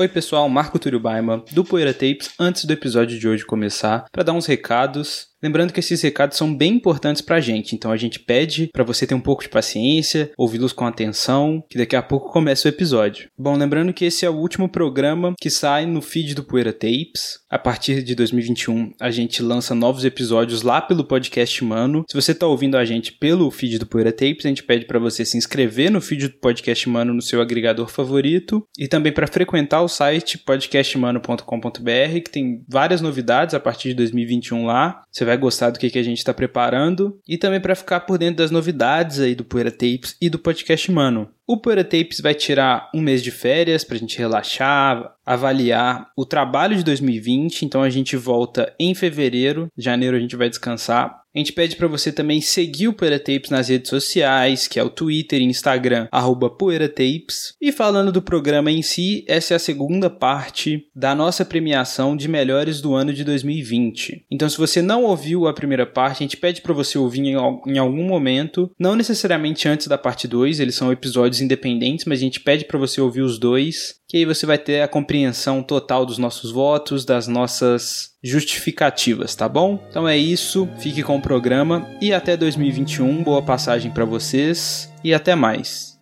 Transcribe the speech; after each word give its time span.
Oi 0.00 0.06
pessoal, 0.06 0.48
Marco 0.48 0.78
Túlio 0.78 1.00
Baima, 1.00 1.44
do 1.50 1.64
Poeira 1.64 1.92
Tapes, 1.92 2.30
antes 2.38 2.64
do 2.64 2.72
episódio 2.72 3.18
de 3.18 3.26
hoje 3.26 3.44
começar, 3.44 4.04
para 4.12 4.22
dar 4.22 4.32
uns 4.32 4.46
recados. 4.46 5.26
Lembrando 5.40 5.72
que 5.72 5.78
esses 5.78 6.02
recados 6.02 6.36
são 6.36 6.52
bem 6.52 6.74
importantes 6.74 7.22
pra 7.22 7.40
gente, 7.40 7.74
então 7.74 7.92
a 7.92 7.96
gente 7.96 8.18
pede 8.18 8.68
para 8.72 8.82
você 8.82 9.06
ter 9.06 9.14
um 9.14 9.20
pouco 9.20 9.42
de 9.42 9.48
paciência, 9.48 10.32
ouvi-los 10.36 10.72
com 10.72 10.84
atenção, 10.84 11.62
que 11.70 11.78
daqui 11.78 11.94
a 11.94 12.02
pouco 12.02 12.32
começa 12.32 12.66
o 12.66 12.68
episódio. 12.68 13.28
Bom, 13.38 13.56
lembrando 13.56 13.92
que 13.92 14.04
esse 14.04 14.26
é 14.26 14.30
o 14.30 14.34
último 14.34 14.68
programa 14.68 15.34
que 15.40 15.48
sai 15.48 15.86
no 15.86 16.02
feed 16.02 16.34
do 16.34 16.42
Poeira 16.42 16.72
Tapes. 16.72 17.38
A 17.48 17.58
partir 17.58 18.02
de 18.02 18.16
2021, 18.16 18.92
a 19.00 19.12
gente 19.12 19.40
lança 19.40 19.76
novos 19.76 20.04
episódios 20.04 20.62
lá 20.62 20.80
pelo 20.80 21.04
podcast 21.04 21.64
Mano. 21.64 22.04
Se 22.10 22.16
você 22.16 22.34
tá 22.34 22.46
ouvindo 22.46 22.76
a 22.76 22.84
gente 22.84 23.12
pelo 23.12 23.48
feed 23.50 23.78
do 23.78 23.86
Poeira 23.86 24.10
Tapes, 24.10 24.44
a 24.44 24.48
gente 24.48 24.64
pede 24.64 24.86
para 24.86 24.98
você 24.98 25.24
se 25.24 25.36
inscrever 25.38 25.88
no 25.88 26.00
feed 26.00 26.28
do 26.28 26.38
podcast 26.40 26.88
Mano 26.88 27.14
no 27.14 27.22
seu 27.22 27.40
agregador 27.40 27.88
favorito 27.88 28.64
e 28.76 28.88
também 28.88 29.12
para 29.12 29.28
frequentar 29.28 29.82
o 29.88 29.90
site 29.90 30.36
podcastmano.com.br, 30.36 32.20
que 32.22 32.30
tem 32.30 32.62
várias 32.68 33.00
novidades 33.00 33.54
a 33.54 33.60
partir 33.60 33.88
de 33.88 33.94
2021 33.94 34.66
lá. 34.66 35.02
Você 35.10 35.24
vai 35.24 35.36
gostar 35.38 35.70
do 35.70 35.78
que, 35.78 35.88
que 35.88 35.98
a 35.98 36.02
gente 36.02 36.18
está 36.18 36.34
preparando 36.34 37.18
e 37.26 37.38
também 37.38 37.58
para 37.58 37.74
ficar 37.74 38.00
por 38.00 38.18
dentro 38.18 38.36
das 38.36 38.50
novidades 38.50 39.18
aí 39.18 39.34
do 39.34 39.44
Poeira 39.44 39.70
Tapes 39.70 40.14
e 40.20 40.28
do 40.28 40.38
podcast 40.38 40.92
Mano. 40.92 41.30
O 41.46 41.56
Poeira 41.56 41.82
Tapes 41.82 42.20
vai 42.20 42.34
tirar 42.34 42.90
um 42.94 43.00
mês 43.00 43.22
de 43.22 43.30
férias 43.30 43.82
para 43.82 43.96
a 43.96 43.98
gente 43.98 44.18
relaxar, 44.18 45.14
avaliar 45.24 46.10
o 46.14 46.26
trabalho 46.26 46.76
de 46.76 46.84
2020, 46.84 47.62
então 47.64 47.82
a 47.82 47.88
gente 47.88 48.14
volta 48.18 48.74
em 48.78 48.94
fevereiro, 48.94 49.68
janeiro 49.74 50.14
a 50.14 50.20
gente 50.20 50.36
vai 50.36 50.50
descansar. 50.50 51.22
A 51.38 51.40
gente 51.40 51.52
pede 51.52 51.76
para 51.76 51.86
você 51.86 52.10
também 52.10 52.40
seguir 52.40 52.88
o 52.88 52.92
Poeira 52.92 53.16
Tapes 53.16 53.48
nas 53.48 53.68
redes 53.68 53.88
sociais, 53.88 54.66
que 54.66 54.76
é 54.76 54.82
o 54.82 54.90
Twitter 54.90 55.40
e 55.40 55.44
Instagram, 55.44 56.08
arroba 56.10 56.50
PoeiraTapes. 56.50 57.54
E 57.60 57.70
falando 57.70 58.10
do 58.10 58.20
programa 58.20 58.72
em 58.72 58.82
si, 58.82 59.24
essa 59.28 59.54
é 59.54 59.56
a 59.56 59.60
segunda 59.60 60.10
parte 60.10 60.88
da 60.96 61.14
nossa 61.14 61.44
premiação 61.44 62.16
de 62.16 62.26
melhores 62.26 62.80
do 62.80 62.92
ano 62.92 63.12
de 63.12 63.22
2020. 63.22 64.26
Então, 64.28 64.48
se 64.48 64.58
você 64.58 64.82
não 64.82 65.04
ouviu 65.04 65.46
a 65.46 65.54
primeira 65.54 65.86
parte, 65.86 66.24
a 66.24 66.26
gente 66.26 66.36
pede 66.36 66.60
para 66.60 66.74
você 66.74 66.98
ouvir 66.98 67.20
em 67.20 67.78
algum 67.78 68.04
momento, 68.04 68.68
não 68.76 68.96
necessariamente 68.96 69.68
antes 69.68 69.86
da 69.86 69.96
parte 69.96 70.26
2, 70.26 70.58
eles 70.58 70.74
são 70.74 70.90
episódios 70.90 71.40
independentes, 71.40 72.04
mas 72.04 72.18
a 72.18 72.22
gente 72.22 72.40
pede 72.40 72.64
para 72.64 72.80
você 72.80 73.00
ouvir 73.00 73.22
os 73.22 73.38
dois, 73.38 73.94
que 74.08 74.16
aí 74.16 74.24
você 74.24 74.46
vai 74.46 74.56
ter 74.56 74.80
a 74.80 74.88
compreensão 74.88 75.62
total 75.62 76.06
dos 76.06 76.16
nossos 76.16 76.50
votos, 76.50 77.04
das 77.04 77.28
nossas 77.28 78.14
justificativas, 78.24 79.34
tá 79.34 79.46
bom? 79.46 79.78
Então 79.90 80.08
é 80.08 80.16
isso, 80.16 80.66
fique 80.78 81.02
com 81.02 81.18
o 81.18 81.20
programa 81.20 81.86
e 82.00 82.10
até 82.14 82.34
2021, 82.34 83.22
boa 83.22 83.42
passagem 83.42 83.90
para 83.90 84.06
vocês 84.06 84.90
e 85.04 85.12
até 85.12 85.34
mais. 85.34 85.98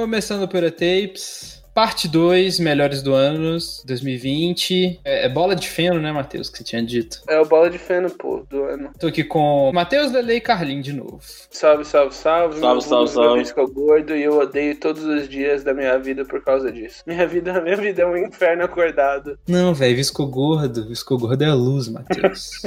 Começando 0.00 0.48
pela 0.48 0.70
Tapes, 0.70 1.57
Parte 1.74 2.08
2, 2.08 2.58
melhores 2.58 3.02
do 3.02 3.14
ano 3.14 3.56
2020. 3.84 5.00
É, 5.04 5.26
é, 5.26 5.28
bola 5.28 5.54
de 5.54 5.68
feno, 5.68 6.00
né, 6.00 6.10
Matheus, 6.10 6.48
que 6.48 6.58
você 6.58 6.64
tinha 6.64 6.82
dito? 6.82 7.20
É 7.28 7.40
o 7.40 7.44
bola 7.44 7.70
de 7.70 7.78
feno, 7.78 8.10
pô, 8.10 8.44
do 8.48 8.64
ano. 8.64 8.90
Tô 8.98 9.06
aqui 9.06 9.22
com 9.22 9.70
Matheus 9.72 10.10
Lele 10.10 10.34
e 10.34 10.40
Carlinhos 10.40 10.84
de 10.84 10.92
novo. 10.92 11.20
Salve, 11.22 11.84
salve, 11.84 12.14
salve. 12.14 12.58
Salve, 12.58 12.82
salve, 12.82 13.10
salve. 13.10 13.44
Ficou 13.44 13.68
gordo 13.68 14.16
e 14.16 14.22
eu 14.22 14.38
odeio 14.38 14.74
todos 14.76 15.04
os 15.04 15.28
dias 15.28 15.62
da 15.62 15.72
minha 15.72 15.96
vida 15.98 16.24
por 16.24 16.42
causa 16.42 16.72
disso. 16.72 17.02
Minha 17.06 17.26
vida, 17.26 17.58
minha 17.62 17.76
vida 17.76 18.02
é 18.02 18.06
um 18.06 18.16
inferno 18.16 18.64
acordado. 18.64 19.38
Não, 19.46 19.72
velho, 19.72 19.96
visco 19.96 20.26
gordo. 20.26 20.88
Visco 20.88 21.16
gordo 21.16 21.42
é 21.42 21.48
a 21.48 21.54
luz, 21.54 21.88
Matheus. 21.88 22.62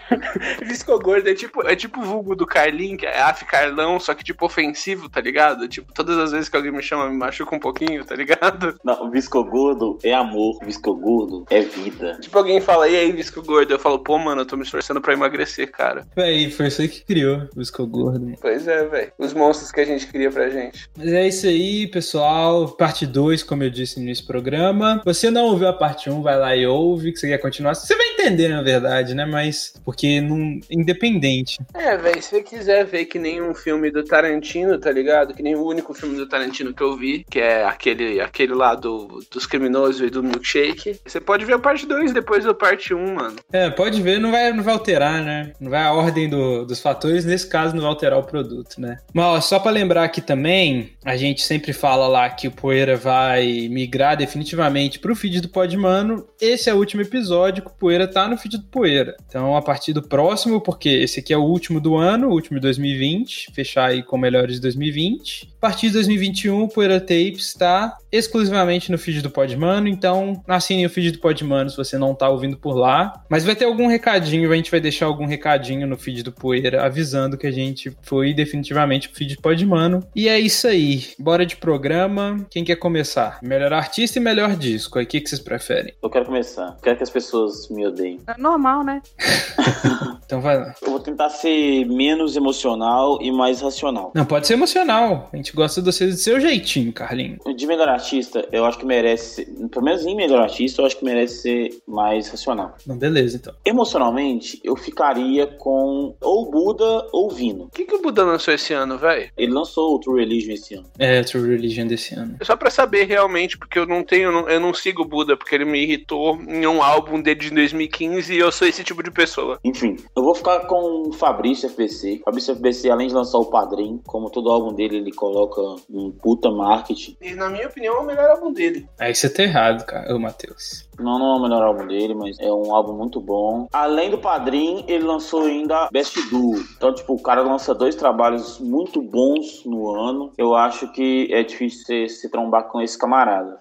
visco 0.64 0.98
gordo 0.98 1.28
é 1.28 1.34
tipo, 1.34 1.66
é 1.66 1.76
tipo 1.76 2.00
o 2.00 2.04
vulgo 2.04 2.34
do 2.34 2.46
Carlinhos, 2.46 3.00
que 3.00 3.06
é 3.06 3.20
af 3.20 3.44
Carlão, 3.44 4.00
só 4.00 4.14
que 4.14 4.24
tipo 4.24 4.46
ofensivo, 4.46 5.08
tá 5.08 5.20
ligado? 5.20 5.68
Tipo, 5.68 5.92
todas 5.92 6.16
as 6.16 6.32
vezes 6.32 6.48
que 6.48 6.56
alguém 6.56 6.72
me 6.72 6.82
chama, 6.82 7.10
me 7.10 7.16
machuca 7.16 7.54
um 7.54 7.60
pouquinho, 7.60 8.04
tá 8.04 8.14
ligado? 8.14 8.45
Ligado? 8.46 8.78
Não, 8.84 9.10
viscogordo 9.10 9.98
é 10.02 10.12
amor, 10.12 10.58
viscogordo 10.64 11.44
é 11.50 11.60
vida. 11.60 12.18
Tipo, 12.20 12.38
alguém 12.38 12.60
fala, 12.60 12.88
e 12.88 12.96
aí, 12.96 13.12
viscogordo? 13.12 13.72
Eu 13.72 13.78
falo, 13.78 13.98
pô, 13.98 14.18
mano, 14.18 14.42
eu 14.42 14.46
tô 14.46 14.56
me 14.56 14.62
esforçando 14.62 15.00
pra 15.00 15.12
emagrecer, 15.12 15.70
cara. 15.70 16.06
Véi, 16.14 16.50
foi 16.50 16.70
você 16.70 16.88
que 16.88 17.04
criou 17.04 17.48
o 17.54 17.58
viscogordo. 17.58 18.34
Pois 18.40 18.66
é, 18.68 18.84
velho. 18.84 19.12
Os 19.18 19.34
monstros 19.34 19.72
que 19.72 19.80
a 19.80 19.84
gente 19.84 20.06
cria 20.06 20.30
pra 20.30 20.48
gente. 20.48 20.88
Mas 20.96 21.08
é 21.08 21.26
isso 21.26 21.46
aí, 21.46 21.86
pessoal. 21.86 22.68
Parte 22.68 23.06
2, 23.06 23.42
como 23.42 23.62
eu 23.62 23.70
disse 23.70 24.00
nesse 24.00 24.26
programa. 24.26 25.02
Você 25.04 25.30
não 25.30 25.46
ouviu 25.46 25.68
a 25.68 25.72
parte 25.72 26.10
1, 26.10 26.14
um, 26.14 26.22
vai 26.22 26.38
lá 26.38 26.56
e 26.56 26.66
ouve, 26.66 27.12
que 27.12 27.18
você 27.18 27.28
quer 27.28 27.38
continuar. 27.38 27.74
Você 27.74 27.96
vai 27.96 28.06
entender, 28.08 28.48
na 28.48 28.62
verdade, 28.62 29.14
né? 29.14 29.24
Mas, 29.24 29.74
porque 29.84 30.20
não. 30.20 30.58
Independente. 30.70 31.58
É, 31.74 31.96
velho, 31.96 32.22
se 32.22 32.30
você 32.30 32.42
quiser 32.42 32.84
ver 32.84 33.06
que 33.06 33.18
nem 33.18 33.42
um 33.42 33.54
filme 33.54 33.90
do 33.90 34.04
Tarantino, 34.04 34.78
tá 34.78 34.90
ligado? 34.90 35.34
Que 35.34 35.42
nem 35.42 35.54
o 35.54 35.64
único 35.64 35.94
filme 35.94 36.16
do 36.16 36.28
Tarantino 36.28 36.74
que 36.74 36.82
eu 36.82 36.96
vi, 36.96 37.24
que 37.28 37.40
é 37.40 37.64
aquele 37.64 38.20
aquele 38.26 38.54
lá 38.54 38.74
do, 38.74 39.24
dos 39.30 39.46
criminosos 39.46 40.00
e 40.00 40.10
do 40.10 40.22
milkshake. 40.22 41.00
Você 41.04 41.20
pode 41.20 41.44
ver 41.44 41.54
a 41.54 41.58
parte 41.58 41.86
2 41.86 42.12
depois 42.12 42.44
da 42.44 42.54
parte 42.54 42.92
1, 42.94 42.98
um, 42.98 43.14
mano. 43.14 43.36
É, 43.52 43.70
pode 43.70 44.00
ver, 44.02 44.20
não 44.20 44.30
vai, 44.30 44.52
não 44.52 44.62
vai 44.62 44.74
alterar, 44.74 45.22
né? 45.22 45.52
Não 45.60 45.70
vai 45.70 45.82
a 45.82 45.92
ordem 45.92 46.28
do, 46.28 46.64
dos 46.64 46.80
fatores, 46.80 47.24
nesse 47.24 47.48
caso 47.48 47.74
não 47.74 47.82
vai 47.82 47.90
alterar 47.90 48.18
o 48.18 48.24
produto, 48.24 48.80
né? 48.80 48.98
Mas 49.12 49.24
ó, 49.24 49.40
só 49.40 49.58
para 49.58 49.70
lembrar 49.70 50.04
aqui 50.04 50.20
também, 50.20 50.92
a 51.04 51.16
gente 51.16 51.42
sempre 51.42 51.72
fala 51.72 52.06
lá 52.06 52.28
que 52.28 52.48
o 52.48 52.52
Poeira 52.52 52.96
vai 52.96 53.68
migrar 53.70 54.16
definitivamente 54.16 54.98
pro 54.98 55.16
feed 55.16 55.40
do 55.40 55.48
Podmano. 55.48 56.26
Esse 56.40 56.68
é 56.68 56.74
o 56.74 56.78
último 56.78 57.02
episódio 57.02 57.62
que 57.62 57.70
o 57.70 57.74
Poeira 57.74 58.06
tá 58.06 58.28
no 58.28 58.36
feed 58.36 58.58
do 58.58 58.64
Poeira. 58.64 59.16
Então, 59.26 59.56
a 59.56 59.62
partir 59.62 59.92
do 59.92 60.02
próximo, 60.02 60.60
porque 60.60 60.88
esse 60.88 61.20
aqui 61.20 61.32
é 61.32 61.36
o 61.36 61.44
último 61.44 61.80
do 61.80 61.96
ano, 61.96 62.28
o 62.28 62.32
último 62.32 62.58
de 62.58 62.62
2020, 62.62 63.52
fechar 63.52 63.90
aí 63.90 64.02
com 64.02 64.18
melhores 64.18 64.56
de 64.56 64.60
2020. 64.60 65.48
A 65.56 65.60
partir 65.60 65.88
de 65.88 65.94
2021, 65.94 66.62
o 66.62 66.68
Poeira 66.68 67.00
Tapes 67.00 67.46
está 67.46 67.96
exclusivamente 68.10 68.90
no 68.90 68.98
feed 68.98 69.22
do 69.22 69.30
Podmano, 69.30 69.88
então 69.88 70.42
assine 70.46 70.86
o 70.86 70.90
feed 70.90 71.12
do 71.12 71.18
Podmano 71.18 71.70
se 71.70 71.76
você 71.76 71.98
não 71.98 72.14
tá 72.14 72.28
ouvindo 72.28 72.56
por 72.56 72.76
lá. 72.76 73.24
Mas 73.28 73.44
vai 73.44 73.54
ter 73.54 73.64
algum 73.64 73.86
recadinho, 73.86 74.50
a 74.50 74.56
gente 74.56 74.70
vai 74.70 74.80
deixar 74.80 75.06
algum 75.06 75.26
recadinho 75.26 75.86
no 75.86 75.96
feed 75.96 76.22
do 76.22 76.32
Poeira 76.32 76.84
avisando 76.84 77.36
que 77.36 77.46
a 77.46 77.50
gente 77.50 77.96
foi 78.02 78.32
definitivamente 78.32 79.08
pro 79.08 79.18
feed 79.18 79.36
do 79.36 79.42
Podmano. 79.42 80.06
E 80.14 80.28
é 80.28 80.38
isso 80.38 80.66
aí. 80.66 81.04
Bora 81.18 81.44
de 81.44 81.56
programa. 81.56 82.46
Quem 82.50 82.64
quer 82.64 82.76
começar? 82.76 83.38
Melhor 83.42 83.72
artista 83.72 84.18
e 84.18 84.22
melhor 84.22 84.56
disco. 84.56 84.98
Aí 84.98 85.04
o 85.04 85.08
que, 85.08 85.20
que 85.20 85.28
vocês 85.28 85.40
preferem? 85.40 85.94
Eu 86.02 86.10
quero 86.10 86.26
começar. 86.26 86.76
Quero 86.82 86.96
que 86.96 87.02
as 87.02 87.10
pessoas 87.10 87.68
me 87.68 87.86
odeiem. 87.86 88.20
É 88.26 88.40
normal, 88.40 88.84
né? 88.84 89.02
então 90.26 90.40
vai 90.40 90.58
lá. 90.58 90.74
Eu 90.82 90.90
vou 90.90 91.00
tentar 91.00 91.30
ser 91.30 91.86
menos 91.86 92.36
emocional 92.36 93.18
e 93.22 93.30
mais 93.30 93.60
racional. 93.60 94.10
Não, 94.14 94.24
pode 94.24 94.46
ser 94.46 94.54
emocional. 94.54 95.30
A 95.32 95.36
gente 95.36 95.52
gosta 95.52 95.80
de 95.80 95.92
você 95.92 96.06
do 96.06 96.14
seu 96.14 96.40
jeitinho, 96.40 96.92
Carlinho. 96.92 97.38
De 97.56 97.66
melhor 97.66 97.88
artista, 97.88 98.46
eu 98.50 98.64
acho 98.64 98.78
que 98.78 98.84
merece, 98.84 99.46
pelo 99.70 99.84
menos 99.84 100.04
em 100.04 100.16
melhor 100.16 100.42
artista, 100.42 100.82
eu 100.82 100.86
acho 100.86 100.98
que 100.98 101.04
merece 101.04 101.42
ser 101.42 101.78
mais 101.86 102.28
racional. 102.28 102.74
Não, 102.84 102.96
beleza, 102.96 103.36
então. 103.36 103.54
Emocionalmente, 103.64 104.60
eu 104.64 104.74
ficaria 104.74 105.46
com 105.46 106.14
ou 106.20 106.50
Buda 106.50 107.06
ou 107.12 107.30
Vino. 107.30 107.64
O 107.64 107.70
que, 107.70 107.84
que 107.84 107.94
o 107.94 108.02
Buda 108.02 108.24
lançou 108.24 108.52
esse 108.52 108.72
ano, 108.72 108.98
velho? 108.98 109.30
Ele 109.36 109.52
lançou 109.52 109.94
o 109.94 110.00
True 110.00 110.20
Religion 110.20 110.52
esse 110.54 110.74
ano. 110.74 110.86
É, 110.98 111.22
True 111.22 111.48
Religion 111.48 111.86
desse 111.86 112.14
ano. 112.14 112.36
Só 112.42 112.56
pra 112.56 112.70
saber 112.70 113.04
realmente, 113.04 113.56
porque 113.56 113.78
eu 113.78 113.86
não 113.86 114.02
tenho, 114.02 114.48
eu 114.48 114.58
não 114.60 114.74
sigo 114.74 115.02
o 115.02 115.04
Buda, 115.04 115.36
porque 115.36 115.54
ele 115.54 115.64
me 115.64 115.80
irritou 115.80 116.36
em 116.48 116.66
um 116.66 116.82
álbum 116.82 117.20
dele 117.20 117.40
de 117.40 117.50
2015 117.50 118.34
e 118.34 118.38
eu 118.38 118.50
sou 118.50 118.66
esse 118.66 118.82
tipo 118.82 119.02
de 119.02 119.10
pessoa. 119.10 119.60
Enfim, 119.62 119.96
eu 120.16 120.22
vou 120.22 120.34
ficar 120.34 120.60
com 120.60 121.08
o 121.08 121.12
Fabrício 121.12 121.68
FBC. 121.68 122.22
Fabrício 122.24 122.54
FBC, 122.54 122.90
além 122.90 123.08
de 123.08 123.14
lançar 123.14 123.36
o 123.36 123.44
Padrim, 123.44 124.00
como 124.06 124.30
todo 124.30 124.50
álbum 124.50 124.72
dele, 124.72 124.96
ele 124.96 125.12
coloca 125.12 125.60
um 125.90 126.10
puta 126.10 126.50
marketing. 126.50 127.18
E 127.20 127.34
na 127.34 127.50
minha 127.50 127.66
opinião 127.66 127.96
é 127.96 127.98
o 127.98 128.06
melhor 128.06 128.30
álbum 128.30 128.50
dele. 128.50 128.88
Aí 128.98 129.14
você 129.14 129.28
tá 129.28 129.42
errado, 129.42 129.84
cara, 129.84 130.16
ô 130.16 130.18
Matheus. 130.18 130.88
Não, 130.98 131.18
não 131.18 131.34
é 131.34 131.38
o 131.38 131.42
melhor 131.42 131.62
álbum 131.62 131.86
dele, 131.86 132.14
mas 132.14 132.38
é 132.40 132.50
um 132.50 132.74
álbum 132.74 132.94
muito 132.94 133.20
bom. 133.20 133.68
Além 133.74 134.10
do 134.10 134.16
Padrim, 134.16 134.86
ele 134.88 135.04
lançou 135.04 135.42
ainda 135.42 135.90
Best 135.92 136.18
Duo. 136.30 136.64
Então, 136.76 136.94
tipo, 136.94 137.12
o 137.12 137.22
cara 137.22 137.42
lança 137.42 137.74
dois 137.74 137.94
trabalhos 137.94 138.58
muito 138.58 139.02
bons 139.02 139.66
no 139.66 139.94
ano. 139.94 140.32
Eu 140.38 140.54
acho 140.54 140.90
que 140.92 141.28
é 141.30 141.42
difícil 141.42 141.84
se, 141.84 142.08
se 142.08 142.30
trombar 142.30 142.68
com 142.68 142.80
esse 142.80 142.98
camarada. 142.98 143.60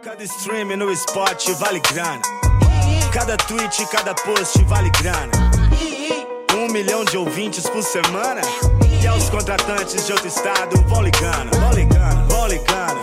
Cada 0.00 0.24
stream 0.24 0.76
no 0.78 0.90
spot 0.90 1.50
vale 1.60 1.80
grana. 1.80 2.51
Cada 3.12 3.36
tweet, 3.36 3.86
cada 3.90 4.14
post 4.14 4.64
vale 4.64 4.90
grana. 4.90 5.32
Um 6.56 6.72
milhão 6.72 7.04
de 7.04 7.18
ouvintes 7.18 7.68
por 7.68 7.82
semana. 7.82 8.40
E 9.02 9.06
aos 9.06 9.28
contratantes 9.28 10.06
de 10.06 10.12
outro 10.12 10.28
estado 10.28 10.80
vão 10.88 11.02
ligando, 11.02 11.54
vão 11.58 11.72
ligando, 11.72 12.28
vão 12.28 12.46
ligando, 12.48 13.02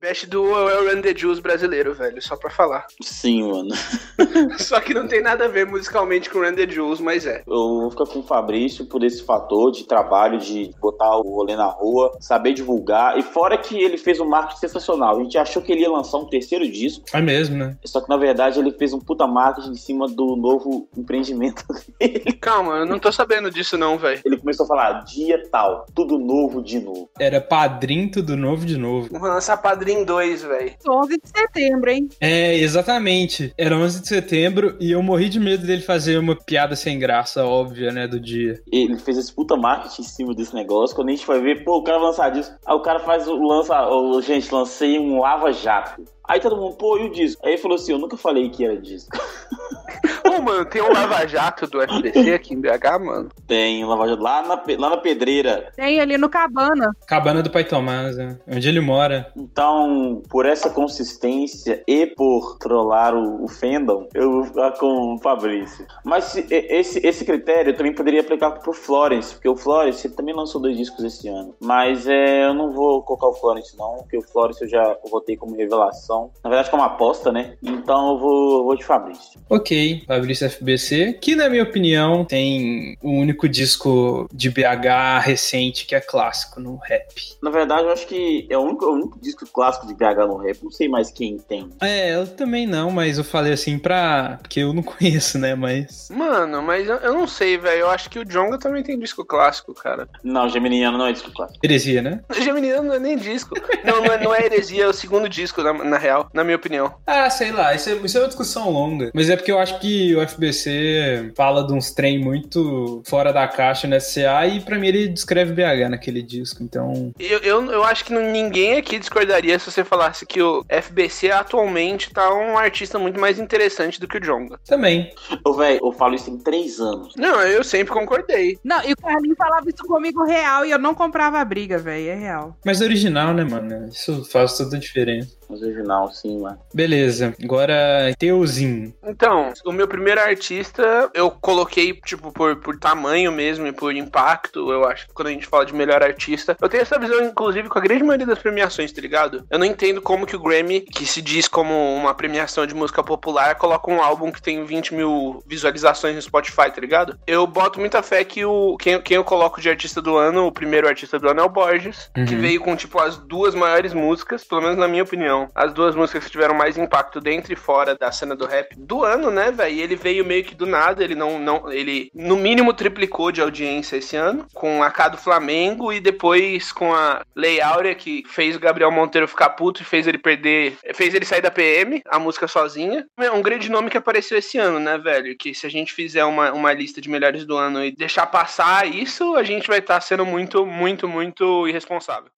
Best 0.00 0.26
Duo 0.28 0.68
é 0.68 0.80
o 0.80 0.90
Run 0.90 1.02
the 1.02 1.14
Juice 1.14 1.42
brasileiro, 1.42 1.92
velho, 1.92 2.22
só 2.22 2.34
pra 2.34 2.48
falar. 2.48 2.86
Sim, 3.02 3.42
mano. 3.42 3.68
só 4.58 4.80
que 4.80 4.94
não 4.94 5.06
tem 5.06 5.22
nada 5.22 5.44
a 5.44 5.48
ver 5.48 5.66
musicalmente 5.66 6.30
com 6.30 6.40
Run 6.40 6.54
the 6.54 6.66
Juice, 6.66 7.02
mas 7.02 7.26
é. 7.26 7.42
Eu 7.46 7.80
vou 7.80 7.90
ficar 7.90 8.06
com 8.06 8.20
o 8.20 8.22
Fabrício 8.22 8.86
por 8.86 9.02
esse 9.04 9.22
fator 9.22 9.70
de 9.70 9.84
trabalho, 9.84 10.38
de 10.38 10.74
botar 10.80 11.16
o 11.16 11.22
rolê 11.22 11.56
na 11.56 11.66
rua, 11.66 12.16
saber 12.20 12.52
divulgar. 12.54 13.18
E 13.18 13.22
fora 13.22 13.58
que 13.58 13.78
ele 13.78 13.98
fez 13.98 14.20
um 14.20 14.28
marketing 14.28 14.60
sensacional. 14.60 15.18
A 15.18 15.22
gente 15.22 15.36
achou 15.38 15.62
que 15.62 15.72
ele 15.72 15.82
ia 15.82 15.90
lançar 15.90 16.18
um 16.18 16.26
terceiro 16.26 16.70
disco. 16.70 17.04
É 17.12 17.20
mesmo, 17.20 17.56
né? 17.56 17.76
Só 17.84 18.00
que 18.00 18.08
na 18.08 18.16
verdade 18.16 18.58
ele 18.58 18.72
fez 18.72 18.92
um 18.92 19.00
puta 19.00 19.26
marketing 19.26 19.72
em 19.72 19.76
cima 19.76 20.06
do 20.06 20.36
novo 20.36 20.88
empreendimento 20.96 21.64
dele. 22.00 22.32
Calma, 22.40 22.78
eu 22.78 22.86
não 22.86 22.98
tô 22.98 23.12
sabendo 23.12 23.50
disso 23.50 23.76
não, 23.76 23.98
velho. 23.98 24.20
Ele 24.24 24.38
começou 24.38 24.64
a 24.64 24.68
falar 24.68 24.92
dia 25.04 25.42
tal, 25.50 25.86
tudo 25.94 26.18
novo 26.18 26.62
de 26.62 26.80
novo. 26.80 27.10
Era 27.18 27.40
padrinho 27.40 28.10
tudo 28.10 28.36
novo 28.36 28.64
de 28.64 28.76
novo. 28.76 29.08
Vamos 29.10 29.28
lançar 29.28 29.56
Padrinho 29.56 29.99
2, 30.04 30.42
velho. 30.42 30.72
11 30.88 31.08
de 31.18 31.28
setembro, 31.28 31.90
hein? 31.90 32.08
É, 32.20 32.56
exatamente. 32.56 33.52
Era 33.56 33.76
11 33.76 34.02
de 34.02 34.08
setembro 34.08 34.76
e 34.80 34.92
eu 34.92 35.02
morri 35.02 35.28
de 35.28 35.40
medo 35.40 35.66
dele 35.66 35.82
fazer 35.82 36.18
uma 36.18 36.36
piada 36.36 36.76
sem 36.76 36.98
graça, 36.98 37.44
óbvia, 37.44 37.92
né, 37.92 38.06
do 38.06 38.20
dia. 38.20 38.60
Ele 38.70 38.98
fez 38.98 39.18
esse 39.18 39.32
puta 39.32 39.56
marketing 39.56 40.02
em 40.02 40.04
cima 40.04 40.34
desse 40.34 40.54
negócio. 40.54 40.94
Quando 40.94 41.08
a 41.08 41.12
gente 41.12 41.24
foi 41.24 41.40
ver, 41.40 41.64
pô, 41.64 41.78
o 41.78 41.82
cara 41.82 41.98
vai 41.98 42.08
lançar 42.08 42.30
disso. 42.30 42.52
Aí 42.66 42.74
o 42.74 42.82
cara 42.82 43.00
faz 43.00 43.26
o 43.26 43.36
lança, 43.36 43.88
oh, 43.88 44.20
gente, 44.20 44.52
lancei 44.52 44.98
um 44.98 45.20
Lava 45.20 45.52
Jato. 45.52 46.02
Aí 46.30 46.38
todo 46.38 46.56
mundo, 46.56 46.76
pô, 46.76 46.96
e 46.96 47.06
o 47.06 47.10
disco? 47.10 47.44
Aí 47.44 47.54
ele 47.54 47.60
falou 47.60 47.74
assim, 47.74 47.90
eu 47.90 47.98
nunca 47.98 48.16
falei 48.16 48.48
que 48.50 48.64
era 48.64 48.76
disco. 48.76 49.18
Ô, 50.24 50.40
mano, 50.40 50.64
tem 50.64 50.80
um 50.80 50.92
Lava 50.92 51.26
Jato 51.26 51.66
do 51.66 51.80
FBC 51.82 52.34
aqui 52.34 52.54
em 52.54 52.60
BH, 52.60 53.00
mano. 53.04 53.28
Tem 53.48 53.84
um 53.84 53.88
Lava 53.88 54.06
Jato 54.06 54.22
lá 54.22 54.42
na, 54.42 54.62
lá 54.78 54.90
na 54.90 54.96
pedreira. 54.96 55.72
Tem 55.74 56.00
ali 56.00 56.16
no 56.16 56.28
Cabana. 56.28 56.92
Cabana 57.04 57.42
do 57.42 57.50
Pai 57.50 57.64
Tomás, 57.64 58.16
né? 58.16 58.38
onde 58.46 58.68
ele 58.68 58.80
mora. 58.80 59.32
Então, 59.36 60.22
por 60.30 60.46
essa 60.46 60.70
consistência 60.70 61.82
e 61.86 62.06
por 62.06 62.58
trollar 62.58 63.14
o, 63.14 63.44
o 63.44 63.48
fandom, 63.48 64.06
eu 64.14 64.30
vou 64.30 64.44
ficar 64.44 64.72
com 64.78 65.14
o 65.14 65.18
Fabrício. 65.18 65.84
Mas 66.04 66.36
esse, 66.48 67.04
esse 67.04 67.24
critério 67.24 67.72
eu 67.72 67.76
também 67.76 67.94
poderia 67.94 68.20
aplicar 68.20 68.52
pro 68.52 68.72
Florence, 68.72 69.34
porque 69.34 69.48
o 69.48 69.56
Florence 69.56 70.06
ele 70.06 70.14
também 70.14 70.34
lançou 70.34 70.60
dois 70.60 70.76
discos 70.76 71.04
esse 71.04 71.28
ano. 71.28 71.56
Mas 71.60 72.06
é, 72.06 72.46
eu 72.46 72.54
não 72.54 72.72
vou 72.72 73.02
colocar 73.02 73.26
o 73.26 73.34
Florence 73.34 73.76
não, 73.76 73.96
porque 73.96 74.16
o 74.16 74.22
Florence 74.22 74.62
eu 74.62 74.68
já 74.68 74.96
votei 75.10 75.36
como 75.36 75.56
revelação. 75.56 76.19
Na 76.42 76.50
verdade, 76.50 76.70
como 76.70 76.82
aposta, 76.82 77.32
né? 77.32 77.54
Então 77.62 78.12
eu 78.12 78.18
vou, 78.18 78.64
vou 78.64 78.76
de 78.76 78.84
Fabrício. 78.84 79.40
Ok, 79.48 80.04
Fabrício 80.06 80.48
FBC, 80.50 81.18
que 81.20 81.34
na 81.34 81.48
minha 81.48 81.62
opinião 81.62 82.24
tem 82.24 82.96
o 83.02 83.10
único 83.10 83.48
disco 83.48 84.28
de 84.32 84.50
BH 84.50 85.20
recente 85.22 85.86
que 85.86 85.94
é 85.94 86.00
clássico 86.00 86.60
no 86.60 86.76
rap. 86.76 87.14
Na 87.42 87.50
verdade, 87.50 87.84
eu 87.84 87.90
acho 87.90 88.06
que 88.06 88.46
é 88.50 88.56
o 88.56 88.62
único, 88.62 88.86
o 88.86 88.92
único 88.92 89.18
disco 89.20 89.46
clássico 89.46 89.86
de 89.86 89.94
BH 89.94 90.26
no 90.26 90.36
rap. 90.36 90.58
Não 90.62 90.70
sei 90.70 90.88
mais 90.88 91.10
quem 91.10 91.38
tem. 91.38 91.68
É, 91.80 92.14
eu 92.14 92.26
também 92.26 92.66
não, 92.66 92.90
mas 92.90 93.18
eu 93.18 93.24
falei 93.24 93.52
assim 93.52 93.78
pra. 93.78 94.38
Porque 94.42 94.60
eu 94.60 94.72
não 94.72 94.82
conheço, 94.84 95.38
né? 95.38 95.54
Mas. 95.54 96.08
Mano, 96.10 96.62
mas 96.62 96.88
eu, 96.88 96.96
eu 96.96 97.14
não 97.14 97.26
sei, 97.26 97.58
velho. 97.58 97.80
Eu 97.80 97.90
acho 97.90 98.10
que 98.10 98.18
o 98.18 98.24
Jonga 98.24 98.58
também 98.58 98.82
tem 98.82 98.98
disco 98.98 99.24
clássico, 99.24 99.74
cara. 99.74 100.08
Não, 100.22 100.48
Geminiano 100.48 100.98
não 100.98 101.06
é 101.06 101.12
disco 101.12 101.32
clássico. 101.32 101.58
Heresia, 101.64 102.02
né? 102.02 102.20
Geminiano 102.40 102.88
não 102.88 102.94
é 102.94 102.98
nem 102.98 103.16
disco. 103.16 103.54
não, 103.84 104.02
não 104.02 104.12
é, 104.12 104.24
não 104.24 104.34
é 104.34 104.44
heresia, 104.44 104.84
é 104.84 104.88
o 104.88 104.92
segundo 104.92 105.28
disco, 105.28 105.62
na, 105.62 105.72
na 105.72 105.98
real, 106.00 106.28
na 106.32 106.42
minha 106.42 106.56
opinião. 106.56 106.94
Ah, 107.06 107.28
sei 107.30 107.52
lá, 107.52 107.74
isso 107.74 107.88
é, 107.88 107.94
isso 107.94 108.16
é 108.18 108.20
uma 108.20 108.28
discussão 108.28 108.70
longa. 108.70 109.10
Mas 109.14 109.30
é 109.30 109.36
porque 109.36 109.52
eu 109.52 109.58
acho 109.58 109.78
que 109.78 110.14
o 110.16 110.26
FBC 110.26 111.32
fala 111.36 111.66
de 111.66 111.72
uns 111.72 111.90
trem 111.90 112.18
muito 112.18 113.02
fora 113.06 113.32
da 113.32 113.46
caixa 113.46 113.86
no 113.86 114.00
SCA 114.00 114.46
e 114.46 114.60
pra 114.60 114.78
mim 114.78 114.88
ele 114.88 115.08
descreve 115.08 115.52
BH 115.52 115.90
naquele 115.90 116.22
disco, 116.22 116.62
então. 116.62 117.12
Eu, 117.18 117.38
eu, 117.40 117.72
eu 117.72 117.84
acho 117.84 118.04
que 118.04 118.12
ninguém 118.12 118.78
aqui 118.78 118.98
discordaria 118.98 119.58
se 119.58 119.70
você 119.70 119.84
falasse 119.84 120.26
que 120.26 120.42
o 120.42 120.64
FBC 120.68 121.30
atualmente 121.30 122.10
tá 122.12 122.32
um 122.34 122.56
artista 122.56 122.98
muito 122.98 123.20
mais 123.20 123.38
interessante 123.38 124.00
do 124.00 124.08
que 124.08 124.18
o 124.18 124.20
Jonga. 124.20 124.58
Também. 124.66 125.12
Ô, 125.44 125.52
velho, 125.54 125.80
eu 125.82 125.92
falo 125.92 126.14
isso 126.14 126.30
em 126.30 126.38
três 126.38 126.80
anos. 126.80 127.14
Não, 127.16 127.40
eu 127.42 127.62
sempre 127.62 127.92
concordei. 127.92 128.58
Não, 128.64 128.82
e 128.84 128.92
o 128.92 128.96
Carlinhos 128.96 129.36
falava 129.36 129.68
isso 129.68 129.84
comigo 129.86 130.24
real 130.24 130.64
e 130.64 130.70
eu 130.70 130.78
não 130.78 130.94
comprava 130.94 131.38
a 131.38 131.44
briga, 131.44 131.78
velho. 131.78 132.08
É 132.08 132.14
real. 132.14 132.56
Mas 132.64 132.80
original, 132.80 133.34
né, 133.34 133.44
mano? 133.44 133.88
Isso 133.88 134.24
faz 134.24 134.56
toda 134.56 134.76
a 134.76 134.80
diferença. 134.80 135.39
Original, 135.54 136.10
sim, 136.12 136.38
mano. 136.40 136.58
Beleza. 136.74 137.34
Agora, 137.42 138.14
Teuzinho. 138.18 138.92
Então, 139.04 139.52
o 139.64 139.72
meu 139.72 139.86
primeiro 139.88 140.20
artista, 140.20 141.10
eu 141.14 141.30
coloquei, 141.30 141.92
tipo, 142.04 142.32
por, 142.32 142.56
por 142.56 142.78
tamanho 142.78 143.32
mesmo 143.32 143.66
e 143.66 143.72
por 143.72 143.94
impacto. 143.94 144.70
Eu 144.70 144.84
acho 144.86 145.06
que 145.06 145.12
quando 145.14 145.28
a 145.28 145.32
gente 145.32 145.46
fala 145.46 145.64
de 145.66 145.74
melhor 145.74 146.02
artista, 146.02 146.56
eu 146.60 146.68
tenho 146.68 146.82
essa 146.82 146.98
visão, 146.98 147.22
inclusive, 147.24 147.68
com 147.68 147.78
a 147.78 147.82
grande 147.82 148.02
maioria 148.04 148.26
das 148.26 148.38
premiações, 148.38 148.92
tá 148.92 149.00
ligado? 149.00 149.44
Eu 149.50 149.58
não 149.58 149.66
entendo 149.66 150.00
como 150.02 150.26
que 150.26 150.36
o 150.36 150.40
Grammy, 150.40 150.80
que 150.80 151.06
se 151.06 151.20
diz 151.22 151.48
como 151.48 151.74
uma 151.94 152.14
premiação 152.14 152.66
de 152.66 152.74
música 152.74 153.02
popular, 153.02 153.54
coloca 153.56 153.90
um 153.90 154.02
álbum 154.02 154.30
que 154.32 154.42
tem 154.42 154.64
20 154.64 154.94
mil 154.94 155.42
visualizações 155.46 156.14
no 156.14 156.22
Spotify, 156.22 156.70
tá 156.70 156.80
ligado? 156.80 157.18
Eu 157.26 157.46
boto 157.46 157.78
muita 157.80 158.02
fé 158.02 158.24
que 158.24 158.44
o 158.44 158.76
quem, 158.78 159.00
quem 159.00 159.16
eu 159.16 159.24
coloco 159.24 159.60
de 159.60 159.68
artista 159.68 160.00
do 160.00 160.16
ano, 160.16 160.46
o 160.46 160.52
primeiro 160.52 160.88
artista 160.88 161.18
do 161.18 161.28
ano 161.28 161.40
é 161.40 161.44
o 161.44 161.48
Borges, 161.48 162.10
Uhum. 162.16 162.24
que 162.24 162.34
veio 162.34 162.60
com, 162.60 162.74
tipo, 162.76 162.98
as 163.00 163.16
duas 163.16 163.54
maiores 163.54 163.92
músicas, 163.92 164.44
pelo 164.44 164.60
menos 164.62 164.76
na 164.76 164.88
minha 164.88 165.02
opinião, 165.02 165.39
as 165.54 165.72
duas 165.72 165.94
músicas 165.94 166.24
que 166.24 166.30
tiveram 166.30 166.54
mais 166.54 166.76
impacto 166.76 167.20
dentro 167.20 167.52
e 167.52 167.56
fora 167.56 167.94
da 167.94 168.10
cena 168.10 168.34
do 168.34 168.46
rap 168.46 168.74
do 168.76 169.04
ano, 169.04 169.30
né, 169.30 169.50
velho? 169.50 169.74
E 169.74 169.80
ele 169.80 169.96
veio 169.96 170.24
meio 170.24 170.44
que 170.44 170.54
do 170.54 170.66
nada, 170.66 171.02
ele 171.02 171.14
não, 171.14 171.38
não, 171.38 171.72
ele 171.72 172.10
no 172.14 172.36
mínimo 172.36 172.72
triplicou 172.72 173.30
de 173.30 173.40
audiência 173.40 173.96
esse 173.96 174.16
ano, 174.16 174.46
com 174.54 174.82
a 174.82 174.90
K 174.90 175.08
do 175.08 175.18
Flamengo 175.18 175.92
e 175.92 176.00
depois 176.00 176.72
com 176.72 176.94
a 176.94 177.22
Lei 177.34 177.60
Áurea, 177.60 177.94
que 177.94 178.24
fez 178.26 178.56
o 178.56 178.60
Gabriel 178.60 178.90
Monteiro 178.90 179.28
ficar 179.28 179.50
puto 179.50 179.82
e 179.82 179.84
fez 179.84 180.06
ele 180.06 180.18
perder, 180.18 180.76
fez 180.94 181.14
ele 181.14 181.24
sair 181.24 181.42
da 181.42 181.50
PM, 181.50 182.02
a 182.08 182.18
música 182.18 182.48
sozinha. 182.48 183.06
É 183.18 183.30
um 183.30 183.42
grande 183.42 183.70
nome 183.70 183.90
que 183.90 183.98
apareceu 183.98 184.38
esse 184.38 184.58
ano, 184.58 184.78
né, 184.78 184.98
velho? 184.98 185.36
Que 185.36 185.54
se 185.54 185.66
a 185.66 185.70
gente 185.70 185.92
fizer 185.92 186.24
uma, 186.24 186.52
uma 186.52 186.72
lista 186.72 187.00
de 187.00 187.08
melhores 187.08 187.44
do 187.44 187.56
ano 187.56 187.84
e 187.84 187.90
deixar 187.90 188.26
passar 188.26 188.86
isso, 188.86 189.34
a 189.36 189.42
gente 189.42 189.68
vai 189.68 189.78
estar 189.78 190.00
sendo 190.00 190.24
muito, 190.24 190.66
muito, 190.66 191.08
muito 191.08 191.68
irresponsável. 191.68 192.30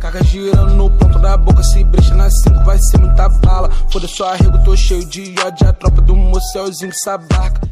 Caga 0.00 0.22
girando 0.24 0.74
no 0.74 0.90
ponto 0.90 1.18
da 1.18 1.36
boca, 1.36 1.62
se 1.62 1.82
brecha 1.84 2.14
na 2.14 2.30
5 2.30 2.64
vai 2.64 2.78
ser 2.78 2.98
muita 2.98 3.28
bala. 3.28 3.70
Foda 3.90 4.06
só 4.06 4.32
arrego, 4.32 4.62
tô 4.64 4.76
cheio 4.76 5.04
de 5.04 5.34
ódio, 5.40 5.68
a 5.68 5.72
tropa 5.72 6.00
do 6.02 6.14
mocelzinho 6.14 6.92
sabaca. 6.92 7.66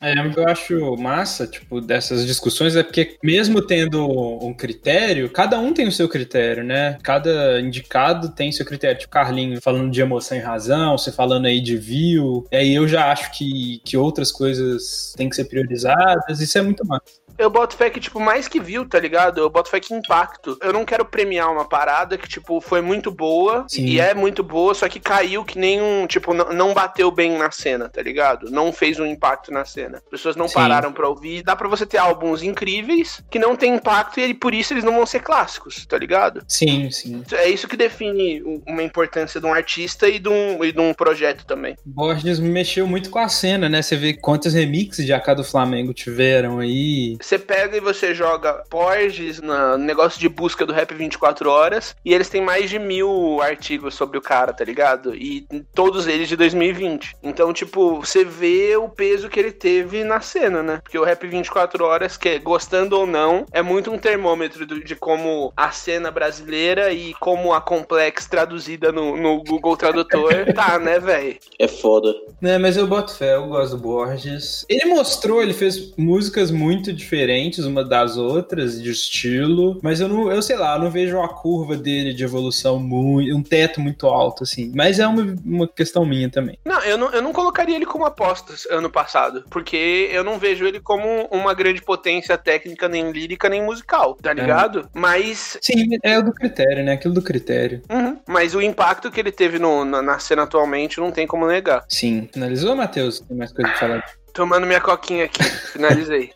É, 0.00 0.12
eu 0.12 0.48
acho 0.48 0.96
massa, 0.96 1.46
tipo, 1.46 1.80
dessas 1.80 2.26
discussões, 2.26 2.76
é 2.76 2.82
porque 2.82 3.16
mesmo 3.22 3.62
tendo 3.62 4.06
um 4.44 4.52
critério, 4.52 5.30
cada 5.30 5.58
um 5.58 5.72
tem 5.72 5.88
o 5.88 5.92
seu 5.92 6.08
critério, 6.08 6.62
né? 6.62 6.98
Cada 7.02 7.60
indicado 7.60 8.28
tem 8.30 8.52
seu 8.52 8.64
critério. 8.64 8.98
Tipo, 8.98 9.12
Carlinho 9.12 9.60
falando 9.60 9.90
de 9.90 10.00
emoção 10.00 10.36
e 10.36 10.40
razão, 10.40 10.96
você 10.96 11.10
falando 11.10 11.46
aí 11.46 11.60
de 11.60 11.76
view. 11.76 12.46
E 12.52 12.56
aí 12.56 12.74
eu 12.74 12.86
já 12.86 13.10
acho 13.10 13.36
que, 13.36 13.80
que 13.84 13.96
outras 13.96 14.30
coisas 14.30 15.12
têm 15.16 15.28
que 15.28 15.36
ser 15.36 15.44
priorizadas. 15.46 16.40
Isso 16.40 16.58
é 16.58 16.62
muito 16.62 16.86
massa. 16.86 17.15
Eu 17.38 17.50
boto 17.50 17.76
fé 17.76 17.90
que, 17.90 18.00
tipo, 18.00 18.20
mais 18.20 18.48
que 18.48 18.60
viu, 18.60 18.88
tá 18.88 18.98
ligado? 18.98 19.38
Eu 19.38 19.50
boto 19.50 19.70
fé 19.70 19.80
que 19.80 19.94
impacto. 19.94 20.56
Eu 20.62 20.72
não 20.72 20.84
quero 20.84 21.04
premiar 21.04 21.50
uma 21.52 21.64
parada 21.64 22.16
que, 22.16 22.28
tipo, 22.28 22.60
foi 22.60 22.80
muito 22.80 23.10
boa 23.10 23.66
Sim. 23.68 23.84
e 23.84 24.00
é 24.00 24.14
muito 24.14 24.42
boa, 24.42 24.74
só 24.74 24.88
que 24.88 25.00
caiu 25.00 25.44
que 25.44 25.58
nem 25.58 25.80
um, 25.80 26.06
tipo, 26.06 26.32
não, 26.32 26.74
bateu 26.74 27.10
bem 27.10 27.36
na 27.36 27.50
cena, 27.50 27.88
tá 27.88 28.02
ligado? 28.02 28.50
Não 28.50 28.72
fez 28.72 28.98
um 28.98 29.06
impacto 29.06 29.52
na 29.52 29.64
cena. 29.64 29.98
As 29.98 30.10
pessoas 30.10 30.36
não 30.36 30.48
Sim. 30.48 30.54
pararam 30.54 30.92
pra 30.92 31.08
ouvir. 31.08 31.42
Dá 31.42 31.54
pra 31.54 31.68
você 31.68 31.86
ter 31.86 31.98
álbuns 31.98 32.42
incríveis 32.42 33.22
que 33.30 33.38
não 33.38 33.56
tem 33.56 33.74
impacto 33.74 34.20
e 34.20 34.34
por 34.34 34.54
isso 34.54 34.72
eles 34.72 34.84
não 34.84 34.94
vão 34.94 35.06
ser 35.06 35.20
clássicos, 35.20 35.86
tá 35.86 35.98
ligado? 35.98 36.42
Sim, 36.48 36.90
sim. 36.90 37.22
É 37.32 37.48
isso 37.48 37.68
que 37.68 37.76
define 37.76 38.42
uma 38.66 38.82
importância 38.82 39.40
de 39.40 39.46
um 39.46 39.52
artista 39.52 40.08
e 40.08 40.18
de 40.18 40.28
um, 40.28 40.64
e 40.64 40.72
de 40.72 40.80
um 40.80 40.92
projeto 40.94 41.44
também. 41.46 41.76
Borges 41.84 42.38
mexeu 42.38 42.86
muito 42.86 43.10
com 43.10 43.18
a 43.18 43.28
cena, 43.28 43.68
né? 43.68 43.82
Você 43.82 43.96
vê 43.96 44.14
quantos 44.14 44.54
remixes 44.54 45.04
de 45.04 45.12
AK 45.12 45.36
do 45.36 45.44
Flamengo 45.44 45.92
tiveram 45.92 46.58
aí. 46.58 47.16
Você 47.26 47.40
pega 47.40 47.76
e 47.76 47.80
você 47.80 48.14
joga 48.14 48.62
Borges 48.70 49.40
no 49.40 49.76
negócio 49.76 50.20
de 50.20 50.28
busca 50.28 50.64
do 50.64 50.72
Rap 50.72 50.94
24 50.94 51.50
Horas 51.50 51.96
e 52.04 52.14
eles 52.14 52.28
têm 52.28 52.40
mais 52.40 52.70
de 52.70 52.78
mil 52.78 53.42
artigos 53.42 53.96
sobre 53.96 54.16
o 54.16 54.22
cara, 54.22 54.52
tá 54.52 54.62
ligado? 54.64 55.12
E 55.12 55.44
todos 55.74 56.06
eles 56.06 56.28
de 56.28 56.36
2020. 56.36 57.16
Então, 57.24 57.52
tipo, 57.52 57.96
você 58.00 58.24
vê 58.24 58.76
o 58.76 58.88
peso 58.88 59.28
que 59.28 59.40
ele 59.40 59.50
teve 59.50 60.04
na 60.04 60.20
cena, 60.20 60.62
né? 60.62 60.78
Porque 60.80 60.96
o 60.96 61.02
Rap 61.02 61.26
24 61.26 61.84
Horas, 61.84 62.16
que 62.16 62.38
gostando 62.38 62.96
ou 62.96 63.08
não, 63.08 63.44
é 63.50 63.60
muito 63.60 63.90
um 63.90 63.98
termômetro 63.98 64.64
do- 64.64 64.84
de 64.84 64.94
como 64.94 65.52
a 65.56 65.72
cena 65.72 66.12
brasileira 66.12 66.92
e 66.92 67.12
como 67.14 67.52
a 67.52 67.60
Complex 67.60 68.26
traduzida 68.26 68.92
no, 68.92 69.16
no 69.16 69.42
Google 69.42 69.76
Tradutor 69.76 70.30
tá, 70.54 70.78
né, 70.78 71.00
velho? 71.00 71.36
É 71.58 71.66
foda. 71.66 72.14
Né, 72.40 72.56
mas 72.56 72.76
eu 72.76 72.86
boto 72.86 73.16
fé, 73.16 73.34
eu 73.34 73.48
gosto 73.48 73.74
do 73.76 73.82
Borges. 73.82 74.64
Ele 74.68 74.84
mostrou, 74.84 75.42
ele 75.42 75.54
fez 75.54 75.92
músicas 75.96 76.52
muito 76.52 76.92
diferentes 76.92 77.15
diferentes 77.16 77.64
uma 77.64 77.82
das 77.82 78.16
outras, 78.16 78.80
de 78.80 78.90
estilo, 78.90 79.78
mas 79.82 80.00
eu 80.00 80.08
não, 80.08 80.30
eu 80.30 80.42
sei 80.42 80.56
lá, 80.56 80.76
eu 80.76 80.80
não 80.80 80.90
vejo 80.90 81.20
a 81.20 81.28
curva 81.28 81.76
dele 81.76 82.12
de 82.12 82.22
evolução 82.22 82.78
muito, 82.78 83.34
um 83.34 83.42
teto 83.42 83.80
muito 83.80 84.06
alto, 84.06 84.44
assim. 84.44 84.70
Mas 84.74 84.98
é 84.98 85.06
uma, 85.06 85.34
uma 85.44 85.66
questão 85.66 86.04
minha 86.04 86.30
também. 86.30 86.58
Não 86.64 86.82
eu, 86.82 86.98
não, 86.98 87.10
eu 87.10 87.22
não 87.22 87.32
colocaria 87.32 87.74
ele 87.74 87.86
como 87.86 88.04
apostas 88.04 88.66
ano 88.70 88.90
passado, 88.90 89.44
porque 89.50 90.10
eu 90.12 90.22
não 90.22 90.38
vejo 90.38 90.66
ele 90.66 90.78
como 90.78 91.26
uma 91.30 91.54
grande 91.54 91.80
potência 91.80 92.36
técnica, 92.36 92.88
nem 92.88 93.10
lírica, 93.10 93.48
nem 93.48 93.62
musical, 93.62 94.14
tá 94.14 94.32
ligado? 94.32 94.88
Mas. 94.92 95.58
Sim, 95.62 95.88
é 96.02 96.18
o 96.18 96.22
do 96.22 96.32
critério, 96.32 96.84
né? 96.84 96.92
Aquilo 96.92 97.14
do 97.14 97.22
critério. 97.22 97.82
Uhum. 97.90 98.18
Mas 98.26 98.54
o 98.54 98.60
impacto 98.60 99.10
que 99.10 99.20
ele 99.20 99.32
teve 99.32 99.58
no, 99.58 99.84
na, 99.84 100.02
na 100.02 100.18
cena 100.18 100.42
atualmente 100.42 101.00
não 101.00 101.10
tem 101.10 101.26
como 101.26 101.46
negar. 101.46 101.84
Sim. 101.88 102.28
Finalizou, 102.32 102.76
Matheus? 102.76 103.20
Tem 103.20 103.36
mais 103.36 103.52
coisa 103.52 103.70
pra 103.70 103.80
falar? 103.80 104.04
Tomando 104.36 104.66
minha 104.66 104.82
coquinha 104.82 105.24
aqui. 105.24 105.42
Finalizei. 105.72 106.30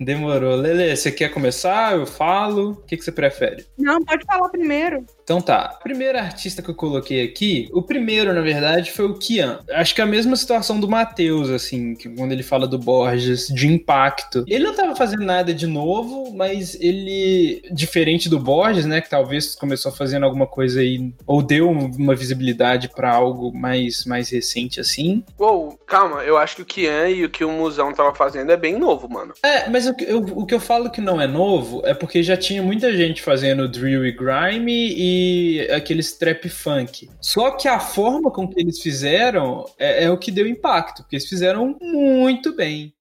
Demorou. 0.00 0.56
Lele, 0.56 0.96
você 0.96 1.12
quer 1.12 1.28
começar? 1.28 1.94
Eu 1.94 2.06
falo? 2.06 2.70
O 2.70 2.76
que, 2.86 2.96
que 2.96 3.04
você 3.04 3.12
prefere? 3.12 3.66
Não, 3.76 4.02
pode 4.02 4.24
falar 4.24 4.48
primeiro. 4.48 5.04
Então 5.22 5.42
tá. 5.42 5.78
Primeiro 5.82 6.18
artista 6.18 6.62
que 6.62 6.70
eu 6.70 6.74
coloquei 6.74 7.22
aqui, 7.22 7.68
o 7.72 7.82
primeiro, 7.82 8.32
na 8.32 8.40
verdade, 8.40 8.90
foi 8.90 9.04
o 9.04 9.14
Kian. 9.14 9.60
Acho 9.70 9.94
que 9.94 10.00
é 10.00 10.04
a 10.04 10.06
mesma 10.06 10.34
situação 10.34 10.80
do 10.80 10.88
Matheus, 10.88 11.50
assim, 11.50 11.94
que 11.94 12.08
quando 12.08 12.32
ele 12.32 12.42
fala 12.42 12.66
do 12.66 12.78
Borges, 12.78 13.46
de 13.46 13.68
impacto. 13.68 14.44
Ele 14.48 14.64
não 14.64 14.74
tava 14.74 14.96
fazendo 14.96 15.24
nada 15.24 15.52
de 15.52 15.66
novo, 15.66 16.32
mas 16.34 16.74
ele, 16.80 17.62
diferente 17.70 18.28
do 18.28 18.40
Borges, 18.40 18.86
né, 18.86 19.00
que 19.00 19.10
talvez 19.10 19.54
começou 19.54 19.92
fazendo 19.92 20.24
alguma 20.24 20.46
coisa 20.46 20.80
aí, 20.80 21.12
ou 21.26 21.42
deu 21.42 21.70
uma 21.70 22.14
visibilidade 22.16 22.88
para 22.88 23.12
algo 23.12 23.52
mais, 23.54 24.04
mais 24.06 24.30
recente, 24.30 24.80
assim. 24.80 25.22
Uou, 25.38 25.78
calma, 25.86 26.22
eu 26.22 26.38
acho 26.38 26.56
que 26.56 26.62
o 26.62 26.66
Kian 26.66 27.08
e 27.08 27.24
o 27.24 27.30
que 27.30 27.44
o 27.44 27.52
Musão 27.52 27.92
tava 27.92 28.14
fazendo 28.14 28.50
é 28.50 28.56
bem 28.56 28.78
novo, 28.78 29.08
mano. 29.08 29.34
É, 29.44 29.68
mas 29.68 29.89
o, 29.90 29.96
eu, 30.02 30.18
o 30.18 30.46
que 30.46 30.54
eu 30.54 30.60
falo 30.60 30.90
que 30.90 31.00
não 31.00 31.20
é 31.20 31.26
novo 31.26 31.82
é 31.84 31.94
porque 31.94 32.22
já 32.22 32.36
tinha 32.36 32.62
muita 32.62 32.96
gente 32.96 33.22
fazendo 33.22 33.68
drill 33.68 34.04
e 34.06 34.12
grime 34.12 34.94
e 34.96 35.68
aqueles 35.70 36.12
trap 36.12 36.48
funk. 36.48 37.10
Só 37.20 37.52
que 37.52 37.68
a 37.68 37.78
forma 37.80 38.30
com 38.30 38.48
que 38.48 38.60
eles 38.60 38.80
fizeram 38.80 39.64
é, 39.78 40.04
é 40.04 40.10
o 40.10 40.18
que 40.18 40.30
deu 40.30 40.46
impacto, 40.46 41.02
porque 41.02 41.16
eles 41.16 41.28
fizeram 41.28 41.76
muito 41.80 42.54
bem. 42.54 42.94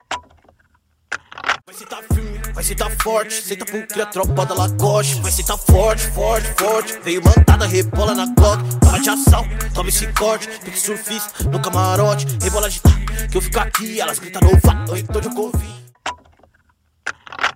Vai 1.69 1.75
se 1.75 1.85
tá 1.85 2.01
firme, 2.11 2.39
vai 2.51 2.63
se 2.63 2.75
tá 2.75 2.89
forte, 2.89 3.33
senta 3.33 3.63
porque 3.63 4.01
a 4.01 4.05
tropa 4.07 4.43
da 4.43 4.55
Lacoste. 4.55 5.21
Vai 5.21 5.31
se 5.31 5.45
tá 5.45 5.55
forte, 5.55 6.01
forte, 6.07 6.47
forte. 6.57 6.99
Veio 7.03 7.21
mandada, 7.23 7.67
rebola 7.67 8.15
na 8.15 8.25
Glock. 8.33 8.63
Toma 8.79 8.99
de 8.99 9.09
ação, 9.09 9.45
toma 9.75 9.89
esse 9.89 10.11
corte. 10.13 10.47
Pique 10.65 10.79
surfista 10.79 11.43
no 11.43 11.61
camarote. 11.61 12.25
Rebola 12.41 12.69
de 12.71 12.81
tá, 12.81 12.89
que 13.29 13.37
eu 13.37 13.41
fico 13.41 13.59
aqui. 13.59 14.01
Elas 14.01 14.17
gritam 14.17 14.41
no 14.41 14.57
vato, 14.57 14.97
então 14.97 15.21
de 15.21 15.29
Covid. 15.29 15.78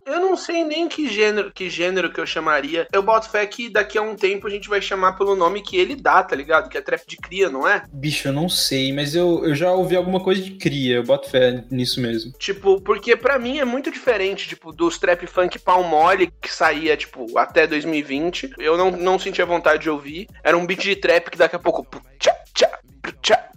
Eu 0.05 0.19
não 0.19 0.35
sei 0.35 0.63
nem 0.63 0.87
que 0.87 1.07
gênero, 1.07 1.51
que 1.51 1.69
gênero 1.69 2.11
que 2.11 2.19
eu 2.19 2.25
chamaria. 2.25 2.87
Eu 2.91 3.01
boto 3.01 3.29
fé 3.29 3.45
que 3.45 3.69
daqui 3.69 3.97
a 3.97 4.01
um 4.01 4.15
tempo 4.15 4.47
a 4.47 4.49
gente 4.49 4.67
vai 4.67 4.81
chamar 4.81 5.13
pelo 5.13 5.35
nome 5.35 5.61
que 5.61 5.77
ele 5.77 5.95
dá, 5.95 6.21
tá 6.21 6.35
ligado? 6.35 6.69
Que 6.69 6.77
é 6.77 6.81
trap 6.81 7.01
de 7.07 7.17
cria, 7.17 7.49
não 7.49 7.67
é? 7.67 7.83
Bicho, 7.91 8.27
eu 8.27 8.33
não 8.33 8.49
sei, 8.49 8.91
mas 8.91 9.15
eu, 9.15 9.45
eu 9.45 9.55
já 9.55 9.71
ouvi 9.71 9.95
alguma 9.95 10.19
coisa 10.19 10.41
de 10.41 10.51
cria. 10.51 10.95
Eu 10.95 11.03
boto 11.03 11.29
fé 11.29 11.63
nisso 11.71 12.01
mesmo. 12.01 12.33
Tipo, 12.37 12.81
porque 12.81 13.15
para 13.15 13.39
mim 13.39 13.59
é 13.59 13.65
muito 13.65 13.91
diferente, 13.91 14.47
tipo, 14.47 14.71
dos 14.71 14.97
trap 14.97 15.25
funk 15.25 15.57
pau 15.59 15.83
mole 15.83 16.31
que 16.41 16.53
saía, 16.53 16.97
tipo, 16.97 17.37
até 17.37 17.65
2020. 17.65 18.53
Eu 18.57 18.77
não, 18.77 18.91
não 18.91 19.17
sentia 19.17 19.45
vontade 19.45 19.83
de 19.83 19.89
ouvir. 19.89 20.27
Era 20.43 20.57
um 20.57 20.65
beat 20.65 20.81
de 20.81 20.95
trap 20.95 21.29
que 21.29 21.37
daqui 21.37 21.55
a 21.55 21.59
pouco. 21.59 21.87
Tchá, 22.19 22.35
tchá, 22.53 22.79
tchá, 23.21 23.49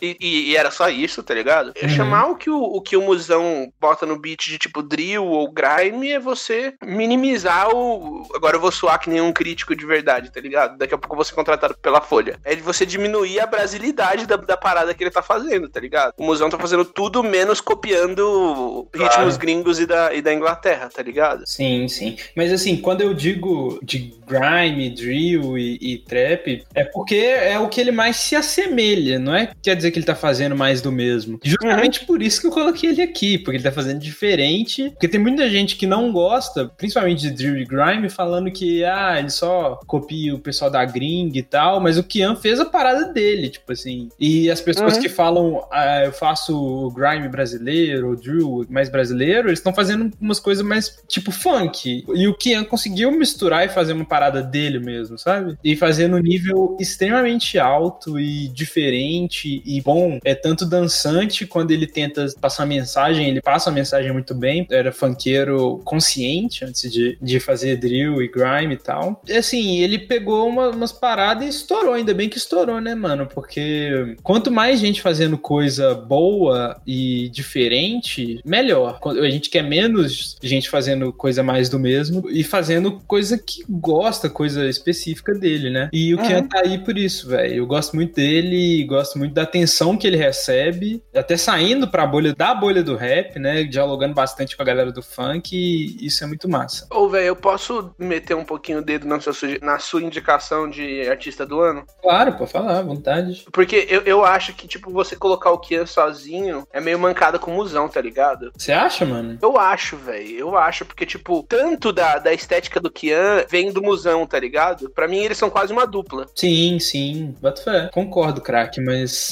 e, 0.00 0.16
e, 0.20 0.50
e, 0.50 0.56
era 0.56 0.70
só 0.70 0.88
isso, 0.88 1.22
tá 1.22 1.32
ligado? 1.32 1.72
Uhum. 1.80 1.88
Chamar 1.88 2.26
o 2.26 2.36
que 2.36 2.50
o, 2.50 2.58
o 2.58 2.80
que 2.80 2.96
o 2.96 3.02
musão 3.02 3.72
bota 3.80 4.04
no 4.04 4.18
beat 4.18 4.48
de 4.48 4.58
tipo 4.58 4.82
drill 4.82 5.24
ou 5.24 5.50
grime 5.50 6.10
é 6.10 6.20
você 6.20 6.74
minimizar 6.82 7.74
o. 7.74 8.26
Agora 8.34 8.56
eu 8.56 8.60
vou 8.60 8.72
soar 8.72 9.00
que 9.00 9.08
nenhum 9.08 9.32
crítico 9.32 9.74
de 9.74 9.86
verdade, 9.86 10.30
tá 10.30 10.40
ligado? 10.40 10.76
Daqui 10.76 10.94
a 10.94 10.98
pouco 10.98 11.14
eu 11.14 11.16
vou 11.16 11.24
ser 11.24 11.34
contratado 11.34 11.76
pela 11.80 12.00
Folha. 12.00 12.38
É 12.44 12.54
de 12.54 12.62
você 12.62 12.84
diminuir 12.84 13.40
a 13.40 13.46
brasilidade 13.46 14.26
da, 14.26 14.36
da 14.36 14.56
parada 14.56 14.92
que 14.92 15.02
ele 15.02 15.10
tá 15.10 15.22
fazendo, 15.22 15.68
tá 15.68 15.80
ligado? 15.80 16.14
O 16.18 16.24
musão 16.24 16.50
tá 16.50 16.58
fazendo 16.58 16.84
tudo 16.84 17.22
menos 17.22 17.60
copiando 17.60 18.88
claro. 18.92 19.08
ritmos 19.08 19.36
gringos 19.36 19.78
e 19.78 19.86
da, 19.86 20.12
e 20.12 20.20
da 20.20 20.34
Inglaterra, 20.34 20.90
tá 20.94 21.02
ligado? 21.02 21.44
Sim, 21.46 21.88
sim. 21.88 22.16
Mas 22.36 22.52
assim, 22.52 22.76
quando 22.76 23.00
eu 23.00 23.14
digo 23.14 23.78
de 23.82 24.14
grime, 24.26 24.90
drill 24.90 25.56
e, 25.56 25.78
e 25.80 25.98
trap, 25.98 26.64
é 26.74 26.84
porque 26.84 27.16
é 27.16 27.58
o 27.58 27.68
que 27.68 27.80
ele 27.80 27.92
mais 27.92 28.16
se 28.16 28.36
assemelha, 28.36 29.18
não 29.18 29.34
é? 29.34 29.50
Quer 29.62 29.76
dizer 29.76 29.90
que 29.90 29.98
ele 29.98 30.06
tá 30.06 30.14
fazendo 30.14 30.56
mais 30.56 30.80
do 30.80 30.90
mesmo. 30.90 31.38
Justamente 31.42 32.00
uhum. 32.00 32.06
por 32.06 32.22
isso 32.22 32.40
que 32.40 32.46
eu 32.46 32.50
coloquei 32.50 32.90
ele 32.90 33.02
aqui, 33.02 33.38
porque 33.38 33.56
ele 33.56 33.64
tá 33.64 33.72
fazendo 33.72 34.00
diferente. 34.00 34.90
Porque 34.90 35.08
tem 35.08 35.20
muita 35.20 35.48
gente 35.48 35.76
que 35.76 35.86
não 35.86 36.12
gosta, 36.12 36.66
principalmente 36.76 37.30
de 37.30 37.52
e 37.52 37.64
Grime, 37.64 38.08
falando 38.08 38.50
que, 38.50 38.84
ah, 38.84 39.18
ele 39.18 39.30
só 39.30 39.78
copia 39.86 40.34
o 40.34 40.38
pessoal 40.38 40.70
da 40.70 40.84
gringa 40.84 41.38
e 41.38 41.42
tal, 41.42 41.80
mas 41.80 41.98
o 41.98 42.04
Kian 42.04 42.34
fez 42.34 42.58
a 42.58 42.64
parada 42.64 43.12
dele, 43.12 43.48
tipo 43.48 43.72
assim. 43.72 44.08
E 44.18 44.50
as 44.50 44.60
pessoas 44.60 44.96
uhum. 44.96 45.02
que 45.02 45.08
falam, 45.08 45.66
ah, 45.70 46.04
eu 46.04 46.12
faço 46.12 46.56
o 46.56 46.90
Grime 46.90 47.28
brasileiro, 47.28 48.10
o 48.10 48.16
Drill 48.16 48.66
mais 48.68 48.88
brasileiro, 48.88 49.48
eles 49.48 49.58
estão 49.58 49.74
fazendo 49.74 50.10
umas 50.20 50.40
coisas 50.40 50.64
mais 50.64 51.02
tipo 51.08 51.30
funk. 51.30 52.04
E 52.14 52.26
o 52.26 52.34
Kian 52.34 52.64
conseguiu 52.64 53.10
misturar 53.12 53.66
e 53.66 53.68
fazer 53.68 53.92
uma 53.92 54.04
parada 54.04 54.42
dele 54.42 54.78
mesmo, 54.78 55.18
sabe? 55.18 55.56
E 55.62 55.76
fazer 55.76 56.08
no 56.08 56.18
nível 56.18 56.76
extremamente 56.80 57.58
alto 57.58 58.18
e 58.18 58.48
diferente 58.48 59.51
e 59.64 59.80
bom. 59.80 60.18
É 60.24 60.34
tanto 60.34 60.64
dançante 60.64 61.46
quando 61.46 61.72
ele 61.72 61.86
tenta 61.86 62.26
passar 62.40 62.64
mensagem, 62.64 63.28
ele 63.28 63.42
passa 63.42 63.70
a 63.70 63.72
mensagem 63.72 64.12
muito 64.12 64.34
bem. 64.34 64.66
Era 64.70 64.92
funkeiro 64.92 65.80
consciente 65.84 66.64
antes 66.64 66.90
de, 66.90 67.18
de 67.20 67.40
fazer 67.40 67.76
drill 67.76 68.22
e 68.22 68.28
grime 68.28 68.74
e 68.74 68.78
tal. 68.78 69.20
E 69.26 69.32
assim, 69.32 69.78
ele 69.78 69.98
pegou 69.98 70.48
uma, 70.48 70.70
umas 70.70 70.92
paradas 70.92 71.44
e 71.44 71.48
estourou. 71.48 71.94
Ainda 71.94 72.14
bem 72.14 72.28
que 72.28 72.38
estourou, 72.38 72.80
né, 72.80 72.94
mano? 72.94 73.26
Porque 73.26 74.16
quanto 74.22 74.50
mais 74.50 74.80
gente 74.80 75.02
fazendo 75.02 75.36
coisa 75.36 75.94
boa 75.94 76.80
e 76.86 77.28
diferente, 77.30 78.40
melhor. 78.44 79.00
A 79.04 79.30
gente 79.30 79.50
quer 79.50 79.62
menos 79.62 80.36
gente 80.42 80.68
fazendo 80.68 81.12
coisa 81.12 81.42
mais 81.42 81.68
do 81.68 81.78
mesmo 81.78 82.28
e 82.28 82.44
fazendo 82.44 83.00
coisa 83.06 83.38
que 83.38 83.64
gosta, 83.68 84.28
coisa 84.28 84.68
específica 84.68 85.34
dele, 85.34 85.70
né? 85.70 85.88
E 85.92 86.14
o 86.14 86.18
uhum. 86.18 86.26
Kian 86.26 86.42
tá 86.44 86.60
aí 86.64 86.78
por 86.78 86.96
isso, 86.96 87.28
velho. 87.28 87.54
Eu 87.54 87.66
gosto 87.66 87.94
muito 87.94 88.14
dele, 88.14 88.84
gosto 88.84 89.18
muito 89.18 89.32
da 89.32 89.41
atenção 89.42 89.82
atenção 89.82 89.96
que 89.96 90.06
ele 90.06 90.16
recebe, 90.16 91.02
até 91.14 91.36
saindo 91.36 91.88
pra 91.88 92.06
bolha 92.06 92.34
da 92.34 92.54
bolha 92.54 92.82
do 92.82 92.94
rap, 92.94 93.38
né? 93.38 93.64
Dialogando 93.64 94.14
bastante 94.14 94.56
com 94.56 94.62
a 94.62 94.66
galera 94.66 94.92
do 94.92 95.02
funk, 95.02 95.56
e 95.56 96.06
isso 96.06 96.22
é 96.22 96.26
muito 96.26 96.48
massa. 96.48 96.86
Ô, 96.90 97.08
velho, 97.08 97.26
eu 97.26 97.36
posso 97.36 97.94
meter 97.98 98.34
um 98.34 98.44
pouquinho 98.44 98.78
o 98.78 98.82
dedo 98.82 99.06
na 99.06 99.20
sua, 99.20 99.32
na 99.60 99.78
sua 99.78 100.02
indicação 100.02 100.68
de 100.68 101.08
artista 101.08 101.46
do 101.46 101.60
ano? 101.60 101.84
Claro, 102.00 102.34
pode 102.34 102.52
falar, 102.52 102.78
à 102.78 102.82
vontade. 102.82 103.44
Porque 103.52 103.86
eu, 103.88 104.02
eu 104.02 104.24
acho 104.24 104.52
que, 104.54 104.68
tipo, 104.68 104.90
você 104.90 105.16
colocar 105.16 105.50
o 105.50 105.58
Kian 105.58 105.86
sozinho 105.86 106.66
é 106.72 106.80
meio 106.80 106.98
mancada 106.98 107.38
com 107.38 107.50
o 107.50 107.54
musão, 107.54 107.88
tá 107.88 108.00
ligado? 108.00 108.52
Você 108.56 108.72
acha, 108.72 109.04
mano? 109.04 109.38
Eu 109.40 109.58
acho, 109.58 109.96
velho. 109.96 110.38
Eu 110.38 110.56
acho, 110.56 110.84
porque, 110.84 111.06
tipo, 111.06 111.44
tanto 111.48 111.92
da, 111.92 112.18
da 112.18 112.32
estética 112.32 112.78
do 112.78 112.90
Kian 112.90 113.44
vem 113.48 113.72
do 113.72 113.82
musão, 113.82 114.26
tá 114.26 114.38
ligado? 114.38 114.90
Pra 114.90 115.08
mim, 115.08 115.18
eles 115.18 115.38
são 115.38 115.50
quase 115.50 115.72
uma 115.72 115.86
dupla. 115.86 116.26
Sim, 116.34 116.78
sim. 116.78 117.34
Bato 117.40 117.62
fé. 117.62 117.90
Concordo, 117.92 118.40
craque, 118.40 118.80
mas 118.80 119.31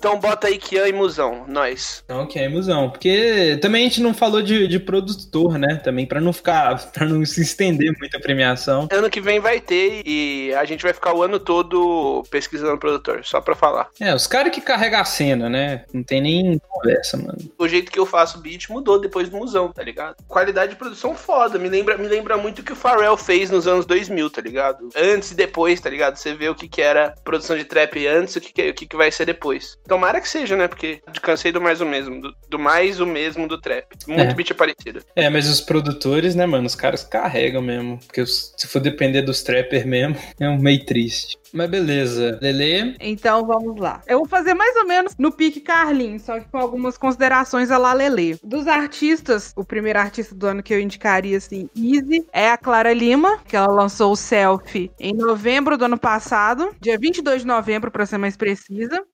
então 0.00 0.18
bota 0.18 0.46
aí 0.46 0.56
Kian 0.56 0.88
e 0.88 0.94
Musão, 0.94 1.44
nós. 1.46 2.02
Então, 2.06 2.26
Kian 2.26 2.44
e 2.44 2.48
Musão. 2.48 2.88
Porque 2.88 3.58
também 3.60 3.82
a 3.82 3.88
gente 3.88 4.00
não 4.00 4.14
falou 4.14 4.40
de, 4.40 4.66
de 4.66 4.78
produtor, 4.78 5.58
né? 5.58 5.76
Também 5.84 6.06
para 6.06 6.22
não 6.22 6.32
ficar, 6.32 6.74
para 6.90 7.06
não 7.06 7.24
se 7.26 7.42
estender 7.42 7.94
muito 7.98 8.16
a 8.16 8.20
premiação. 8.20 8.88
Ano 8.90 9.10
que 9.10 9.20
vem 9.20 9.38
vai 9.40 9.60
ter 9.60 10.00
e 10.06 10.54
a 10.54 10.64
gente 10.64 10.82
vai 10.82 10.94
ficar 10.94 11.14
o 11.14 11.22
ano 11.22 11.38
todo 11.38 12.24
pesquisando 12.30 12.78
produtor, 12.78 13.20
só 13.24 13.42
pra 13.42 13.54
falar. 13.54 13.90
É, 14.00 14.14
os 14.14 14.26
caras 14.26 14.54
que 14.54 14.62
carregam 14.62 15.00
a 15.00 15.04
cena, 15.04 15.50
né? 15.50 15.84
Não 15.92 16.02
tem 16.02 16.22
nem 16.22 16.58
conversa, 16.66 17.18
mano. 17.18 17.36
O 17.58 17.68
jeito 17.68 17.92
que 17.92 17.98
eu 17.98 18.06
faço 18.06 18.38
beat 18.38 18.70
mudou 18.70 18.98
depois 18.98 19.28
do 19.28 19.36
Musão, 19.36 19.70
tá 19.70 19.82
ligado? 19.82 20.16
Qualidade 20.26 20.72
de 20.72 20.78
produção 20.78 21.14
foda. 21.14 21.58
Me 21.58 21.68
lembra, 21.68 21.98
me 21.98 22.08
lembra 22.08 22.38
muito 22.38 22.60
o 22.60 22.62
que 22.62 22.72
o 22.72 22.76
Pharrell 22.76 23.18
fez 23.18 23.50
nos 23.50 23.68
anos 23.68 23.84
2000, 23.84 24.30
tá 24.30 24.40
ligado? 24.40 24.88
Antes 24.96 25.32
e 25.32 25.34
depois, 25.34 25.78
tá 25.78 25.90
ligado? 25.90 26.16
Você 26.16 26.32
vê 26.32 26.48
o 26.48 26.54
que, 26.54 26.66
que 26.66 26.80
era 26.80 27.14
produção 27.22 27.54
de 27.58 27.64
trap 27.64 28.06
antes 28.06 28.36
e 28.36 28.38
o 28.38 28.40
que, 28.40 28.52
que, 28.52 28.70
o 28.70 28.74
que, 28.74 28.86
que 28.86 28.96
vai 28.96 29.12
ser 29.12 29.26
depois. 29.26 29.78
Tomara 29.90 30.20
que 30.20 30.28
seja, 30.28 30.56
né? 30.56 30.68
Porque 30.68 31.02
cansei 31.20 31.50
do 31.50 31.60
mais 31.60 31.80
o 31.80 31.84
mesmo. 31.84 32.20
Do, 32.20 32.32
do 32.48 32.58
mais 32.60 33.00
o 33.00 33.06
mesmo 33.06 33.48
do 33.48 33.60
trap. 33.60 33.86
Muito 34.06 34.30
é. 34.30 34.34
beat 34.34 34.54
parecido. 34.54 35.02
É, 35.16 35.28
mas 35.28 35.48
os 35.48 35.60
produtores, 35.60 36.36
né, 36.36 36.46
mano? 36.46 36.64
Os 36.64 36.76
caras 36.76 37.02
carregam 37.02 37.60
mesmo. 37.60 37.98
Porque 37.98 38.24
se 38.24 38.68
for 38.68 38.78
depender 38.78 39.22
dos 39.22 39.42
trappers 39.42 39.84
mesmo, 39.84 40.16
é 40.38 40.48
um 40.48 40.60
meio 40.60 40.86
triste. 40.86 41.36
Mas 41.52 41.68
beleza. 41.68 42.38
Lele? 42.40 42.96
Então 43.00 43.44
vamos 43.44 43.80
lá. 43.80 44.00
Eu 44.06 44.18
vou 44.18 44.28
fazer 44.28 44.54
mais 44.54 44.76
ou 44.76 44.86
menos 44.86 45.16
no 45.18 45.32
pique 45.32 45.60
Carlinhos, 45.60 46.22
só 46.22 46.38
que 46.38 46.48
com 46.48 46.58
algumas 46.58 46.96
considerações 46.96 47.72
a 47.72 47.76
lá 47.76 47.92
Lele. 47.92 48.38
Dos 48.44 48.68
artistas, 48.68 49.52
o 49.56 49.64
primeiro 49.64 49.98
artista 49.98 50.36
do 50.36 50.46
ano 50.46 50.62
que 50.62 50.72
eu 50.72 50.78
indicaria, 50.78 51.36
assim, 51.36 51.68
easy, 51.76 52.24
é 52.32 52.48
a 52.48 52.56
Clara 52.56 52.92
Lima, 52.92 53.38
que 53.48 53.56
ela 53.56 53.72
lançou 53.72 54.12
o 54.12 54.16
Selfie 54.16 54.92
em 55.00 55.12
novembro 55.12 55.76
do 55.76 55.86
ano 55.86 55.98
passado, 55.98 56.72
dia 56.80 56.96
22 56.96 57.42
de 57.42 57.48
novembro, 57.48 57.90
para 57.90 58.06
ser 58.06 58.18
mais 58.18 58.36
precisa. 58.36 59.04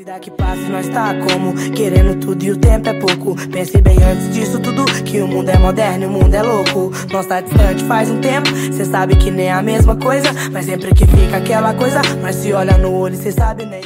Vida 0.00 0.18
que 0.18 0.30
passa 0.30 0.62
e 0.62 0.68
nós 0.70 0.88
tá 0.88 1.14
como? 1.14 1.52
Querendo 1.72 2.18
tudo 2.18 2.42
e 2.42 2.50
o 2.50 2.56
tempo 2.56 2.88
é 2.88 2.98
pouco. 2.98 3.36
Pense 3.50 3.76
bem 3.82 4.02
antes 4.02 4.32
disso 4.32 4.58
tudo 4.58 4.82
Que 5.04 5.20
o 5.20 5.28
mundo 5.28 5.50
é 5.50 5.58
moderno 5.58 6.04
e 6.04 6.06
o 6.06 6.10
mundo 6.10 6.34
é 6.34 6.42
louco. 6.42 6.90
Nós 7.12 7.26
tá 7.26 7.42
distante 7.42 7.84
faz 7.84 8.08
um 8.08 8.18
tempo 8.18 8.48
Cê 8.72 8.86
sabe 8.86 9.14
que 9.16 9.30
nem 9.30 9.48
é 9.48 9.52
a 9.52 9.60
mesma 9.60 9.94
coisa 9.94 10.30
Mas 10.50 10.64
sempre 10.64 10.94
que 10.94 11.04
fica 11.06 11.36
aquela 11.36 11.74
coisa 11.74 12.00
Mas 12.22 12.36
se 12.36 12.50
olha 12.50 12.78
no 12.78 12.94
olho 12.94 13.14
cê 13.14 13.30
sabe 13.30 13.66
nem 13.66 13.82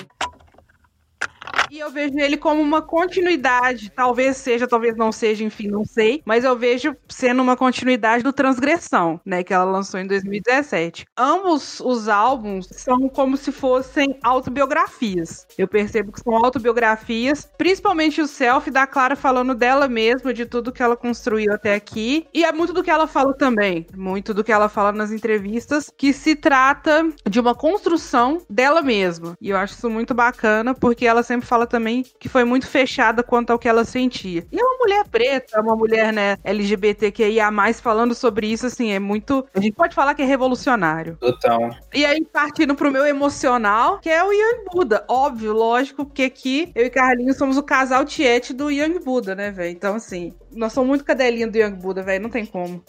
E 1.74 1.80
eu 1.80 1.90
vejo 1.90 2.16
ele 2.20 2.36
como 2.36 2.62
uma 2.62 2.80
continuidade. 2.80 3.90
Talvez 3.90 4.36
seja, 4.36 4.64
talvez 4.64 4.96
não 4.96 5.10
seja, 5.10 5.42
enfim, 5.42 5.66
não 5.66 5.84
sei. 5.84 6.22
Mas 6.24 6.44
eu 6.44 6.56
vejo 6.56 6.96
sendo 7.08 7.42
uma 7.42 7.56
continuidade 7.56 8.22
do 8.22 8.32
Transgressão, 8.32 9.20
né? 9.26 9.42
Que 9.42 9.52
ela 9.52 9.64
lançou 9.64 9.98
em 9.98 10.06
2017. 10.06 11.04
Ambos 11.18 11.80
os 11.80 12.08
álbuns 12.08 12.68
são 12.70 13.08
como 13.08 13.36
se 13.36 13.50
fossem 13.50 14.16
autobiografias. 14.22 15.48
Eu 15.58 15.66
percebo 15.66 16.12
que 16.12 16.20
são 16.20 16.36
autobiografias, 16.36 17.50
principalmente 17.58 18.20
o 18.20 18.28
selfie 18.28 18.70
da 18.70 18.86
Clara 18.86 19.16
falando 19.16 19.52
dela 19.52 19.88
mesma, 19.88 20.32
de 20.32 20.46
tudo 20.46 20.70
que 20.70 20.80
ela 20.80 20.96
construiu 20.96 21.52
até 21.52 21.74
aqui. 21.74 22.24
E 22.32 22.44
é 22.44 22.52
muito 22.52 22.72
do 22.72 22.84
que 22.84 22.90
ela 22.90 23.08
fala 23.08 23.34
também. 23.34 23.84
Muito 23.96 24.32
do 24.32 24.44
que 24.44 24.52
ela 24.52 24.68
fala 24.68 24.92
nas 24.92 25.10
entrevistas, 25.10 25.90
que 25.98 26.12
se 26.12 26.36
trata 26.36 27.04
de 27.28 27.40
uma 27.40 27.52
construção 27.52 28.38
dela 28.48 28.80
mesma. 28.80 29.36
E 29.40 29.50
eu 29.50 29.56
acho 29.56 29.74
isso 29.74 29.90
muito 29.90 30.14
bacana, 30.14 30.72
porque 30.72 31.04
ela 31.04 31.24
sempre 31.24 31.44
fala 31.44 31.63
também 31.66 32.04
que 32.18 32.28
foi 32.28 32.44
muito 32.44 32.66
fechada 32.66 33.22
quanto 33.22 33.50
ao 33.50 33.58
que 33.58 33.68
ela 33.68 33.84
sentia. 33.84 34.46
E 34.50 34.58
é 34.58 34.62
uma 34.62 34.78
mulher 34.78 35.04
preta, 35.08 35.60
uma 35.60 35.76
mulher, 35.76 36.12
né, 36.12 36.36
LGBTQIA+, 36.44 37.50
falando 37.82 38.14
sobre 38.14 38.46
isso, 38.46 38.66
assim, 38.66 38.92
é 38.92 38.98
muito... 38.98 39.46
A 39.54 39.60
gente 39.60 39.74
pode 39.74 39.94
falar 39.94 40.14
que 40.14 40.22
é 40.22 40.24
revolucionário. 40.24 41.16
Total. 41.20 41.70
E 41.92 42.04
aí, 42.04 42.24
partindo 42.24 42.74
pro 42.74 42.90
meu 42.90 43.06
emocional, 43.06 43.98
que 43.98 44.10
é 44.10 44.22
o 44.22 44.32
Young 44.32 44.64
Buda. 44.72 45.04
Óbvio, 45.08 45.52
lógico, 45.52 46.04
porque 46.04 46.24
aqui 46.24 46.70
eu 46.74 46.86
e 46.86 46.90
Carlinhos 46.90 47.36
somos 47.36 47.56
o 47.56 47.62
casal 47.62 48.04
tiete 48.04 48.52
do 48.52 48.70
Young 48.70 48.98
Buda, 48.98 49.34
né, 49.34 49.50
velho? 49.50 49.72
Então, 49.72 49.94
assim, 49.94 50.34
nós 50.50 50.72
somos 50.72 50.88
muito 50.88 51.04
cadelinha 51.04 51.48
do 51.48 51.56
Young 51.56 51.74
Buda, 51.74 52.02
velho, 52.02 52.22
não 52.22 52.30
tem 52.30 52.46
como. 52.46 52.82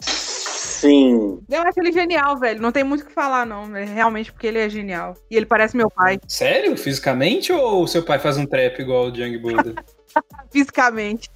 Sim. 0.76 1.40
Eu 1.48 1.62
acho 1.62 1.80
ele 1.80 1.92
genial, 1.92 2.36
velho. 2.38 2.60
Não 2.60 2.70
tem 2.70 2.84
muito 2.84 3.02
o 3.02 3.06
que 3.06 3.12
falar, 3.12 3.46
não. 3.46 3.74
É 3.74 3.84
realmente 3.84 4.30
porque 4.30 4.46
ele 4.46 4.58
é 4.58 4.68
genial. 4.68 5.14
E 5.30 5.36
ele 5.36 5.46
parece 5.46 5.76
meu 5.76 5.90
pai, 5.90 6.18
Sério? 6.28 6.76
Fisicamente 6.76 7.52
ou 7.52 7.86
seu 7.86 8.02
pai 8.02 8.18
faz 8.18 8.36
um 8.36 8.46
trap 8.46 8.78
igual 8.80 9.06
o 9.06 9.16
Young 9.16 9.38
Buddha? 9.38 9.74
fisicamente. 10.52 11.30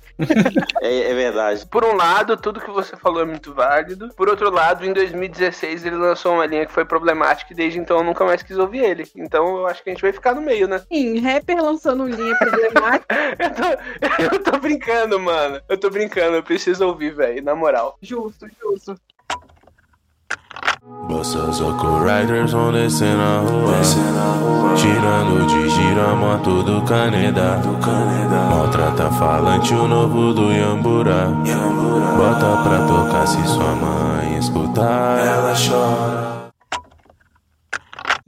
É, 0.83 1.11
é 1.11 1.15
verdade. 1.15 1.67
Por 1.67 1.85
um 1.85 1.95
lado, 1.95 2.37
tudo 2.37 2.61
que 2.61 2.71
você 2.71 2.95
falou 2.97 3.23
é 3.23 3.25
muito 3.25 3.55
válido. 3.55 4.11
Por 4.15 4.29
outro 4.29 4.51
lado, 4.51 4.85
em 4.85 4.93
2016 4.93 5.87
ele 5.87 5.97
lançou 5.97 6.35
uma 6.35 6.45
linha 6.45 6.67
que 6.67 6.73
foi 6.73 6.85
problemática 6.85 7.53
e 7.53 7.57
desde 7.57 7.79
então 7.79 7.99
eu 7.99 8.05
nunca 8.05 8.25
mais 8.25 8.43
quis 8.43 8.59
ouvir 8.59 8.85
ele. 8.85 9.09
Então 9.17 9.57
eu 9.59 9.67
acho 9.67 9.83
que 9.83 9.89
a 9.89 9.93
gente 9.95 10.03
vai 10.03 10.13
ficar 10.13 10.35
no 10.35 10.43
meio, 10.43 10.69
né? 10.69 10.83
Sim, 10.93 11.19
rapper 11.21 11.63
lançando 11.63 12.07
linha 12.07 12.37
problemática. 12.37 13.07
Eu 13.41 13.51
tô, 13.55 14.37
eu 14.37 14.43
tô 14.43 14.59
brincando, 14.59 15.19
mano. 15.19 15.61
Eu 15.69 15.79
tô 15.79 15.89
brincando, 15.89 16.37
eu 16.37 16.43
preciso 16.43 16.87
ouvir, 16.87 17.15
velho, 17.15 17.43
na 17.43 17.55
moral. 17.55 17.97
justo, 18.03 18.47
justo. 18.61 18.95
Bossas 21.09 21.59
riders 21.59 22.53
vão 22.53 22.73
descendo 22.73 23.21
a 23.21 23.41
rua 23.41 24.77
Girando 24.77 25.47
de 25.47 25.69
gira, 25.69 26.15
moto 26.15 26.63
do 26.63 26.83
Caneda. 26.83 27.61
Maltrata 28.49 29.11
falante, 29.11 29.75
o 29.75 29.87
novo 29.87 30.33
do 30.33 30.53
Yambura 30.53 31.29
Bota 32.17 32.63
pra 32.63 32.87
tocar 32.87 33.27
se 33.27 33.47
sua 33.49 33.75
mãe 33.75 34.39
escutar. 34.39 35.19
Ela 35.19 35.55
chora 35.55 36.40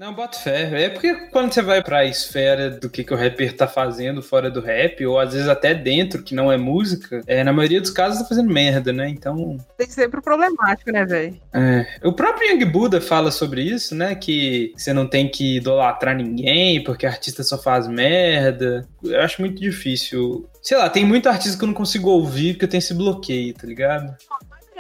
Não, 0.03 0.13
boto 0.13 0.37
fé. 0.37 0.83
É 0.83 0.89
porque 0.89 1.15
quando 1.31 1.53
você 1.53 1.63
vai 1.63 1.81
pra 1.81 2.05
esfera 2.05 2.69
do 2.69 2.91
que, 2.91 3.05
que 3.05 3.15
o 3.15 3.17
rapper 3.17 3.57
tá 3.57 3.69
fazendo 3.69 4.21
fora 4.21 4.51
do 4.51 4.61
rap, 4.61 5.07
ou 5.07 5.17
às 5.17 5.33
vezes 5.33 5.49
até 5.49 5.73
dentro, 5.73 6.25
que 6.25 6.35
não 6.35 6.51
é 6.51 6.57
música, 6.57 7.23
é, 7.25 7.45
na 7.45 7.53
maioria 7.53 7.81
dos 7.81 7.93
casos 7.93 8.21
tá 8.21 8.29
fazendo 8.29 8.53
merda, 8.53 8.93
né? 8.93 9.09
Então. 9.09 9.57
Tem 9.79 9.89
sempre 9.89 10.21
problemático, 10.21 10.91
né, 10.91 11.05
velho? 11.05 11.41
É. 11.53 11.87
O 12.03 12.13
próprio 12.13 12.51
Young 12.51 12.65
Buddha 12.65 13.01
fala 13.01 13.31
sobre 13.31 13.63
isso, 13.63 13.95
né? 13.95 14.17
Que 14.17 14.73
você 14.77 14.93
não 14.93 15.07
tem 15.07 15.29
que 15.29 15.59
idolatrar 15.59 16.17
ninguém, 16.17 16.83
porque 16.83 17.07
artista 17.07 17.45
só 17.45 17.57
faz 17.57 17.87
merda. 17.87 18.85
Eu 19.05 19.21
acho 19.21 19.41
muito 19.41 19.61
difícil. 19.61 20.49
Sei 20.61 20.77
lá, 20.77 20.91
tem 20.91 21.05
muito 21.05 21.29
artista 21.29 21.57
que 21.57 21.63
eu 21.63 21.69
não 21.69 21.75
consigo 21.75 22.11
ouvir 22.11 22.55
porque 22.55 22.65
eu 22.65 22.69
tenho 22.69 22.81
esse 22.81 22.93
bloqueio, 22.93 23.55
tá 23.55 23.69
ligado? 23.69 24.17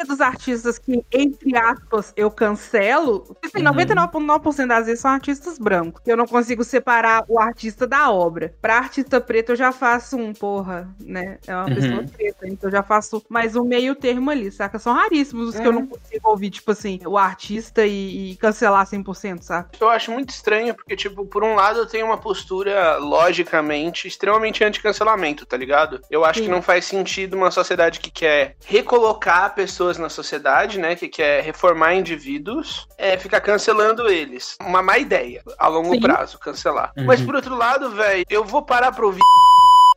Maioria 0.03 0.05
dos 0.07 0.21
artistas 0.21 0.79
que, 0.79 1.05
entre 1.13 1.57
aspas, 1.57 2.13
eu 2.17 2.31
cancelo, 2.31 3.37
assim, 3.45 3.59
Uhum. 3.59 3.73
99,9% 3.73 4.67
das 4.69 4.87
vezes 4.87 5.01
são 5.01 5.11
artistas 5.11 5.59
brancos. 5.59 6.01
Eu 6.07 6.17
não 6.17 6.27
consigo 6.27 6.65
separar 6.65 7.25
o 7.29 7.39
artista 7.39 7.87
da 7.87 8.11
obra. 8.11 8.55
Pra 8.61 8.79
artista 8.79 9.21
preto, 9.21 9.53
eu 9.53 9.57
já 9.57 9.73
faço 9.73 10.17
um, 10.17 10.33
porra, 10.33 10.89
né? 11.01 11.39
É 11.47 11.55
uma 11.55 11.67
Uhum. 11.69 11.75
pessoa 11.75 12.03
preta, 12.05 12.47
então 12.49 12.69
eu 12.69 12.73
já 12.73 12.83
faço 12.83 13.23
mais 13.29 13.55
um 13.57 13.65
meio 13.65 13.95
termo 13.95 14.31
ali, 14.31 14.51
saca? 14.51 14.79
São 14.79 14.93
raríssimos 14.95 15.51
os 15.51 15.61
que 15.61 15.67
eu 15.67 15.73
não 15.73 15.87
consigo 15.87 16.29
ouvir, 16.29 16.51
tipo 16.51 16.71
assim, 16.73 16.99
o 17.07 17.17
artista 17.17 17.85
e, 17.87 18.33
e 18.33 18.37
cancelar 18.37 18.87
100%, 18.87 19.43
saca? 19.43 19.71
Eu 19.81 19.89
acho 19.89 20.11
muito 20.11 20.31
estranho, 20.31 20.75
porque, 20.75 20.97
tipo, 20.97 21.25
por 21.27 21.45
um 21.45 21.55
lado 21.55 21.79
eu 21.81 21.87
tenho 21.87 22.07
uma 22.07 22.19
postura, 22.19 22.97
logicamente, 22.99 24.09
extremamente 24.09 24.65
anti-cancelamento, 24.65 25.47
tá 25.47 25.57
ligado? 25.57 26.01
Eu 26.11 26.25
acho 26.25 26.41
Sim. 26.41 26.47
que 26.47 26.51
não 26.51 26.63
faz 26.63 26.85
sentido 26.85 27.35
uma 27.37 27.51
sociedade 27.51 28.01
que 28.01 28.11
quer 28.11 28.57
recolocar 28.65 29.55
pessoas 29.55 29.92
na 29.99 30.09
sociedade, 30.09 30.79
né? 30.79 30.95
Que 30.97 31.09
quer 31.09 31.43
reformar 31.43 31.95
indivíduos, 31.95 32.87
é 32.97 33.17
ficar 33.19 33.41
cancelando 33.41 34.09
eles. 34.09 34.57
Uma 34.61 34.83
má 34.83 34.99
ideia, 34.99 35.43
a 35.59 35.69
longo 35.69 35.95
Sim. 35.95 36.01
prazo, 36.01 36.39
cancelar. 36.39 36.93
Uhum. 36.97 37.05
Mas 37.05 37.21
por 37.21 37.35
outro 37.35 37.55
lado, 37.57 37.91
velho, 37.91 38.25
eu 38.29 38.45
vou 38.45 38.63
parar 38.63 38.93
pra 38.93 39.07
ouvir 39.07 39.21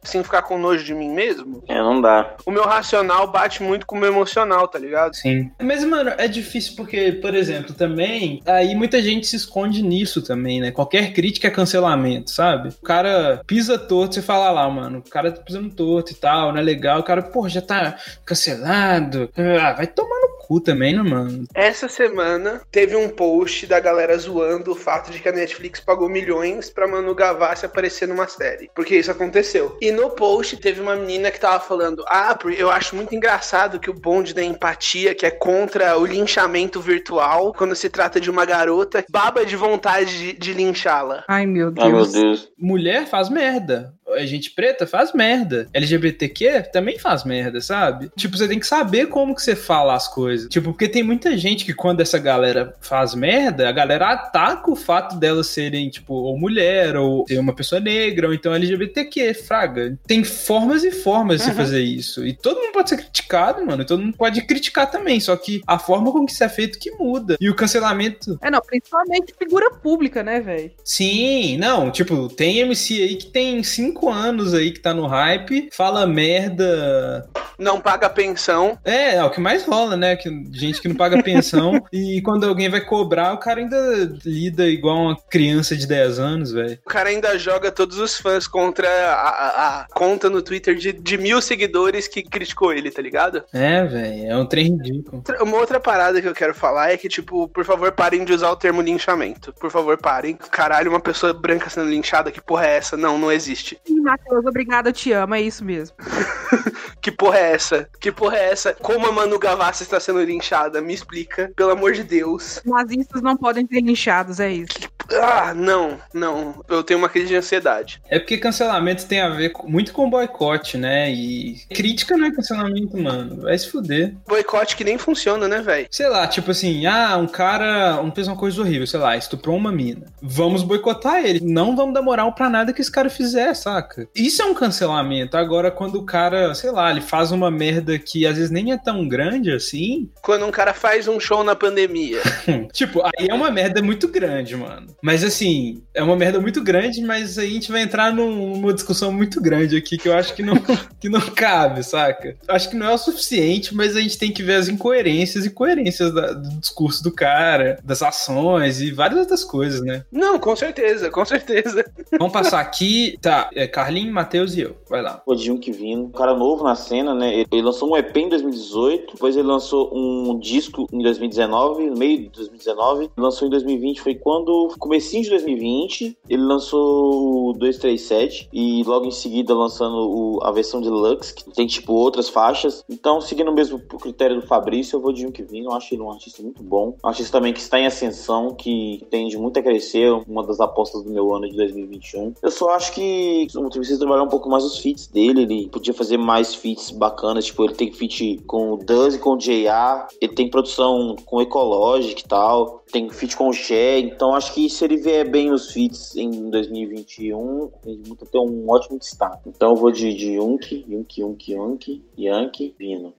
sem 0.06 0.24
ficar 0.24 0.42
com 0.44 0.58
nojo 0.58 0.84
de 0.84 0.94
mim 0.94 1.10
mesmo? 1.10 1.64
É, 1.68 1.76
não 1.76 2.02
dá. 2.02 2.36
O 2.46 2.52
meu 2.52 2.64
racional 2.64 3.28
bate 3.32 3.62
muito 3.64 3.86
com 3.86 3.96
o 3.96 4.00
meu 4.00 4.10
emocional, 4.10 4.68
tá 4.68 4.80
ligado? 4.80 5.16
Sim. 5.16 5.52
Mas, 5.62 5.84
mano, 5.84 6.14
é 6.18 6.28
difícil 6.28 6.76
porque, 6.76 7.14
por 7.14 7.34
exemplo, 7.34 7.74
também, 7.74 8.42
aí 8.46 8.76
muita 8.76 9.02
gente 9.02 9.28
se 9.28 9.36
esconde 9.36 9.82
nisso 9.82 10.22
também, 10.22 10.62
né? 10.62 10.72
Qualquer 10.72 11.14
crítica 11.14 11.48
é 11.48 11.52
cancelamento, 11.52 12.32
sabe? 12.32 12.70
O 12.70 12.86
cara 12.86 13.42
pisa 13.46 13.78
torto, 13.78 14.16
você 14.16 14.22
fala 14.22 14.52
lá, 14.52 14.70
mano, 14.70 15.00
o 15.00 15.10
cara 15.10 15.32
tá 15.32 15.42
pisando 15.42 15.70
torto 15.70 16.12
e 16.12 16.16
tal, 16.16 16.52
não 16.52 16.60
é 16.60 16.64
legal. 16.64 17.00
O 17.00 17.04
cara, 17.04 17.22
pô, 17.22 17.48
já 17.48 17.62
tá 17.62 17.98
cancelado. 18.26 19.30
Ah, 19.36 19.74
vai 19.74 19.88
tomar 19.88 20.20
no 20.22 20.38
cu 20.46 20.60
também, 20.60 20.96
né, 20.96 21.02
mano? 21.02 21.46
Essa 21.54 21.88
semana 21.88 22.62
teve 22.72 22.96
um 22.96 23.10
post 23.10 23.66
da 23.68 23.80
galera 23.80 24.18
zoando 24.18 24.72
o 24.72 24.76
fato 24.76 25.12
de 25.12 25.20
que 25.20 25.30
a 25.30 25.32
Netflix 25.32 25.80
pagou 25.80 26.10
milhões 26.10 26.70
pra 26.70 26.88
Manu 26.88 27.16
Gavassi 27.16 27.66
aparecer 27.66 28.08
numa 28.08 28.28
série. 28.28 28.70
Porque 28.76 28.96
isso 28.96 29.12
aconteceu. 29.12 29.78
E 29.82 29.92
no 29.96 30.10
post 30.12 30.58
teve 30.58 30.82
uma 30.82 30.96
menina 30.96 31.32
que 31.32 31.40
tava 31.40 31.60
falando: 31.60 32.04
Ah, 32.08 32.38
eu 32.58 32.70
acho 32.70 32.96
muito 32.96 33.16
engraçado 33.16 33.80
que 33.80 33.90
o 33.90 33.94
bonde 33.94 34.34
da 34.34 34.44
empatia, 34.44 35.16
que 35.16 35.26
é 35.26 35.32
contra 35.32 35.98
o 35.98 36.06
linchamento 36.06 36.80
virtual, 36.82 37.54
quando 37.54 37.76
se 37.76 37.90
trata 37.90 38.20
de 38.20 38.30
uma 38.30 38.46
garota, 38.46 39.04
baba 39.10 39.46
de 39.46 39.56
vontade 39.56 40.18
de, 40.18 40.34
de 40.34 40.54
linchá-la. 40.54 41.24
Ai, 41.28 41.46
meu 41.46 41.74
Ah, 41.78 41.86
meu 41.86 42.06
Deus. 42.06 42.12
Deus. 42.12 42.50
Mulher 42.58 43.08
faz 43.08 43.30
merda. 43.30 43.94
A 44.14 44.26
gente 44.26 44.52
preta 44.52 44.86
faz 44.86 45.14
merda. 45.14 45.68
LGBTQ 45.74 46.70
também 46.72 47.00
faz 47.00 47.24
merda, 47.24 47.60
sabe? 47.60 48.12
Tipo, 48.16 48.38
você 48.38 48.48
tem 48.48 48.60
que 48.60 48.68
saber 48.68 49.08
como 49.08 49.36
que 49.36 49.42
você 49.42 49.56
fala 49.56 49.96
as 49.96 50.08
coisas. 50.08 50.48
Tipo, 50.50 50.70
porque 50.70 50.88
tem 50.88 51.04
muita 51.04 51.38
gente 51.38 51.66
que 51.66 51.74
quando 51.74 52.02
essa 52.02 52.18
galera 52.20 52.76
faz 52.82 53.16
merda, 53.16 53.68
a 53.68 53.72
galera 53.72 54.12
ataca 54.12 54.70
o 54.70 54.76
fato 54.76 55.18
delas 55.18 55.48
serem, 55.48 55.90
tipo, 55.90 56.14
ou 56.14 56.38
mulher, 56.38 56.96
ou 56.96 57.26
ser 57.28 57.40
uma 57.40 57.56
pessoa 57.56 57.82
negra, 57.82 58.28
ou 58.28 58.34
então 58.34 58.54
LGBTQ, 58.54 59.34
fraga. 59.34 59.98
Tem 60.06 60.24
formas 60.24 60.84
e 60.84 60.92
formas 60.92 61.40
de 61.40 61.46
você 61.46 61.54
fazer 61.54 61.82
isso. 61.82 62.26
E 62.26 62.34
todo 62.34 62.60
mundo 62.60 62.74
pode 62.74 62.90
ser 62.90 62.98
criticado, 62.98 63.66
mano. 63.66 63.86
Todo 63.86 64.04
mundo 64.04 64.18
pode 64.18 64.42
criticar 64.42 64.90
também. 64.90 65.20
Só 65.20 65.36
que 65.36 65.62
a 65.66 65.80
forma 65.80 66.12
como 66.12 66.26
que 66.26 66.32
isso 66.32 66.44
é 66.44 66.50
feito 66.50 66.80
que 66.80 66.92
muda. 66.92 67.38
E 67.40 67.50
o 67.50 67.56
cancelamento 67.56 68.38
É, 68.42 68.52
não, 68.52 68.62
principalmente 68.62 69.34
figura 69.38 69.72
pública, 69.72 70.24
né, 70.24 70.40
velho? 70.40 70.72
Sim, 70.84 71.58
não, 71.58 71.92
tipo, 71.92 72.28
tem 72.30 72.60
MC 72.60 73.02
aí 73.02 73.16
que 73.16 73.28
tem 73.28 73.64
cinco 73.64 73.95
anos 74.10 74.54
aí 74.54 74.72
que 74.72 74.80
tá 74.80 74.94
no 74.94 75.08
hype, 75.08 75.70
fala 75.72 76.06
merda. 76.06 77.28
Não 77.58 77.80
paga 77.80 78.10
pensão. 78.10 78.78
É, 78.84 79.16
é 79.16 79.24
o 79.24 79.30
que 79.30 79.40
mais 79.40 79.64
rola, 79.66 79.96
né? 79.96 80.16
Que, 80.18 80.30
gente 80.52 80.82
que 80.82 80.90
não 80.90 80.96
paga 80.96 81.24
pensão 81.24 81.82
e 81.92 82.22
quando 82.22 82.46
alguém 82.46 82.68
vai 82.70 82.82
cobrar, 82.82 83.34
o 83.34 83.38
cara 83.38 83.62
ainda 83.62 83.78
lida 84.26 84.66
igual 84.68 84.98
uma 84.98 85.18
criança 85.30 85.76
de 85.76 85.88
10 85.88 86.20
anos, 86.20 86.52
velho. 86.52 86.78
O 86.86 86.90
cara 86.90 87.10
ainda 87.10 87.38
joga 87.40 87.72
todos 87.72 87.98
os 87.98 88.18
fãs 88.18 88.46
contra 88.46 88.90
a, 88.90 89.30
a- 89.30 89.80
a 89.82 89.88
conta 89.94 90.30
no 90.30 90.42
Twitter 90.42 90.76
de, 90.76 90.92
de 90.92 91.18
mil 91.18 91.42
seguidores 91.42 92.08
que 92.10 92.24
criticou 92.24 92.74
ele, 92.74 92.92
tá 92.92 93.02
ligado? 93.02 93.42
É, 93.54 93.86
velho, 93.86 94.32
é 94.32 94.36
um 94.38 94.46
trem 94.46 94.66
ridículo. 94.74 95.24
Uma 95.40 95.58
outra 95.58 95.80
parada 95.80 96.22
que 96.22 96.28
eu 96.28 96.34
quero 96.36 96.54
falar 96.54 96.92
é 96.92 96.98
que, 96.98 97.08
tipo, 97.08 97.48
por 97.48 97.64
favor, 97.64 97.90
parem 97.94 98.26
de 98.26 98.34
usar 98.34 98.52
o 98.52 98.56
termo 98.58 98.82
linchamento. 98.82 99.54
Por 99.54 99.72
favor, 99.72 99.98
parem. 99.98 100.36
Caralho, 100.36 100.90
uma 100.92 101.00
pessoa 101.00 101.32
branca 101.34 101.70
sendo 101.70 101.90
linchada, 101.90 102.32
que 102.32 102.42
porra 102.42 102.66
é 102.68 102.76
essa? 102.78 102.98
Não, 102.98 103.18
não 103.18 103.32
existe. 103.32 103.78
Sim, 103.86 104.02
Matheus, 104.02 104.46
obrigada, 104.46 104.90
eu 104.90 104.94
te 104.94 105.12
amo, 105.12 105.36
é 105.36 105.42
isso 105.42 105.64
mesmo. 105.64 105.96
Que 107.02 107.12
porra 107.12 107.38
é 107.38 107.52
essa? 107.52 107.88
Que 108.00 108.12
porra 108.12 108.36
é 108.38 108.50
essa? 108.52 108.74
Como 108.74 109.06
a 109.06 109.12
Manu 109.12 109.38
Gavassi 109.38 109.84
está 109.84 110.00
sendo 110.00 110.24
linchada? 110.24 110.82
Me 110.82 110.92
explica, 110.92 111.52
pelo 111.56 111.70
amor 111.70 111.94
de 111.94 112.04
Deus. 112.04 112.60
Nazistas 112.66 113.22
não 113.22 113.38
podem 113.38 113.68
ser 113.68 113.80
linchados, 113.82 114.40
é 114.40 114.52
isso. 114.52 114.74
Que 114.74 114.90
Ah, 115.14 115.54
não, 115.56 115.98
não. 116.14 116.64
Eu 116.68 116.84
tenho 116.84 116.98
uma 117.00 117.10
crise 117.10 117.28
de 117.28 117.36
ansiedade. 117.36 118.02
É 118.10 118.20
porque 118.20 118.38
cancelamento 118.38 119.06
tem 119.06 119.22
a 119.22 119.30
ver 119.30 119.50
com- 119.50 119.68
muito 119.68 119.94
com 119.94 120.10
boicote, 120.10 120.78
né? 120.78 121.12
E 121.12 121.58
crítica 121.74 122.18
não 122.18 122.28
é 122.28 122.32
cancelamento, 122.32 122.98
mano. 122.98 123.42
Vai 123.42 123.58
se 123.58 123.70
fuder. 123.70 124.14
Boicote 124.28 124.76
que 124.76 124.84
nem 124.84 124.98
funciona, 124.98 125.48
né, 125.48 125.62
velho? 125.62 125.88
Sei 125.92 126.08
lá, 126.08 126.28
tipo 126.28 126.52
assim, 126.52 126.86
ah, 126.86 127.18
um 127.18 127.28
cara, 127.28 128.00
um 128.02 128.12
fez 128.12 128.28
uma 128.28 128.38
coisa 128.38 128.62
horrível, 128.62 128.88
sei 128.88 129.00
lá, 129.00 129.16
estuprou 129.18 129.56
uma 129.56 129.72
mina. 129.72 130.08
Vamos 130.22 130.64
boicotar 130.64 131.24
ele. 131.26 131.40
Não 131.44 131.76
vamos 131.76 131.94
dar 131.94 132.02
moral 132.02 132.34
pra 132.34 132.50
nada 132.50 132.74
que 132.74 132.82
esse 132.82 132.92
cara 132.92 133.10
fizer, 133.10 133.54
saca? 133.56 134.08
Isso 134.16 134.42
é 134.42 134.46
um 134.46 134.54
cancelamento. 134.54 135.38
Agora, 135.38 135.70
quando 135.72 135.96
o 135.96 136.04
cara, 136.06 136.54
sei 136.56 136.72
lá, 136.72 136.90
ele 136.92 137.02
faz 137.02 137.32
uma 137.32 137.52
merda 137.52 137.98
que 138.00 138.26
às 138.26 138.36
vezes 138.38 138.52
nem 138.52 138.72
é 138.72 138.78
tão 138.78 139.08
grande 139.08 139.52
assim, 139.52 140.10
Quando 140.22 140.46
um 140.46 140.52
cara 140.52 140.74
faz 140.74 141.08
um 141.08 141.20
show 141.20 141.44
na 141.44 141.56
pandemia. 141.56 142.22
tipo, 142.74 143.02
aí 143.04 143.28
é 143.30 143.34
uma 143.34 143.52
merda 143.52 143.82
muito 143.82 144.08
grande, 144.08 144.56
mano. 144.56 144.88
Mas 145.02 145.24
assim, 145.24 145.82
é 145.94 146.02
uma 146.04 146.16
merda 146.16 146.40
muito 146.40 146.64
grande, 146.64 147.02
mas 147.02 147.38
aí 147.38 147.48
a 147.50 147.54
gente 147.54 147.72
vai 147.72 147.82
entrar 147.82 148.12
num- 148.14 148.56
numa 148.58 148.74
discussão 148.74 149.12
muito 149.12 149.42
grande 149.42 149.76
aqui 149.78 149.98
que 149.98 150.08
eu 150.10 150.14
acho 150.14 150.34
que 150.34 150.42
não, 150.44 150.56
que 151.00 151.10
não 151.10 151.22
cabe, 151.22 151.84
saca? 151.84 152.36
Acho 152.48 152.70
que 152.70 152.76
não 152.76 152.88
é 152.90 152.94
o 152.94 152.98
suficiente, 152.98 153.74
mas 153.76 153.96
a 153.96 154.02
gente 154.02 154.18
tem 154.18 154.32
que 154.32 154.44
ver 154.44 154.56
as 154.56 154.68
incoerências 154.68 155.46
e 155.46 155.50
coerências 155.50 156.14
da- 156.14 156.34
do 156.34 156.60
discurso 156.60 157.04
do 157.04 157.12
cara, 157.12 157.80
das 157.84 158.02
ações 158.02 158.82
e 158.82 158.92
várias 158.92 159.20
outras 159.20 159.44
coisas, 159.44 159.82
né? 159.82 160.04
Não, 160.12 160.40
com 160.40 160.56
certeza, 160.56 161.10
com 161.10 161.24
certeza. 161.26 161.86
Vamos 162.18 162.34
passar 162.34 162.60
aqui. 162.60 163.18
Tá, 163.22 163.50
é 163.54 163.68
Carlinhos, 163.68 164.14
Matheus 164.14 164.56
e 164.56 164.62
eu. 164.62 164.76
Vai 164.90 165.02
lá. 165.02 165.22
O 165.26 165.36
Jung 165.36 165.60
vindo, 165.72 166.04
um 166.06 166.12
cara 166.12 166.34
novo 166.36 166.64
na 166.64 166.76
cena, 166.76 167.14
né? 167.14 167.34
Ele- 167.52 167.62
lançou 167.62 167.92
um 167.92 167.98
EP 167.98 168.16
em 168.18 168.30
2018, 168.30 169.14
depois 169.14 169.36
ele 169.36 169.48
lançou 169.48 169.92
um 169.94 170.38
disco 170.40 170.88
em 170.92 171.02
2019, 171.02 171.90
no 171.90 171.98
meio 171.98 172.20
de 172.24 172.30
2019. 172.30 173.10
Lançou 173.18 173.48
em 173.48 173.52
2020, 173.52 174.02
foi 174.02 174.16
quando, 174.16 174.74
comecinho 174.96 175.24
de 175.24 175.30
2020, 175.30 176.18
ele 176.30 176.42
lançou 176.42 177.50
o 177.50 177.54
237 177.54 178.48
e 178.54 178.82
logo 178.84 179.06
em 179.06 179.12
seguida 179.12 179.54
lançando 179.54 179.96
o- 179.98 180.40
a 180.42 180.52
versão 180.52 180.80
deluxe, 180.80 181.34
que 181.34 181.44
tem 181.52 181.68
tipo 181.68 181.92
outras 181.94 182.30
faixas. 182.30 182.84
Então, 182.90 183.20
seguindo 183.20 183.52
o 183.52 183.54
mesmo 183.54 183.78
critério 183.80 184.40
do 184.40 184.48
Fabrício, 184.48 184.96
eu 184.96 185.02
vou 185.02 185.12
de 185.12 185.24
Jung 185.24 185.44
Vino, 185.44 185.70
eu 185.70 185.74
acho 185.74 185.94
ele 185.94 186.02
um 186.02 186.12
artista 186.12 186.42
muito 186.42 186.64
bom. 186.64 186.96
Um 187.04 187.08
artista 187.10 187.38
também 187.38 187.52
que 187.52 187.60
está 187.60 187.78
em 187.78 187.86
ascensão, 187.86 188.54
que 188.54 189.06
tende 189.10 189.38
muito 189.38 189.60
a 189.60 189.64
crescer, 189.64 190.12
uma 190.28 190.44
das 190.44 190.62
apostas 190.62 191.04
do 191.04 191.12
meu 191.12 191.36
ano 191.36 191.50
de 191.50 191.56
2021. 191.58 192.34
Eu 192.42 192.52
só 192.52 192.70
acho 192.70 192.94
que 192.94 193.48
precisa 193.74 194.00
trabalhar 194.00 194.24
um 194.24 194.30
pouco 194.30 194.50
mais 194.50 194.64
os 194.64 194.80
feats 194.80 195.08
dele, 195.08 195.42
ele 195.42 195.68
podia 195.68 195.94
fazer 195.94 196.18
mais 196.18 196.56
feats 196.56 196.90
bacanas, 196.92 197.46
tipo, 197.46 197.66
ele 197.66 197.74
tem 197.74 197.92
feat 197.92 198.42
com 198.48 198.74
o 198.74 198.78
Duz 198.78 199.16
e 199.16 199.20
com 199.20 199.32
o 199.32 199.38
J.A., 199.38 200.08
ele 200.22 200.34
tem 200.34 200.50
produção 200.50 201.16
com 201.26 201.38
o 201.38 201.42
Ecologic 201.42 202.22
e 202.22 202.28
tal, 202.28 202.84
tem 202.92 203.10
feat 203.10 203.36
com 203.36 203.50
o 203.50 203.54
Xé, 203.54 204.00
então 204.00 204.34
acho 204.34 204.54
que 204.54 204.70
se 204.76 204.84
ele 204.84 204.98
vier 204.98 205.30
bem 205.30 205.50
nos 205.50 205.72
feats 205.72 206.18
em 206.18 206.50
2021, 206.50 207.72
ele 207.86 208.16
ter 208.30 208.38
um 208.38 208.70
ótimo 208.70 209.00
destaque. 209.00 209.48
Então 209.48 209.70
eu 209.70 209.76
vou 209.78 209.90
de, 209.90 210.14
de 210.14 210.34
Yunk, 210.34 210.86
Yunk, 210.90 211.22
Yunk, 211.22 211.52
Yunk, 211.54 212.04
Yankee, 212.18 212.76
Vino. 212.78 213.14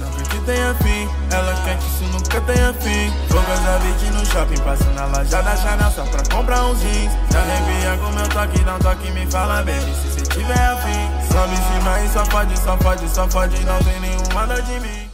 Nunca 0.00 0.22
que 0.28 0.44
tenha 0.44 0.74
fim, 0.74 1.08
ela 1.32 1.54
quer 1.64 1.78
que 1.78 1.84
isso 1.84 2.04
nunca 2.12 2.40
tenha 2.40 2.74
fim. 2.74 3.10
Vou 3.28 3.40
gozar 3.42 3.80
beat 3.82 4.12
no 4.12 4.26
shopping, 4.26 4.60
passo 4.64 4.90
na 4.90 5.06
loja 5.06 5.42
da 5.42 5.56
Chanel 5.56 5.90
só 5.92 6.04
pra 6.06 6.36
comprar 6.36 6.66
uns 6.66 6.80
jeans. 6.80 7.12
Se 7.30 7.36
arrepia 7.36 7.96
com 7.98 8.10
meu 8.16 8.28
toque, 8.28 8.64
não 8.64 8.78
toque, 8.80 9.10
me 9.12 9.26
fala, 9.30 9.62
baby, 9.62 9.94
se 9.94 10.10
cê 10.10 10.22
tiver 10.22 10.58
afim. 10.58 11.32
Sobe 11.32 11.52
em 11.52 11.78
cima 11.78 12.00
e 12.00 12.08
só 12.08 12.24
pode, 12.26 12.58
só 12.58 12.76
pode, 12.76 13.08
só 13.08 13.28
pode, 13.28 13.64
não 13.64 13.78
tem 13.78 14.00
nenhuma 14.00 14.46
dor 14.46 14.60
de 14.62 14.80
mim. 14.80 15.13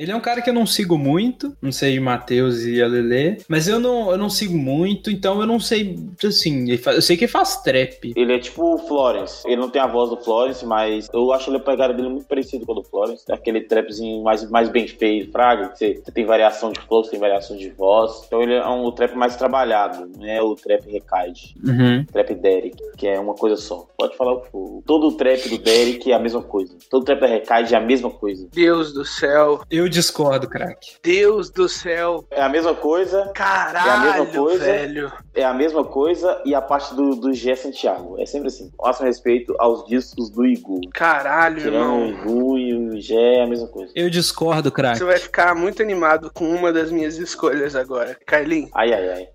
Ele 0.00 0.12
é 0.12 0.16
um 0.16 0.20
cara 0.20 0.40
que 0.40 0.48
eu 0.48 0.54
não 0.54 0.64
sigo 0.64 0.96
muito, 0.96 1.54
não 1.60 1.70
sei 1.70 1.92
de 1.92 2.00
Matheus 2.00 2.64
e 2.64 2.80
a 2.82 2.86
Lelê, 2.86 3.36
mas 3.46 3.68
eu 3.68 3.78
não, 3.78 4.10
eu 4.10 4.16
não 4.16 4.30
sigo 4.30 4.56
muito, 4.56 5.10
então 5.10 5.38
eu 5.38 5.46
não 5.46 5.60
sei, 5.60 5.94
assim, 6.24 6.70
eu 6.70 7.02
sei 7.02 7.18
que 7.18 7.24
ele 7.24 7.30
faz 7.30 7.58
trap. 7.58 8.14
Ele 8.16 8.32
é 8.32 8.38
tipo 8.38 8.76
o 8.76 8.78
Florence. 8.78 9.46
Ele 9.46 9.56
não 9.60 9.68
tem 9.68 9.82
a 9.82 9.86
voz 9.86 10.08
do 10.08 10.16
Florence, 10.16 10.64
mas 10.64 11.06
eu 11.12 11.30
acho 11.34 11.50
ele 11.50 11.58
a 11.58 11.60
pegada 11.60 11.92
dele 11.92 12.08
muito 12.08 12.24
parecido 12.24 12.64
com 12.64 12.72
a 12.72 12.76
do 12.76 12.82
Florence. 12.82 13.30
Aquele 13.30 13.60
trapzinho 13.60 14.22
mais, 14.22 14.48
mais 14.48 14.70
bem 14.70 14.88
feito, 14.88 15.32
fraga. 15.32 15.68
que 15.68 15.76
Você, 15.76 16.00
você 16.02 16.10
tem 16.10 16.24
variação 16.24 16.72
de 16.72 16.80
flow, 16.80 17.04
você 17.04 17.10
tem 17.10 17.20
variação 17.20 17.54
de 17.54 17.68
voz. 17.68 18.22
Então 18.26 18.40
ele 18.40 18.54
é 18.54 18.66
um 18.66 18.90
trap 18.92 19.14
mais 19.14 19.36
trabalhado, 19.36 20.10
não 20.16 20.26
é 20.26 20.40
o 20.40 20.54
trap 20.54 20.90
recaide. 20.90 21.54
Uhum. 21.62 22.06
Trap 22.10 22.34
Derek, 22.36 22.76
que 22.96 23.06
é 23.06 23.20
uma 23.20 23.34
coisa 23.34 23.56
só. 23.56 23.86
Pode 23.98 24.16
falar 24.16 24.32
o 24.32 24.40
que 24.40 24.50
for. 24.50 24.82
Todo 24.86 25.08
o 25.08 25.12
trap 25.12 25.46
do 25.46 25.58
Derek 25.58 26.10
é 26.10 26.14
a 26.14 26.18
mesma 26.18 26.42
coisa. 26.42 26.74
Todo 26.88 27.04
trap 27.04 27.20
da 27.20 27.26
recaide 27.26 27.74
é 27.74 27.76
a 27.76 27.82
mesma 27.82 28.08
coisa. 28.08 28.48
Deus 28.50 28.94
do 28.94 29.04
céu. 29.04 29.60
Eu 29.70 29.89
discordo, 29.90 30.48
craque. 30.48 30.92
Deus 31.02 31.50
do 31.50 31.68
céu. 31.68 32.24
É 32.30 32.40
a 32.42 32.48
mesma 32.48 32.74
coisa, 32.74 33.30
Caralho, 33.34 33.88
É 33.88 33.92
a 33.92 33.98
mesma 34.18 34.26
coisa. 34.26 34.64
velho. 34.64 35.12
é 35.34 35.44
a 35.44 35.52
mesma 35.54 35.84
coisa 35.84 36.40
e 36.44 36.54
a 36.54 36.62
parte 36.62 36.94
do, 36.94 37.14
do 37.16 37.32
Gé 37.34 37.54
Santiago. 37.56 38.16
É 38.20 38.24
sempre 38.26 38.48
assim. 38.48 38.70
Máximo 38.80 39.06
respeito 39.06 39.54
aos 39.58 39.84
discos 39.86 40.30
do 40.30 40.46
Igu. 40.46 40.80
Caralho, 40.94 41.60
Tirando 41.62 41.92
o 41.92 42.06
irmão. 42.06 42.22
Igu 42.22 42.58
e 42.58 42.74
o 42.96 43.00
Gé 43.00 43.34
é 43.38 43.42
a 43.42 43.46
mesma 43.46 43.68
coisa. 43.68 43.92
Eu 43.94 44.08
discordo, 44.08 44.70
craque. 44.72 44.98
Você 44.98 45.04
vai 45.04 45.18
ficar 45.18 45.54
muito 45.54 45.82
animado 45.82 46.30
com 46.32 46.48
uma 46.48 46.72
das 46.72 46.90
minhas 46.90 47.16
escolhas 47.18 47.74
agora. 47.76 48.16
Carlinhos. 48.26 48.70
Ai, 48.74 48.92
ai, 48.92 49.08
ai. 49.10 49.28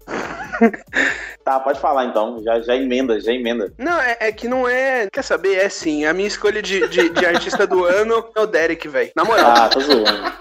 tá, 1.46 1.60
pode 1.60 1.80
falar 1.80 2.06
então. 2.06 2.42
Já, 2.44 2.60
já 2.60 2.76
emenda, 2.76 3.20
já 3.22 3.32
emenda. 3.32 3.72
Não, 3.78 4.02
é, 4.02 4.18
é 4.20 4.32
que 4.32 4.48
não 4.48 4.68
é. 4.68 5.08
Quer 5.12 5.22
saber? 5.22 5.58
É 5.58 5.70
sim. 5.70 6.04
A 6.04 6.14
minha 6.14 6.28
escolha 6.28 6.62
de, 6.62 6.88
de, 6.88 7.10
de 7.10 7.26
artista 7.26 7.68
do 7.68 7.86
ano 7.86 8.26
é 8.36 8.40
o 8.42 8.48
Derek, 8.48 8.88
velho. 8.88 9.12
Na 9.16 9.24
moral. 9.24 9.54
Ah, 9.56 9.70
tô 9.70 9.80
zoando. 9.80 10.34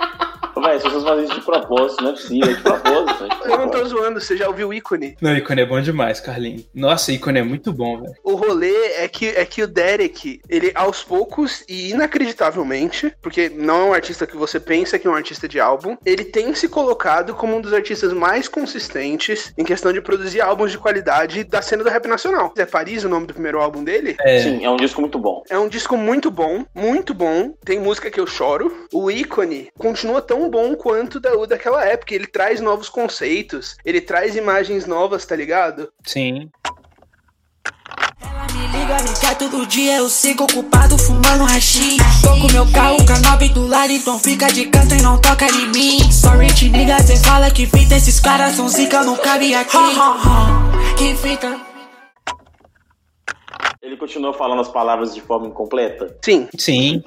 As 0.64 0.82
pessoas 0.82 1.04
fazem 1.04 1.24
isso 1.24 1.34
de 1.34 1.40
propósito, 1.40 2.02
não 2.02 2.10
é 2.10 2.12
possível. 2.12 2.50
É 2.50 2.54
de 2.54 2.62
propósito. 2.62 3.24
É 3.24 3.28
de 3.28 3.52
Eu 3.52 3.58
não 3.58 3.68
tô 3.68 3.84
zoando, 3.84 4.20
você 4.20 4.36
já 4.36 4.48
ouviu 4.48 4.68
o 4.68 4.74
ícone? 4.74 5.16
Não, 5.20 5.36
ícone 5.36 5.62
é 5.62 5.66
bom 5.66 5.80
demais, 5.80 6.20
Carlinhos. 6.20 6.64
Nossa, 6.74 7.12
ícone 7.12 7.38
é 7.40 7.42
muito 7.42 7.72
bom, 7.72 8.00
velho. 8.00 8.14
O 8.22 8.34
rolê 8.34 8.74
é 8.96 9.08
que, 9.08 9.28
é 9.28 9.44
que 9.44 9.62
o 9.62 9.68
Derek, 9.68 10.40
ele 10.48 10.72
aos 10.74 11.02
poucos 11.02 11.64
e 11.68 11.90
inacreditavelmente, 11.90 13.14
porque 13.20 13.48
não 13.48 13.74
é 13.74 13.84
um 13.84 13.92
artista 13.94 14.26
que 14.26 14.36
você 14.36 14.58
pensa 14.58 14.98
que 14.98 15.06
é 15.06 15.10
um 15.10 15.14
artista 15.14 15.48
de 15.48 15.60
álbum, 15.60 15.96
ele 16.04 16.24
tem 16.24 16.54
se 16.54 16.68
colocado 16.68 17.34
como 17.34 17.56
um 17.56 17.60
dos 17.60 17.72
artistas 17.72 18.12
mais 18.12 18.48
consistentes 18.48 19.52
em 19.56 19.64
questão 19.64 19.92
de 19.92 20.00
produzir 20.00 20.40
álbuns 20.40 20.70
de 20.70 20.78
qualidade 20.78 21.44
da 21.44 21.62
cena 21.62 21.84
do 21.84 21.90
rap 21.90 22.06
nacional. 22.06 22.52
É 22.56 22.64
Paris 22.64 23.04
o 23.04 23.08
nome 23.08 23.26
do 23.26 23.34
primeiro 23.34 23.60
álbum 23.60 23.84
dele? 23.84 24.16
É, 24.20 24.40
Sim, 24.40 24.64
é 24.64 24.70
um 24.70 24.76
disco 24.76 25.00
muito 25.00 25.18
bom. 25.18 25.42
É 25.48 25.58
um 25.58 25.68
disco 25.68 25.96
muito 25.96 26.30
bom, 26.30 26.64
muito 26.74 27.14
bom. 27.14 27.54
Tem 27.64 27.78
música 27.78 28.10
que 28.10 28.20
eu 28.20 28.26
choro. 28.26 28.86
O 28.92 29.10
ícone 29.10 29.68
continua 29.78 30.20
tão 30.22 30.48
bom 30.54 30.76
quanto 30.76 31.18
da, 31.18 31.36
o 31.36 31.48
daquela 31.48 31.84
época. 31.84 32.14
Ele 32.14 32.28
traz 32.28 32.60
novos 32.60 32.88
conceitos, 32.88 33.76
ele 33.84 34.00
traz 34.00 34.36
imagens 34.36 34.86
novas, 34.86 35.26
tá 35.26 35.34
ligado? 35.34 35.92
sim. 36.06 36.48
Ela 38.20 38.46
me 38.52 38.66
liga, 38.66 39.02
me 39.02 39.18
quer 39.20 39.36
todo 39.36 39.66
dia, 39.66 39.96
eu 39.96 40.08
sigo 40.08 40.44
ocupado 40.44 40.96
fumando 40.96 41.44
hashi. 41.44 41.96
Tô 42.22 42.40
com 42.40 42.52
meu 42.52 42.70
carro, 42.72 43.04
canove 43.04 43.48
do 43.48 43.66
lado, 43.66 43.92
então 43.92 44.18
fica 44.18 44.46
de 44.52 44.66
canto 44.66 44.94
e 44.94 45.02
não 45.02 45.20
toca 45.20 45.46
em 45.46 45.68
mim. 45.72 46.12
Sorry, 46.12 46.52
te 46.54 46.68
liga, 46.68 47.02
cê 47.02 47.16
fala 47.16 47.50
que 47.50 47.66
fita, 47.66 47.96
esses 47.96 48.20
caras 48.20 48.54
são 48.54 48.68
zica, 48.68 49.02
não 49.02 49.16
cabe 49.16 49.54
aqui. 49.54 49.78
Que 50.96 51.16
fita. 51.16 51.73
Ele 53.84 53.96
continua 53.98 54.32
falando 54.32 54.60
as 54.62 54.68
palavras 54.68 55.14
de 55.14 55.20
forma 55.20 55.46
incompleta. 55.46 56.16
Sim, 56.24 56.48
Sim. 56.58 57.02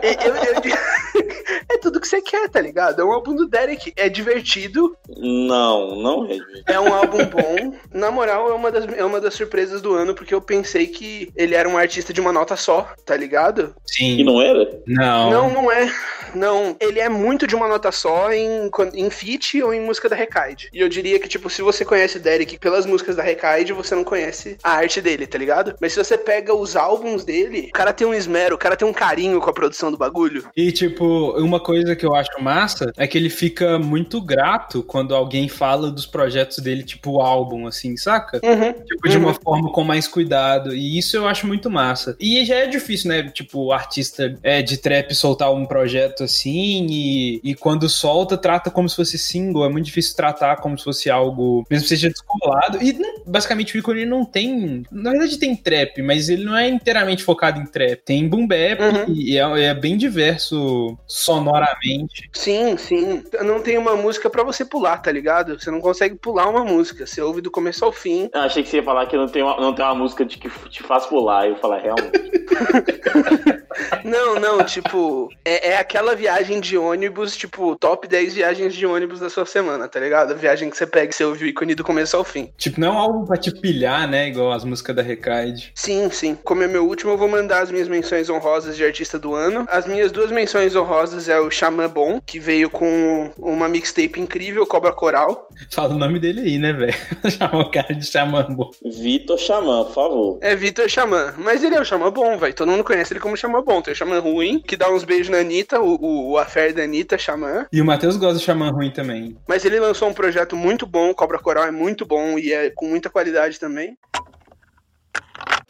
É, 0.00 0.14
eu- 0.28 0.34
eu- 0.34 0.74
é 1.74 1.78
tudo 1.78 2.00
que 2.00 2.06
você 2.06 2.22
quer, 2.22 2.48
tá 2.48 2.60
ligado? 2.60 3.00
É 3.02 3.04
um 3.04 3.10
álbum 3.12 3.34
do 3.34 3.48
Derek. 3.48 3.92
É 3.96 4.08
divertido, 4.08 4.96
Não, 5.08 5.96
não 5.96 6.26
é. 6.30 6.38
é 6.74 6.78
um 6.80 6.94
álbum 6.94 7.18
bom. 7.26 7.74
Na 7.92 8.10
moral, 8.12 8.48
é 8.48 8.52
uma, 8.54 8.70
das, 8.70 8.84
é 8.96 9.04
uma 9.04 9.20
das 9.20 9.34
surpresas 9.34 9.82
do 9.82 9.92
ano, 9.94 10.14
porque 10.14 10.32
eu 10.32 10.40
pensei 10.40 10.86
que 10.86 11.32
ele 11.36 11.54
era 11.56 11.68
um 11.68 11.76
artista 11.76 12.12
de 12.12 12.20
uma 12.20 12.32
nota 12.32 12.54
só, 12.56 12.88
tá 13.04 13.16
ligado? 13.16 13.74
Sim. 13.84 14.16
E 14.18 14.24
não 14.24 14.40
era? 14.40 14.80
Não. 14.86 15.30
Não, 15.30 15.50
não 15.50 15.72
é. 15.72 15.92
Não, 16.34 16.76
ele 16.80 16.98
é 17.00 17.08
muito 17.08 17.46
de 17.46 17.54
uma 17.54 17.68
nota 17.68 17.90
só 17.92 18.32
em, 18.32 18.70
em 18.94 19.10
feat 19.10 19.62
ou 19.62 19.72
em 19.74 19.80
música 19.80 20.08
da 20.08 20.16
Recaide. 20.16 20.68
E 20.72 20.80
eu 20.80 20.88
diria 20.88 21.18
que, 21.18 21.28
tipo, 21.28 21.48
se 21.50 21.62
você 21.62 21.84
conhece 21.84 22.18
o 22.18 22.20
Derek 22.20 22.58
pelas 22.58 22.86
músicas 22.86 23.14
da 23.16 23.22
Recaide, 23.22 23.72
você 23.72 23.94
não 23.94 24.02
conhece 24.04 24.56
a 24.62 24.72
arte 24.72 25.00
dele, 25.00 25.26
tá 25.26 25.38
ligado? 25.38 25.74
Mas 25.80 25.92
se 25.92 25.98
você 26.04 26.18
pega 26.18 26.54
os 26.54 26.76
álbuns 26.76 27.24
dele, 27.24 27.68
o 27.70 27.72
cara 27.72 27.92
tem 27.92 28.06
um 28.06 28.14
esmero, 28.14 28.54
o 28.54 28.58
cara 28.58 28.76
tem 28.76 28.86
um 28.86 28.92
carinho 28.92 29.40
com 29.40 29.50
a 29.50 29.52
produção 29.52 29.90
do 29.90 29.98
bagulho. 29.98 30.46
E, 30.56 30.70
tipo, 30.70 31.32
uma 31.38 31.60
coisa 31.60 31.96
que 31.96 32.04
eu 32.04 32.14
acho 32.14 32.40
massa 32.40 32.92
é 32.96 33.06
que 33.06 33.16
ele 33.16 33.30
fica 33.30 33.78
muito 33.78 34.20
grato 34.20 34.82
quando 34.82 35.14
alguém 35.14 35.48
fala 35.48 35.90
dos 35.90 36.06
projetos 36.06 36.58
dele, 36.58 36.82
tipo, 36.82 37.20
álbum, 37.20 37.66
assim, 37.66 37.96
saca? 37.96 38.40
Uhum. 38.42 38.72
Tipo, 38.72 39.08
de 39.08 39.16
uma 39.16 39.34
forma 39.34 39.72
com 39.72 39.84
mais 39.84 40.06
cuidado. 40.06 40.74
E 40.74 40.98
isso 40.98 41.16
eu 41.16 41.26
acho 41.26 41.46
muito 41.46 41.70
massa. 41.70 42.16
E 42.20 42.44
já 42.44 42.56
é 42.56 42.66
difícil, 42.66 43.08
né? 43.08 43.22
Tipo, 43.28 43.66
o 43.66 43.72
artista 43.72 44.36
é, 44.42 44.62
de 44.62 44.76
trap 44.76 45.14
soltar 45.14 45.52
um 45.52 45.66
projeto 45.66 46.24
assim 46.24 46.86
e, 46.90 47.40
e 47.42 47.54
quando 47.54 47.88
solta, 47.88 48.36
trata 48.36 48.70
como 48.70 48.88
se 48.88 48.96
fosse 48.96 49.18
single. 49.18 49.64
É 49.64 49.68
muito 49.68 49.86
difícil 49.86 50.16
tratar 50.16 50.56
como 50.56 50.78
se 50.78 50.84
fosse 50.84 51.10
algo, 51.10 51.64
mesmo 51.70 51.84
que 51.84 51.88
seja 51.88 52.10
descolado. 52.10 52.82
E 52.82 52.92
né, 52.92 53.08
basicamente 53.26 53.74
o 53.74 53.78
ícone 53.78 54.04
não 54.04 54.24
tem. 54.24 54.84
Na 54.90 55.10
verdade 55.10 55.38
tem 55.38 55.56
trap, 55.56 55.93
mas 56.02 56.28
ele 56.28 56.44
não 56.44 56.56
é 56.56 56.68
inteiramente 56.68 57.22
focado 57.22 57.60
em 57.60 57.66
trap. 57.66 57.96
Tem 58.04 58.28
boom 58.28 58.46
bap 58.46 58.80
Uhum. 58.80 59.04
e 59.14 59.36
é, 59.38 59.64
é 59.66 59.74
bem 59.74 59.96
diverso 59.96 60.96
sonoramente. 61.06 62.28
Sim, 62.32 62.76
sim. 62.76 63.22
Não 63.42 63.60
tem 63.60 63.78
uma 63.78 63.96
música 63.96 64.28
pra 64.30 64.42
você 64.42 64.64
pular, 64.64 64.98
tá 64.98 65.10
ligado? 65.12 65.58
Você 65.58 65.70
não 65.70 65.80
consegue 65.80 66.14
pular 66.16 66.48
uma 66.48 66.64
música. 66.64 67.06
Você 67.06 67.20
ouve 67.20 67.40
do 67.40 67.50
começo 67.50 67.84
ao 67.84 67.92
fim. 67.92 68.28
Eu 68.32 68.40
achei 68.40 68.62
que 68.62 68.68
você 68.68 68.76
ia 68.78 68.82
falar 68.82 69.06
que 69.06 69.16
não 69.16 69.28
tem 69.28 69.42
uma, 69.42 69.60
não 69.60 69.74
tem 69.74 69.84
uma 69.84 69.94
música 69.94 70.24
de 70.24 70.38
que 70.38 70.48
te 70.68 70.82
faz 70.82 71.06
pular. 71.06 71.46
Eu 71.46 71.52
ia 71.52 71.58
falar, 71.58 71.78
realmente. 71.78 72.44
Não, 74.04 74.38
não, 74.38 74.64
tipo, 74.64 75.28
é, 75.44 75.70
é 75.70 75.76
aquela 75.78 76.14
viagem 76.14 76.60
de 76.60 76.76
ônibus, 76.78 77.36
tipo, 77.36 77.74
top 77.76 78.06
10 78.06 78.34
viagens 78.34 78.72
de 78.74 78.86
ônibus 78.86 79.18
da 79.18 79.28
sua 79.28 79.44
semana, 79.46 79.88
tá 79.88 79.98
ligado? 79.98 80.30
A 80.32 80.34
viagem 80.34 80.70
que 80.70 80.76
você 80.76 80.86
pega 80.86 81.10
e 81.10 81.12
você 81.12 81.24
ouve 81.24 81.44
o 81.44 81.48
ícone 81.48 81.74
do 81.74 81.82
começo 81.82 82.16
ao 82.16 82.22
fim. 82.22 82.50
Tipo, 82.56 82.80
não 82.80 82.94
é 82.94 82.96
algo 82.96 83.26
pra 83.26 83.36
te 83.36 83.50
pilhar, 83.52 84.08
né? 84.08 84.28
Igual 84.28 84.52
as 84.52 84.64
músicas 84.64 84.94
da 84.94 85.02
Recaide. 85.02 85.72
Sim, 85.74 86.08
sim. 86.10 86.38
Como 86.44 86.62
é 86.62 86.68
meu 86.68 86.86
último, 86.86 87.12
eu 87.12 87.18
vou 87.18 87.28
mandar 87.28 87.62
as 87.62 87.70
minhas 87.70 87.88
menções 87.88 88.30
honrosas 88.30 88.76
de 88.76 88.84
artista 88.84 89.18
do 89.18 89.34
ano. 89.34 89.66
As 89.68 89.86
minhas 89.86 90.12
duas 90.12 90.30
menções 90.30 90.76
honrosas 90.76 91.28
é 91.28 91.38
o 91.40 91.50
Xamã 91.50 91.88
Bom, 91.88 92.20
que 92.24 92.38
veio 92.38 92.70
com 92.70 93.30
uma 93.36 93.68
mixtape 93.68 94.20
incrível, 94.20 94.66
Cobra 94.66 94.92
Coral. 94.92 95.48
Fala 95.70 95.94
o 95.94 95.98
nome 95.98 96.20
dele 96.20 96.40
aí, 96.40 96.58
né, 96.58 96.72
velho? 96.72 96.94
Chamar 97.30 97.60
o 97.60 97.70
cara 97.70 97.94
de 97.94 98.06
Xamambo. 98.06 98.70
Vitor 98.84 99.38
Xamã, 99.38 99.84
por 99.84 99.94
favor. 99.94 100.38
É 100.40 100.54
Vitor 100.54 100.88
Xamã. 100.88 101.34
Mas 101.38 101.64
ele 101.64 101.74
é 101.74 101.80
o 101.80 101.84
Xamã 101.84 102.10
Bom, 102.10 102.38
velho. 102.38 102.54
Todo 102.54 102.70
mundo 102.70 102.84
conhece 102.84 103.12
ele 103.12 103.20
como 103.20 103.36
Xamã 103.36 103.62
Bom. 103.62 103.82
Tem 103.82 103.92
o 103.92 103.96
Xamã 103.96 104.20
Ruim, 104.20 104.60
que 104.60 104.76
dá 104.76 104.90
uns 104.90 105.04
beijos 105.04 105.28
na 105.28 105.38
Anitta, 105.38 105.80
o, 105.80 105.96
o, 105.96 106.30
o 106.30 106.38
affair 106.38 106.72
da 106.72 106.82
Anitta, 106.82 107.18
Xamã. 107.18 107.66
E 107.72 107.80
o 107.80 107.84
Matheus 107.84 108.16
gosta 108.16 108.38
de 108.38 108.44
Xamã 108.44 108.70
ruim 108.70 108.90
também. 108.90 109.36
Mas 109.48 109.64
ele 109.64 109.80
lançou 109.80 110.08
um 110.08 110.14
projeto 110.14 110.56
muito 110.56 110.86
bom, 110.86 111.12
Cobra 111.12 111.38
Coral 111.38 111.64
é 111.64 111.70
muito 111.70 112.06
bom 112.06 112.38
e 112.38 112.52
é 112.52 112.70
com 112.70 112.86
muita 112.86 113.10
qualidade 113.10 113.58
também. 113.58 113.96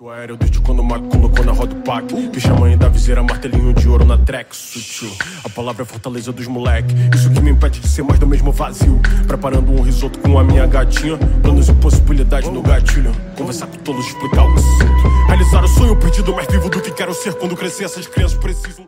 Do 0.04 0.10
aéreo 0.10 0.36
desde 0.36 0.60
quando 0.60 0.80
o 0.80 0.84
Marco 0.84 1.08
colocou 1.08 1.42
na 1.46 1.52
roda 1.52 1.74
o 1.74 1.80
pack. 1.80 2.28
Pijamanha 2.28 2.76
da 2.76 2.90
viseira, 2.90 3.22
martelinho 3.22 3.72
de 3.72 3.88
ouro 3.88 4.04
na 4.04 4.18
track 4.18 4.54
Sutil, 4.54 5.10
a 5.42 5.48
palavra 5.48 5.82
é 5.82 5.86
fortaleza 5.86 6.30
dos 6.30 6.46
moleque. 6.46 6.94
Isso 7.14 7.30
que 7.30 7.40
me 7.40 7.50
impede 7.50 7.80
de 7.80 7.88
ser 7.88 8.02
mais 8.02 8.20
do 8.20 8.26
mesmo 8.26 8.52
vazio. 8.52 9.00
Preparando 9.26 9.72
um 9.72 9.80
risoto 9.80 10.18
com 10.18 10.38
a 10.38 10.44
minha 10.44 10.66
gatinha. 10.66 11.16
Planos 11.40 11.70
e 11.70 11.72
possibilidades 11.72 12.50
no 12.50 12.60
gatilho. 12.60 13.12
Conversar 13.34 13.66
com 13.66 13.78
todos, 13.78 14.06
explicar 14.06 14.44
o 14.44 14.54
que 14.54 14.60
sinto. 14.60 15.26
Realizar 15.26 15.64
o 15.64 15.68
sonho 15.68 15.96
perdido, 15.96 16.34
mais 16.34 16.48
vivo 16.48 16.68
do 16.68 16.82
que 16.82 16.90
quero 16.90 17.14
ser. 17.14 17.32
Quando 17.32 17.56
crescer 17.56 17.84
essas 17.84 18.06
crianças 18.06 18.36
precisam 18.36 18.84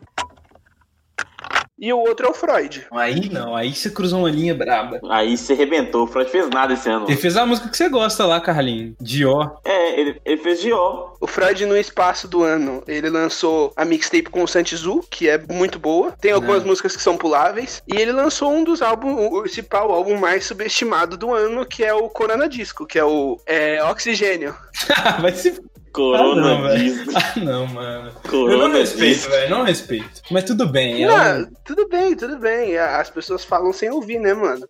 E 1.79 1.93
o 1.93 1.99
outro 1.99 2.25
é 2.25 2.29
o 2.29 2.33
Freud. 2.33 2.87
Aí 2.91 3.29
não, 3.29 3.55
aí 3.55 3.73
você 3.73 3.89
cruzou 3.89 4.19
uma 4.19 4.31
linha 4.31 4.55
braba. 4.55 4.99
Aí 5.09 5.37
você 5.37 5.53
arrebentou. 5.53 6.05
O 6.05 6.07
Freud 6.07 6.29
fez 6.29 6.49
nada 6.49 6.73
esse 6.73 6.89
ano. 6.89 7.05
Ele 7.07 7.17
fez 7.17 7.37
a 7.37 7.45
música 7.45 7.69
que 7.69 7.77
você 7.77 7.87
gosta 7.87 8.25
lá, 8.25 8.41
Carlinhos. 8.41 8.95
Dior. 8.99 9.59
É, 9.63 9.99
ele, 9.99 10.19
ele 10.25 10.41
fez 10.41 10.59
Dior. 10.59 11.15
O 11.19 11.27
Freud, 11.27 11.65
no 11.65 11.77
espaço 11.77 12.27
do 12.27 12.43
ano, 12.43 12.83
ele 12.87 13.09
lançou 13.09 13.71
a 13.75 13.85
mixtape 13.85 14.29
com 14.29 14.43
o 14.43 14.47
Santizu, 14.47 15.03
que 15.09 15.29
é 15.29 15.37
muito 15.37 15.77
boa. 15.77 16.13
Tem 16.19 16.31
algumas 16.31 16.63
músicas 16.63 16.95
que 16.95 17.01
são 17.01 17.15
puláveis. 17.15 17.83
E 17.87 17.95
ele 17.95 18.11
lançou 18.11 18.51
um 18.51 18.63
dos 18.63 18.81
álbuns, 18.81 19.19
o 19.19 19.41
principal 19.41 19.91
álbum 19.91 20.17
mais 20.17 20.45
subestimado 20.45 21.15
do 21.15 21.33
ano, 21.33 21.65
que 21.65 21.83
é 21.83 21.93
o 21.93 22.09
Corona 22.09 22.49
Disco, 22.49 22.87
que 22.87 22.97
é 22.97 23.05
o 23.05 23.39
é, 23.45 23.83
Oxigênio. 23.83 24.55
Vai 25.21 25.33
se. 25.33 25.61
Corona 25.97 26.29
ah, 26.29 26.35
não, 26.35 26.61
velho. 26.61 26.83
Disco. 26.83 27.11
Ah, 27.15 27.39
não, 27.39 27.65
mano. 27.65 28.11
Eu 28.23 28.29
Corona 28.29 28.67
não 28.67 28.77
respeito, 28.77 29.29
velho. 29.31 29.49
Não 29.49 29.63
respeito. 29.63 30.21
Mas 30.29 30.43
tudo 30.43 30.67
bem. 30.67 31.03
É 31.03 31.07
Não, 31.07 31.49
tudo 31.65 31.89
bem, 31.89 32.15
tudo 32.15 32.37
bem. 32.37 32.77
As 32.77 33.09
pessoas 33.09 33.43
falam 33.43 33.73
sem 33.73 33.89
ouvir, 33.89 34.19
né, 34.19 34.31
mano? 34.31 34.67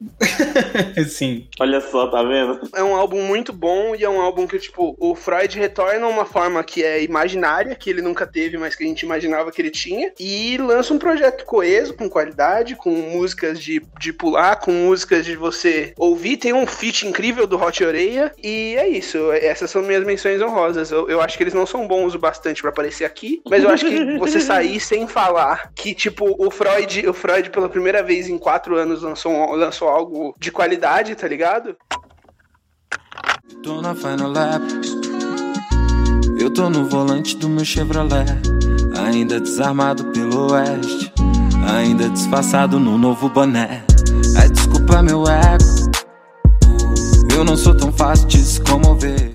Sim. 1.06 1.50
Olha 1.60 1.82
só, 1.82 2.08
tá 2.08 2.24
vendo? 2.24 2.62
É 2.74 2.82
um 2.82 2.96
álbum 2.96 3.22
muito 3.24 3.52
bom 3.52 3.94
e 3.94 4.06
é 4.06 4.10
um 4.10 4.22
álbum 4.22 4.48
que, 4.48 4.58
tipo, 4.58 4.96
o 4.98 5.16
Freud 5.16 5.60
retorna 5.60 6.08
uma 6.08 6.26
forma 6.26 6.64
que 6.64 6.82
é 6.82 7.04
imaginária, 7.04 7.76
que 7.76 7.90
ele 7.90 8.02
nunca 8.02 8.26
teve, 8.26 8.58
mas 8.58 8.74
que 8.74 8.86
a 8.86 8.88
gente 8.88 9.02
imaginava 9.02 9.52
que 9.52 9.62
ele 9.62 9.70
tinha, 9.70 10.14
e 10.18 10.58
lança 10.58 10.94
um 10.94 11.00
projeto 11.00 11.44
coeso, 11.44 11.94
com 11.94 12.10
qualidade, 12.10 12.78
com 12.78 12.92
músicas 12.92 13.60
de, 13.60 13.82
de 14.00 14.14
pular, 14.14 14.56
com 14.56 14.72
músicas 14.72 15.26
de 15.26 15.36
você 15.36 15.94
ouvir. 15.98 16.38
Tem 16.38 16.54
um 16.54 16.66
feat 16.66 17.06
incrível 17.06 17.46
do 17.46 17.62
Hot 17.62 17.84
Oreia, 17.84 18.32
e 18.42 18.76
é 18.78 18.88
isso. 18.88 19.30
Essas 19.34 19.70
são 19.70 19.82
minhas 19.82 20.06
menções 20.06 20.42
honrosas. 20.42 20.90
Eu, 20.90 21.10
eu 21.10 21.17
acho 21.22 21.38
que 21.38 21.44
eles 21.44 21.54
não 21.54 21.66
são 21.66 21.88
bons 21.88 22.16
o 22.16 22.20
bastante 22.20 22.62
pra 22.62 22.70
aparecer 22.70 23.06
aqui, 23.06 23.42
mas 23.50 23.64
eu 23.64 23.70
acho 23.70 23.86
que 23.86 24.18
você 24.18 24.40
sair 24.42 24.80
sem 24.80 25.08
falar 25.08 25.72
que, 25.76 25.94
tipo, 25.94 26.36
o 26.38 26.50
Freud, 26.52 27.08
o 27.08 27.14
Freud 27.14 27.50
pela 27.50 27.70
primeira 27.70 28.04
vez 28.04 28.30
em 28.30 28.38
quatro 28.38 28.76
anos 28.76 29.02
lançou, 29.02 29.56
lançou 29.56 29.88
algo 29.88 30.36
de 30.38 30.52
qualidade, 30.52 31.16
tá 31.16 31.28
ligado? 31.28 31.76
Tô 33.64 33.82
na 33.82 33.96
Final 33.96 34.32
Lap. 34.32 34.62
Eu 36.40 36.52
tô 36.54 36.70
no 36.70 36.86
volante 36.86 37.36
do 37.36 37.50
meu 37.50 37.66
Chevrolet. 37.66 38.26
Ainda 39.06 39.40
desarmado 39.40 40.06
pelo 40.06 40.52
oeste. 40.52 41.12
Ainda 41.76 42.10
disfarçado 42.10 42.80
no 42.80 42.98
novo 42.98 43.30
boné. 43.30 43.84
Ai, 44.40 44.50
desculpa 44.50 45.02
meu 45.02 45.24
ego. 45.28 45.98
Eu 47.36 47.44
não 47.44 47.58
sou 47.58 47.76
tão 47.76 47.92
fácil 47.92 48.28
de 48.28 48.38
se 48.38 48.62
comover. 48.62 49.34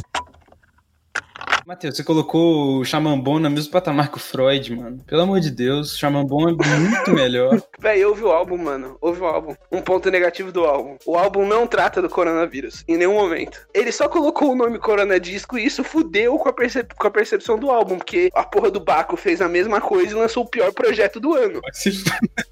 Matheus, 1.72 1.96
você 1.96 2.04
colocou 2.04 2.80
o 2.80 2.84
Xamambon 2.84 3.38
no 3.38 3.48
mesmo 3.48 3.72
patamar 3.72 4.10
que 4.10 4.18
o 4.18 4.20
Freud, 4.20 4.76
mano. 4.76 5.02
Pelo 5.06 5.22
amor 5.22 5.40
de 5.40 5.50
Deus, 5.50 5.94
o 5.94 5.98
Xamambon 5.98 6.50
é 6.50 6.52
muito 6.78 7.10
melhor. 7.16 7.58
Véi, 7.80 8.04
ouve 8.04 8.22
o 8.24 8.30
álbum, 8.30 8.58
mano. 8.58 8.98
Ouve 9.00 9.22
o 9.22 9.24
álbum. 9.24 9.54
Um 9.72 9.80
ponto 9.80 10.10
negativo 10.10 10.52
do 10.52 10.64
álbum. 10.64 10.98
O 11.06 11.16
álbum 11.16 11.46
não 11.46 11.66
trata 11.66 12.02
do 12.02 12.10
coronavírus, 12.10 12.84
em 12.86 12.98
nenhum 12.98 13.14
momento. 13.14 13.66
Ele 13.72 13.90
só 13.90 14.06
colocou 14.06 14.52
o 14.52 14.54
nome 14.54 14.78
Corona 14.78 15.18
Disco 15.18 15.56
e 15.56 15.64
isso 15.64 15.82
fudeu 15.82 16.36
com 16.36 16.50
a, 16.50 16.52
percep- 16.52 16.92
com 16.94 17.06
a 17.06 17.10
percepção 17.10 17.58
do 17.58 17.70
álbum, 17.70 17.96
porque 17.96 18.28
a 18.34 18.42
porra 18.44 18.70
do 18.70 18.78
Baco 18.78 19.16
fez 19.16 19.40
a 19.40 19.48
mesma 19.48 19.80
coisa 19.80 20.10
e 20.12 20.14
lançou 20.14 20.44
o 20.44 20.48
pior 20.50 20.74
projeto 20.74 21.18
do 21.18 21.32
ano. 21.32 21.58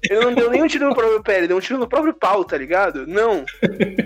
Ele 0.09 0.19
não 0.19 0.33
deu 0.33 0.49
nem 0.49 0.63
um 0.63 0.67
tiro 0.67 0.89
no 0.89 0.95
próprio 0.95 1.21
pé, 1.21 1.37
ele 1.37 1.47
deu 1.47 1.57
um 1.57 1.61
tiro 1.61 1.77
no 1.77 1.87
próprio 1.87 2.15
pau, 2.15 2.43
tá 2.43 2.57
ligado? 2.57 3.05
Não. 3.05 3.45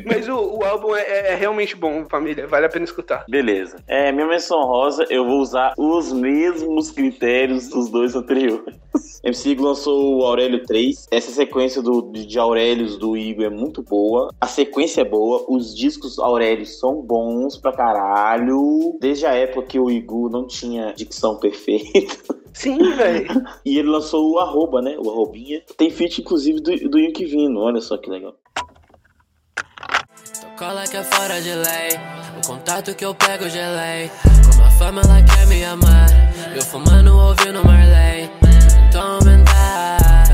Mas 0.05 0.27
o, 0.27 0.35
o 0.57 0.65
álbum 0.65 0.93
é, 0.93 1.03
é- 1.03 1.31
é 1.31 1.35
realmente 1.35 1.73
bom, 1.73 2.05
família. 2.09 2.45
Vale 2.47 2.65
a 2.65 2.69
pena 2.69 2.83
escutar. 2.83 3.23
Beleza. 3.29 3.77
É, 3.87 4.11
minha 4.11 4.27
menção 4.27 4.61
rosa, 4.63 5.04
eu 5.09 5.25
vou 5.25 5.39
usar 5.39 5.73
os 5.77 6.11
mesmos 6.11 6.91
critérios 6.91 7.69
dos 7.69 7.89
dois 7.89 8.15
anteriores. 8.15 8.75
MC 9.23 9.49
Igor 9.49 9.69
lançou 9.69 10.17
o 10.17 10.23
Aurélio 10.23 10.63
3. 10.65 11.07
Essa 11.09 11.31
sequência 11.31 11.81
do, 11.81 12.01
de 12.11 12.25
de 12.25 12.39
Aurélios 12.39 12.97
do 12.97 13.17
Igor 13.17 13.45
é 13.45 13.49
muito 13.49 13.81
boa. 13.81 14.29
A 14.39 14.45
sequência 14.45 15.01
é 15.01 15.05
boa. 15.05 15.45
Os 15.47 15.75
discos 15.75 16.19
Aurélios 16.19 16.79
são 16.79 17.01
bons 17.01 17.57
pra 17.57 17.71
caralho. 17.71 18.97
Desde 18.99 19.25
a 19.25 19.33
época 19.33 19.67
que 19.67 19.79
o 19.79 19.89
Igor 19.89 20.29
não 20.29 20.45
tinha 20.45 20.93
dicção 20.93 21.37
perfeita. 21.37 22.35
Sim, 22.53 22.77
velho. 22.77 23.27
E 23.65 23.77
ele 23.77 23.89
lançou 23.89 24.31
o 24.31 24.39
Arroba, 24.39 24.81
né? 24.81 24.95
O 24.97 25.09
Arrobinha. 25.09 25.61
Tem 25.77 25.89
feat, 25.89 26.21
inclusive, 26.21 26.61
do, 26.61 26.89
do 26.89 26.99
Yuki 26.99 27.25
Vino. 27.25 27.59
Olha 27.61 27.81
só 27.81 27.97
que 27.97 28.09
legal. 28.09 28.35
Cola 30.57 30.83
que 30.87 30.95
é 30.95 31.03
fora 31.03 31.41
de 31.41 31.53
lei. 31.53 31.99
O 32.37 32.47
contato 32.47 32.95
que 32.95 33.03
eu 33.03 33.13
pego 33.13 33.49
gelei. 33.49 34.09
Fama 34.77 35.01
ela 35.01 35.23
quer 35.23 35.47
me 35.47 35.63
amar. 35.63 36.09
Eu 36.53 36.61
fumando 36.61 37.17
ouvindo 37.17 37.63
Marley. 37.63 38.29
Então 38.87 39.19
aumentar. 39.19 40.27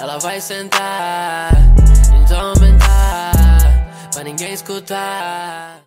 Ela 0.00 0.18
vai 0.18 0.40
sentar. 0.40 1.52
Então 2.22 2.54
aumentar. 2.54 3.62
Pra 4.12 4.24
ninguém 4.24 4.52
escutar. 4.54 5.82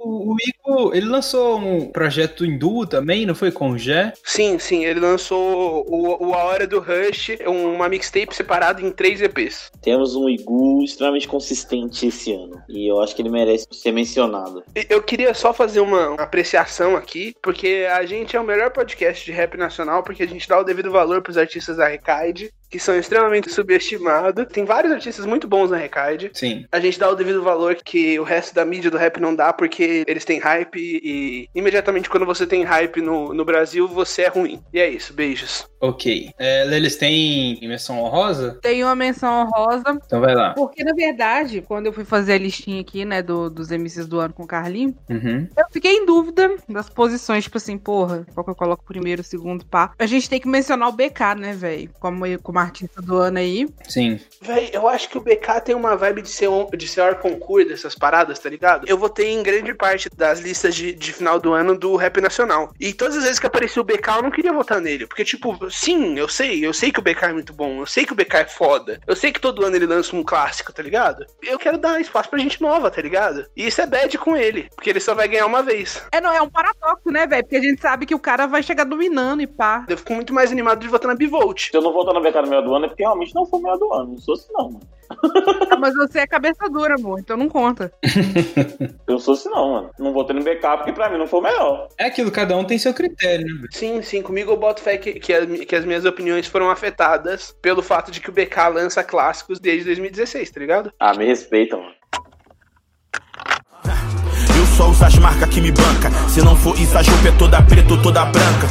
O, 0.00 0.32
o 0.32 0.36
Igor, 0.40 0.96
ele 0.96 1.06
lançou 1.06 1.58
um 1.58 1.90
projeto 1.92 2.46
em 2.46 2.56
duo 2.56 2.86
também, 2.86 3.26
não 3.26 3.34
foi 3.34 3.52
com 3.52 3.70
o 3.70 3.78
Jé? 3.78 4.14
Sim, 4.24 4.58
sim, 4.58 4.84
ele 4.84 4.98
lançou 4.98 5.84
o, 5.86 6.28
o 6.28 6.34
A 6.34 6.44
Hora 6.44 6.66
do 6.66 6.80
Rush, 6.80 7.36
uma 7.46 7.86
mixtape 7.86 8.34
separada 8.34 8.80
em 8.80 8.90
três 8.90 9.20
EPs. 9.20 9.70
Temos 9.82 10.16
um 10.16 10.26
Igu 10.26 10.82
extremamente 10.82 11.28
consistente 11.28 12.06
esse 12.06 12.32
ano. 12.32 12.62
E 12.66 12.90
eu 12.90 13.00
acho 13.02 13.14
que 13.14 13.20
ele 13.20 13.28
merece 13.28 13.66
ser 13.70 13.92
mencionado. 13.92 14.64
Eu 14.88 15.02
queria 15.02 15.34
só 15.34 15.52
fazer 15.52 15.80
uma 15.80 16.14
apreciação 16.14 16.96
aqui, 16.96 17.34
porque 17.42 17.86
a 17.92 18.04
gente 18.06 18.34
é 18.34 18.40
o 18.40 18.44
melhor 18.44 18.70
podcast 18.70 19.22
de 19.22 19.32
rap 19.32 19.58
nacional, 19.58 20.02
porque 20.02 20.22
a 20.22 20.28
gente 20.28 20.48
dá 20.48 20.58
o 20.58 20.64
devido 20.64 20.90
valor 20.90 21.20
pros 21.20 21.36
artistas 21.36 21.76
da 21.76 21.88
Recaide, 21.88 22.50
que 22.70 22.78
são 22.78 22.96
extremamente 22.96 23.50
subestimados. 23.50 24.46
Tem 24.52 24.64
vários 24.64 24.92
artistas 24.92 25.26
muito 25.26 25.48
bons 25.48 25.70
na 25.70 25.76
Recaide. 25.76 26.30
Sim. 26.32 26.64
A 26.70 26.78
gente 26.78 26.98
dá 26.98 27.10
o 27.10 27.16
devido 27.16 27.42
valor 27.42 27.74
que 27.74 28.18
o 28.18 28.22
resto 28.22 28.54
da 28.54 28.64
mídia 28.64 28.90
do 28.90 28.96
rap 28.96 29.20
não 29.20 29.34
dá, 29.34 29.52
porque 29.52 29.89
eles 30.06 30.24
têm 30.24 30.38
hype 30.38 30.76
e 30.78 31.48
imediatamente 31.54 32.08
quando 32.08 32.26
você 32.26 32.46
tem 32.46 32.62
hype 32.64 33.00
no, 33.00 33.32
no 33.34 33.44
Brasil, 33.44 33.86
você 33.88 34.22
é 34.22 34.28
ruim. 34.28 34.62
E 34.72 34.78
é 34.80 34.88
isso, 34.88 35.12
beijos. 35.12 35.66
Ok. 35.80 36.30
É, 36.38 36.66
eles 36.76 36.96
têm 36.96 37.58
menção 37.62 38.00
honrosa? 38.00 38.58
Tem 38.62 38.82
uma 38.84 38.94
menção 38.94 39.42
honrosa, 39.46 39.98
Então 40.04 40.20
vai 40.20 40.34
lá. 40.34 40.52
porque 40.54 40.84
na 40.84 40.92
verdade, 40.92 41.62
quando 41.62 41.86
eu 41.86 41.92
fui 41.92 42.04
fazer 42.04 42.34
a 42.34 42.38
listinha 42.38 42.80
aqui, 42.80 43.04
né, 43.04 43.22
do- 43.22 43.48
dos 43.50 43.70
MCs 43.70 44.06
do 44.06 44.20
ano 44.20 44.34
com 44.34 44.42
o 44.42 44.46
Carlinho, 44.46 44.94
Uhum. 45.08 45.48
eu 45.56 45.64
fiquei 45.72 45.92
em 45.92 46.06
dúvida 46.06 46.54
das 46.68 46.88
posições, 46.90 47.44
tipo 47.44 47.56
assim, 47.56 47.78
porra, 47.78 48.26
qual 48.34 48.44
que 48.44 48.50
eu 48.50 48.54
coloco 48.54 48.84
primeiro, 48.84 49.22
segundo, 49.24 49.64
pá. 49.66 49.92
A 49.98 50.06
gente 50.06 50.28
tem 50.28 50.40
que 50.40 50.48
mencionar 50.48 50.88
o 50.88 50.92
BK, 50.92 51.34
né, 51.36 51.52
velho, 51.52 51.90
como, 51.98 52.24
como 52.42 52.58
artista 52.58 53.00
do 53.00 53.16
ano 53.16 53.38
aí. 53.38 53.66
Sim. 53.88 54.20
Véi, 54.42 54.70
eu 54.72 54.86
acho 54.88 55.08
que 55.08 55.16
o 55.18 55.20
BK 55.20 55.60
tem 55.60 55.74
uma 55.74 55.96
vibe 55.96 56.22
de 56.22 56.28
ser, 56.28 56.48
um, 56.48 56.66
de 56.70 56.86
ser 56.86 57.00
hors 57.00 57.20
concurso 57.20 57.68
dessas 57.68 57.94
paradas, 57.94 58.38
tá 58.38 58.48
ligado? 58.50 58.86
Eu 58.88 58.98
votei 58.98 59.30
em 59.30 59.42
grande 59.42 59.72
parte 59.80 60.10
das 60.14 60.40
listas 60.40 60.74
de, 60.74 60.92
de 60.92 61.12
final 61.12 61.40
do 61.40 61.52
ano 61.52 61.76
do 61.76 61.96
rap 61.96 62.20
nacional. 62.20 62.72
E 62.78 62.92
todas 62.92 63.16
as 63.16 63.22
vezes 63.24 63.38
que 63.38 63.46
aparecia 63.46 63.80
o 63.80 63.84
BK, 63.84 64.08
eu 64.16 64.22
não 64.22 64.30
queria 64.30 64.52
votar 64.52 64.80
nele. 64.80 65.06
Porque, 65.06 65.24
tipo, 65.24 65.70
sim, 65.70 66.18
eu 66.18 66.28
sei, 66.28 66.64
eu 66.64 66.74
sei 66.74 66.92
que 66.92 67.00
o 67.00 67.02
BK 67.02 67.24
é 67.24 67.32
muito 67.32 67.52
bom, 67.52 67.80
eu 67.80 67.86
sei 67.86 68.04
que 68.04 68.12
o 68.12 68.16
BK 68.16 68.34
é 68.34 68.44
foda. 68.44 69.00
Eu 69.06 69.16
sei 69.16 69.32
que 69.32 69.40
todo 69.40 69.64
ano 69.64 69.74
ele 69.74 69.86
lança 69.86 70.14
um 70.14 70.22
clássico, 70.22 70.72
tá 70.72 70.82
ligado? 70.82 71.24
Eu 71.42 71.58
quero 71.58 71.78
dar 71.78 72.00
espaço 72.00 72.28
pra 72.28 72.38
gente 72.38 72.60
nova, 72.60 72.90
tá 72.90 73.00
ligado? 73.00 73.46
E 73.56 73.66
isso 73.66 73.80
é 73.80 73.86
bad 73.86 74.16
com 74.18 74.36
ele, 74.36 74.68
porque 74.74 74.90
ele 74.90 75.00
só 75.00 75.14
vai 75.14 75.26
ganhar 75.26 75.46
uma 75.46 75.62
vez. 75.62 76.02
É, 76.12 76.20
não, 76.20 76.32
é 76.32 76.42
um 76.42 76.50
paradoxo, 76.50 77.10
né, 77.10 77.26
velho? 77.26 77.42
Porque 77.42 77.56
a 77.56 77.62
gente 77.62 77.80
sabe 77.80 78.04
que 78.04 78.14
o 78.14 78.18
cara 78.18 78.46
vai 78.46 78.62
chegar 78.62 78.84
dominando 78.84 79.40
e 79.40 79.46
pá. 79.46 79.86
Eu 79.88 79.96
fico 79.96 80.12
muito 80.12 80.34
mais 80.34 80.52
animado 80.52 80.80
de 80.80 80.88
votar 80.88 81.08
na 81.08 81.14
Bivolt. 81.14 81.70
Se 81.70 81.76
eu 81.76 81.82
não 81.82 81.92
votar 81.92 82.12
no 82.12 82.20
BK 82.20 82.42
no 82.42 82.48
meio 82.48 82.62
do 82.62 82.74
ano, 82.74 82.84
é 82.84 82.88
porque 82.88 83.02
realmente 83.02 83.34
não 83.34 83.46
foi 83.46 83.58
o 83.58 83.62
meio 83.62 83.76
do 83.78 83.92
ano. 83.92 84.10
Não 84.10 84.18
sou 84.18 84.34
assim, 84.34 84.52
não, 84.52 84.70
mano. 84.72 85.00
Ah, 85.70 85.76
mas 85.76 85.94
você 85.94 86.20
é 86.20 86.26
cabeça 86.26 86.68
dura, 86.68 86.94
amor, 86.94 87.18
então 87.18 87.36
não 87.36 87.48
conta. 87.48 87.92
Eu 89.06 89.18
sou 89.18 89.34
assim, 89.34 89.48
não, 89.48 89.69
mano. 89.70 89.90
Não 89.98 90.12
votei 90.12 90.34
no 90.34 90.42
BK 90.42 90.60
porque 90.76 90.92
pra 90.92 91.08
mim 91.08 91.18
não 91.18 91.26
foi 91.26 91.40
o 91.40 91.42
melhor. 91.42 91.88
É 91.98 92.06
aquilo, 92.06 92.30
cada 92.30 92.56
um 92.56 92.64
tem 92.64 92.78
seu 92.78 92.92
critério, 92.92 93.46
né? 93.46 93.68
Sim, 93.70 94.02
sim, 94.02 94.22
comigo 94.22 94.50
eu 94.50 94.56
boto 94.56 94.82
fé 94.82 94.98
que, 94.98 95.14
que, 95.14 95.32
as, 95.32 95.46
que 95.60 95.76
as 95.76 95.84
minhas 95.84 96.04
opiniões 96.04 96.46
foram 96.46 96.70
afetadas 96.70 97.54
pelo 97.62 97.82
fato 97.82 98.10
de 98.10 98.20
que 98.20 98.30
o 98.30 98.32
BK 98.32 98.68
lança 98.74 99.02
clássicos 99.02 99.58
desde 99.58 99.84
2016, 99.86 100.50
tá 100.50 100.60
ligado? 100.60 100.92
Ah, 100.98 101.14
me 101.14 101.24
respeita, 101.24 101.76
mano. 101.76 101.94
Eu 104.56 104.66
só 104.76 104.88
uso 104.88 105.04
as 105.04 105.14
marcas 105.16 105.48
que 105.48 105.60
me 105.60 105.70
banca. 105.70 106.10
Se 106.28 106.42
não 106.44 106.56
for 106.56 106.78
isso, 106.78 106.96
a 106.96 107.02
roupa 107.02 107.28
é 107.28 107.32
toda 107.38 107.62
preta 107.62 107.94
ou 107.94 108.02
toda 108.02 108.24
branca. 108.26 108.66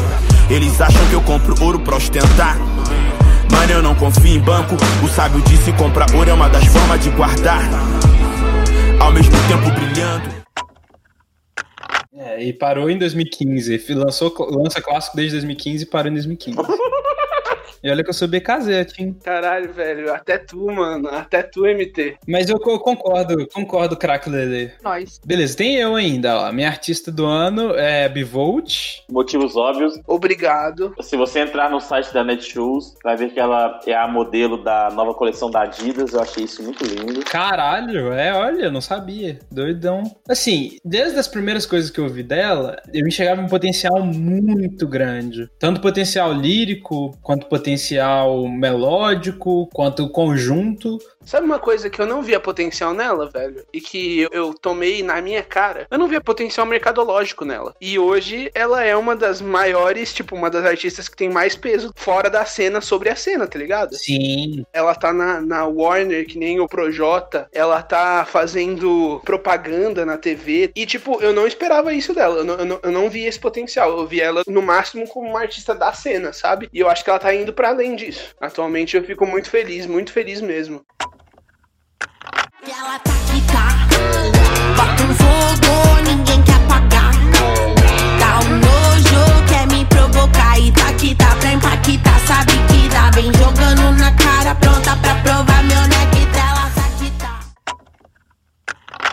Eles 0.50 0.80
acham 0.82 1.08
que 1.10 1.14
eu 1.14 1.22
compro 1.22 1.56
ouro 1.64 1.80
pra 1.80 1.96
ostentar. 1.96 2.58
Mano, 3.52 3.72
eu 3.72 3.82
não 3.82 3.96
confio 3.96 4.36
em 4.36 4.40
banco. 4.40 4.76
O 5.04 5.08
sábio 5.08 5.42
disse: 5.42 5.72
comprar 5.74 6.08
ouro 6.16 6.30
é 6.30 6.34
uma 6.34 6.50
das 6.50 6.66
formas 6.66 7.04
de 7.04 7.10
guardar. 7.12 7.64
Ao 9.00 9.12
mesmo 9.12 9.36
tempo 9.48 9.70
brilhando. 9.72 10.40
É, 12.14 12.44
e 12.44 12.52
parou 12.54 12.90
em 12.90 12.98
2015. 12.98 13.76
F- 13.76 13.94
Lançou, 13.94 14.34
lança 14.52 14.82
clássico 14.82 15.16
desde 15.16 15.36
2015 15.38 15.84
e 15.84 15.86
parou 15.86 16.10
em 16.12 16.16
2015. 16.16 16.58
e 17.84 17.90
olha 17.90 18.04
que 18.04 18.10
eu 18.10 18.14
sou 18.14 18.28
BKZ, 18.28 18.70
hein? 19.00 19.16
Caralho, 19.24 19.72
velho, 19.74 20.14
até 20.14 20.38
tu, 20.38 20.66
mano, 20.72 21.08
até 21.10 21.42
tu, 21.44 21.66
MT. 21.66 22.18
Mas 22.28 22.50
eu 22.50 22.60
co- 22.60 22.80
concordo, 22.80 23.48
concordo, 23.48 23.96
craque 23.98 24.30
Lele. 24.30 24.72
Nós. 24.84 25.20
Beleza, 25.26 25.56
tem 25.58 25.76
eu 25.76 25.96
ainda, 25.96 26.38
ó. 26.38 26.52
Minha 26.52 26.68
artista 26.68 27.12
do 27.12 27.26
ano 27.26 27.74
é 27.76 28.08
Bivolt. 28.10 29.00
Motivos 29.10 29.56
óbvios. 29.56 30.00
Obrigado. 30.08 30.94
Se 31.02 31.16
você 31.16 31.40
entrar 31.40 31.70
no 31.70 31.80
site 31.80 32.14
da 32.14 32.24
Netshoes, 32.24 32.94
vai 33.04 33.16
ver 33.16 33.32
que 33.32 33.40
ela 33.40 33.80
é 33.86 33.94
a 33.96 34.08
modelo 34.08 34.64
da 34.64 34.90
nova 34.92 35.14
coleção 35.14 35.50
da 35.50 35.62
Adidas. 35.62 36.14
Eu 36.14 36.22
achei 36.22 36.44
isso 36.44 36.62
muito 36.64 36.84
lindo. 36.86 37.22
Caralho, 37.26 38.12
é, 38.14 38.34
olha, 38.34 38.66
eu 38.66 38.72
não 38.72 38.82
sabia. 38.82 39.40
Doidão. 39.52 40.04
Assim, 40.28 40.78
desde 40.84 41.18
as 41.20 41.28
primeiras 41.28 41.66
coisas 41.66 41.90
que 41.90 42.00
eu 42.00 42.08
vi 42.10 42.24
dela, 42.24 42.78
eu 42.94 43.08
enxergava 43.08 43.42
um 43.42 43.48
potencial 43.48 44.04
muito 44.04 44.88
grande. 44.88 45.50
Tanto 45.60 45.82
potencial 45.82 46.34
lírico, 46.34 47.18
quanto 47.22 47.48
potencial 47.48 47.69
melódico, 48.48 49.68
quanto 49.68 50.10
conjunto. 50.10 50.98
Sabe 51.26 51.46
uma 51.46 51.60
coisa 51.60 51.90
que 51.90 52.02
eu 52.02 52.06
não 52.06 52.22
via 52.22 52.40
potencial 52.40 52.94
nela, 52.94 53.30
velho? 53.30 53.64
E 53.74 53.80
que 53.80 54.22
eu, 54.22 54.30
eu 54.32 54.54
tomei 54.54 55.04
na 55.04 55.22
minha 55.22 55.44
cara? 55.44 55.86
Eu 55.92 55.98
não 55.98 56.08
via 56.08 56.22
potencial 56.22 56.66
mercadológico 56.66 57.46
nela. 57.46 57.76
E 57.80 58.00
hoje 58.00 58.50
ela 58.56 58.84
é 58.84 58.96
uma 58.96 59.16
das 59.16 59.42
maiores, 59.42 60.14
tipo, 60.14 60.36
uma 60.36 60.50
das 60.50 60.66
artistas 60.66 61.08
que 61.08 61.16
tem 61.16 61.30
mais 61.30 61.56
peso 61.56 61.92
fora 61.96 62.30
da 62.30 62.46
cena 62.46 62.82
sobre 62.82 63.10
a 63.10 63.16
cena, 63.16 63.46
tá 63.48 63.60
ligado? 63.60 63.96
Sim. 63.96 64.66
Ela 64.74 64.96
tá 64.96 65.14
na, 65.14 65.42
na 65.42 65.66
Warner, 65.66 66.26
que 66.26 66.38
nem 66.38 66.60
o 66.60 66.68
Projota. 66.68 67.48
Ela 67.54 67.84
tá 67.84 68.26
fazendo 68.26 69.22
propaganda 69.24 70.06
na 70.06 70.18
TV. 70.18 70.72
E, 70.76 70.86
tipo, 70.86 71.22
eu 71.22 71.34
não 71.34 71.46
esperava 71.46 71.94
isso 71.94 72.14
dela. 72.14 72.38
Eu 72.38 72.44
não, 72.44 72.56
eu 72.56 72.66
não, 72.66 72.80
eu 72.82 72.92
não 72.92 73.10
vi 73.10 73.26
esse 73.26 73.40
potencial. 73.40 73.92
Eu 73.92 74.08
vi 74.08 74.22
ela, 74.22 74.44
no 74.48 74.62
máximo, 74.62 75.08
como 75.08 75.30
uma 75.30 75.42
artista 75.42 75.76
da 75.76 75.92
cena, 75.94 76.34
sabe? 76.34 76.70
E 76.74 76.80
eu 76.80 76.90
acho 76.90 77.04
que 77.04 77.10
ela 77.10 77.20
tá 77.20 77.34
indo 77.34 77.54
pra 77.54 77.70
além 77.70 77.96
disso. 77.96 78.36
Atualmente 78.40 78.96
eu 78.96 79.04
fico 79.04 79.26
muito 79.26 79.50
feliz, 79.50 79.86
muito 79.86 80.12
feliz 80.12 80.42
mesmo. 80.42 80.84
Ela 82.62 83.00
tá 83.00 83.14
que 83.32 83.42
tá. 83.44 83.88
Bota 84.76 85.04
um 85.04 85.16
fogo, 85.16 86.02
ninguém 86.06 86.42
quer 86.44 86.56
apagar. 86.56 87.14
Dá 88.20 88.40
um 88.46 88.58
nojo, 88.58 89.46
quer 89.48 89.66
me 89.68 89.86
provocar. 89.86 90.60
E 90.60 90.70
tá 90.74 90.92
que 90.94 91.16
tá 91.16 91.36
pra 91.40 91.54
impactar, 91.54 92.20
sabe 92.28 92.52
que 92.68 92.90
dá. 92.90 93.12
Vem 93.12 93.32
jogando 93.34 93.98
na 93.98 94.12
cara, 94.12 94.54
pronta 94.56 94.94
pra 94.98 95.16
provar 95.16 95.64
meu 95.64 95.82
neck 95.88 95.99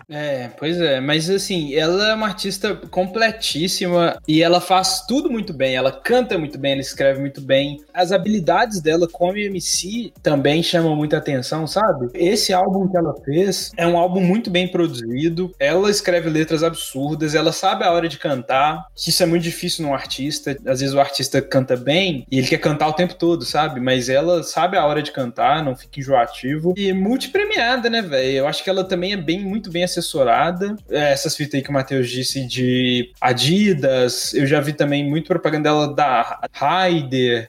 É, 0.08 0.48
pois 0.56 0.80
é, 0.80 1.00
mas 1.00 1.28
assim, 1.28 1.74
ela 1.74 2.10
é 2.10 2.14
uma 2.14 2.28
artista 2.28 2.76
completíssima 2.76 4.16
e 4.26 4.40
ela 4.40 4.60
faz 4.60 5.04
tudo 5.04 5.28
muito 5.28 5.52
bem. 5.52 5.74
Ela 5.74 5.90
canta 5.90 6.38
muito 6.38 6.56
bem, 6.58 6.72
ela 6.72 6.80
escreve 6.80 7.18
muito 7.18 7.40
bem. 7.40 7.82
As 7.92 8.12
habilidades 8.12 8.80
dela 8.80 9.08
como 9.10 9.36
MC 9.36 10.12
também 10.22 10.62
chamam 10.62 10.94
muita 10.94 11.16
atenção, 11.16 11.66
sabe? 11.66 12.08
Esse 12.14 12.52
álbum 12.52 12.86
que 12.86 12.96
ela 12.96 13.14
fez 13.24 13.72
é 13.76 13.84
um 13.84 13.98
álbum 13.98 14.20
muito 14.20 14.48
bem 14.48 14.68
produzido. 14.68 15.52
Ela 15.58 15.90
escreve 15.90 16.30
letras 16.30 16.62
absurdas, 16.62 17.34
ela 17.34 17.52
sabe 17.52 17.84
a 17.84 17.90
hora 17.90 18.08
de 18.08 18.16
cantar. 18.16 18.86
Isso 18.96 19.20
é 19.24 19.26
muito 19.26 19.42
difícil 19.42 19.84
num 19.84 19.92
artista. 19.92 20.56
Às 20.66 20.80
vezes 20.80 20.94
o 20.94 21.00
artista 21.00 21.42
canta 21.42 21.76
bem 21.76 22.24
e 22.30 22.38
ele 22.38 22.46
quer 22.46 22.58
cantar 22.58 22.86
o 22.86 22.92
tempo 22.92 23.14
todo, 23.14 23.44
sabe? 23.44 23.80
Mas 23.80 24.08
ela 24.08 24.44
sabe 24.44 24.76
a 24.76 24.86
hora 24.86 25.02
de 25.02 25.10
cantar, 25.10 25.64
não 25.64 25.74
fica 25.74 25.98
enjoativo. 25.98 26.74
E 26.76 26.92
multipremiada, 26.92 27.90
né, 27.90 28.02
velho? 28.02 28.30
Eu 28.30 28.46
acho 28.46 28.62
que 28.62 28.70
ela 28.70 28.84
também 28.84 29.12
é 29.12 29.16
bem, 29.16 29.44
muito 29.44 29.68
bem 29.68 29.82
assessorada. 29.98 30.76
É, 30.90 31.12
Essas 31.12 31.36
fitas 31.36 31.54
aí 31.54 31.62
que 31.62 31.70
o 31.70 31.72
Matheus 31.72 32.08
disse 32.10 32.46
de 32.46 33.10
Adidas, 33.20 34.34
eu 34.34 34.46
já 34.46 34.60
vi 34.60 34.72
também 34.72 35.08
muito 35.08 35.28
propaganda 35.28 35.64
dela 35.70 35.94
da 35.94 36.40
Raider, 36.52 37.46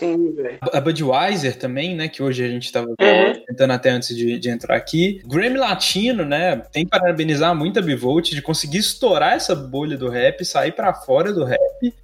a 0.73 0.79
Budweiser 0.81 1.55
também, 1.57 1.95
né? 1.95 2.07
Que 2.07 2.23
hoje 2.23 2.43
a 2.43 2.47
gente 2.47 2.71
tava 2.71 2.87
É. 2.99 3.33
tentando 3.47 3.73
até 3.73 3.89
antes 3.89 4.15
de, 4.15 4.39
de 4.39 4.49
entrar 4.49 4.75
aqui. 4.75 5.21
Grammy 5.25 5.57
Latino, 5.57 6.25
né? 6.25 6.61
Tem 6.71 6.85
que 6.85 6.89
parabenizar 6.91 7.53
muito 7.55 7.79
a 7.79 7.81
Bivolt 7.81 8.29
de 8.31 8.41
conseguir 8.41 8.77
estourar 8.79 9.33
essa 9.33 9.53
bolha 9.55 9.97
do 9.97 10.09
rap, 10.09 10.43
sair 10.45 10.71
pra 10.71 10.93
fora 10.93 11.31
do 11.33 11.43
rap 11.43 11.59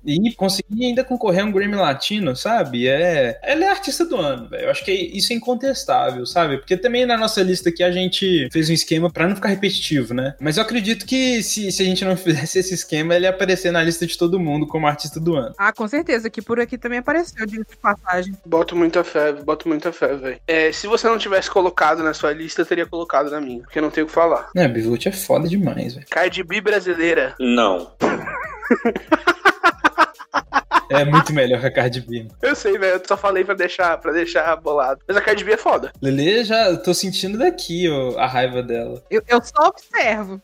e 0.05 0.31
conseguir 0.33 0.85
ainda 0.85 1.03
concorrer 1.03 1.43
a 1.43 1.45
um 1.45 1.51
Grammy 1.51 1.75
Latino, 1.75 2.35
sabe? 2.35 2.87
É, 2.87 3.39
ela 3.43 3.65
é 3.65 3.69
artista 3.69 4.05
do 4.05 4.17
ano, 4.17 4.47
velho. 4.49 4.63
Eu 4.63 4.71
acho 4.71 4.83
que 4.83 4.91
isso 4.91 5.33
é 5.33 5.35
incontestável, 5.35 6.25
sabe? 6.25 6.57
Porque 6.57 6.77
também 6.77 7.05
na 7.05 7.17
nossa 7.17 7.41
lista 7.41 7.69
aqui 7.69 7.83
a 7.83 7.91
gente 7.91 8.47
fez 8.51 8.69
um 8.69 8.73
esquema 8.73 9.11
pra 9.11 9.27
não 9.27 9.35
ficar 9.35 9.49
repetitivo, 9.49 10.13
né? 10.13 10.32
Mas 10.39 10.57
eu 10.57 10.63
acredito 10.63 11.05
que 11.05 11.41
se, 11.43 11.71
se 11.71 11.81
a 11.81 11.85
gente 11.85 12.03
não 12.05 12.15
fizesse 12.17 12.59
esse 12.59 12.73
esquema, 12.73 13.15
ele 13.15 13.25
ia 13.25 13.29
aparecer 13.29 13.71
na 13.71 13.83
lista 13.83 14.05
de 14.05 14.17
todo 14.17 14.39
mundo 14.39 14.67
como 14.67 14.87
artista 14.87 15.19
do 15.19 15.35
ano. 15.35 15.53
Ah, 15.57 15.71
com 15.71 15.87
certeza, 15.87 16.29
que 16.29 16.41
por 16.41 16.59
aqui 16.59 16.77
também 16.77 16.99
apareceu, 16.99 17.45
de 17.45 17.63
passagem. 17.81 18.33
Boto 18.45 18.75
muita 18.75 19.03
fé, 19.03 19.33
boto 19.33 19.67
muita 19.67 19.91
fé, 19.91 20.15
velho. 20.15 20.39
É, 20.47 20.71
se 20.71 20.87
você 20.87 21.07
não 21.07 21.17
tivesse 21.17 21.49
colocado 21.49 22.03
na 22.03 22.13
sua 22.13 22.33
lista, 22.33 22.61
eu 22.61 22.65
teria 22.65 22.85
colocado 22.85 23.29
na 23.29 23.41
minha, 23.41 23.61
porque 23.61 23.79
eu 23.79 23.83
não 23.83 23.91
tenho 23.91 24.05
o 24.05 24.07
que 24.07 24.13
falar. 24.13 24.49
É, 24.55 24.67
Bivolt 24.67 25.05
é 25.05 25.11
foda 25.11 25.47
demais, 25.47 25.95
velho. 25.95 26.05
Cardi 26.09 26.43
B 26.43 26.61
brasileira. 26.61 27.35
Não. 27.39 27.91
É 30.93 31.05
muito 31.05 31.33
melhor 31.33 31.59
que 31.59 31.67
a 31.67 31.71
Cardi 31.71 32.01
B. 32.01 32.27
Eu 32.41 32.55
sei, 32.55 32.77
velho, 32.77 32.95
eu 32.95 33.01
só 33.05 33.17
falei 33.17 33.43
pra 33.43 33.53
deixar, 33.53 33.97
pra 33.97 34.11
deixar 34.11 34.55
bolado. 34.57 35.01
Mas 35.07 35.17
a 35.17 35.21
Cardi 35.21 35.43
B 35.43 35.53
é 35.53 35.57
foda. 35.57 35.91
Lele, 36.01 36.43
já 36.43 36.75
tô 36.77 36.93
sentindo 36.93 37.37
daqui 37.37 37.89
ó, 37.89 38.17
a 38.17 38.27
raiva 38.27 38.61
dela. 38.61 39.03
Eu, 39.09 39.21
eu 39.27 39.41
só 39.43 39.67
observo. 39.67 40.41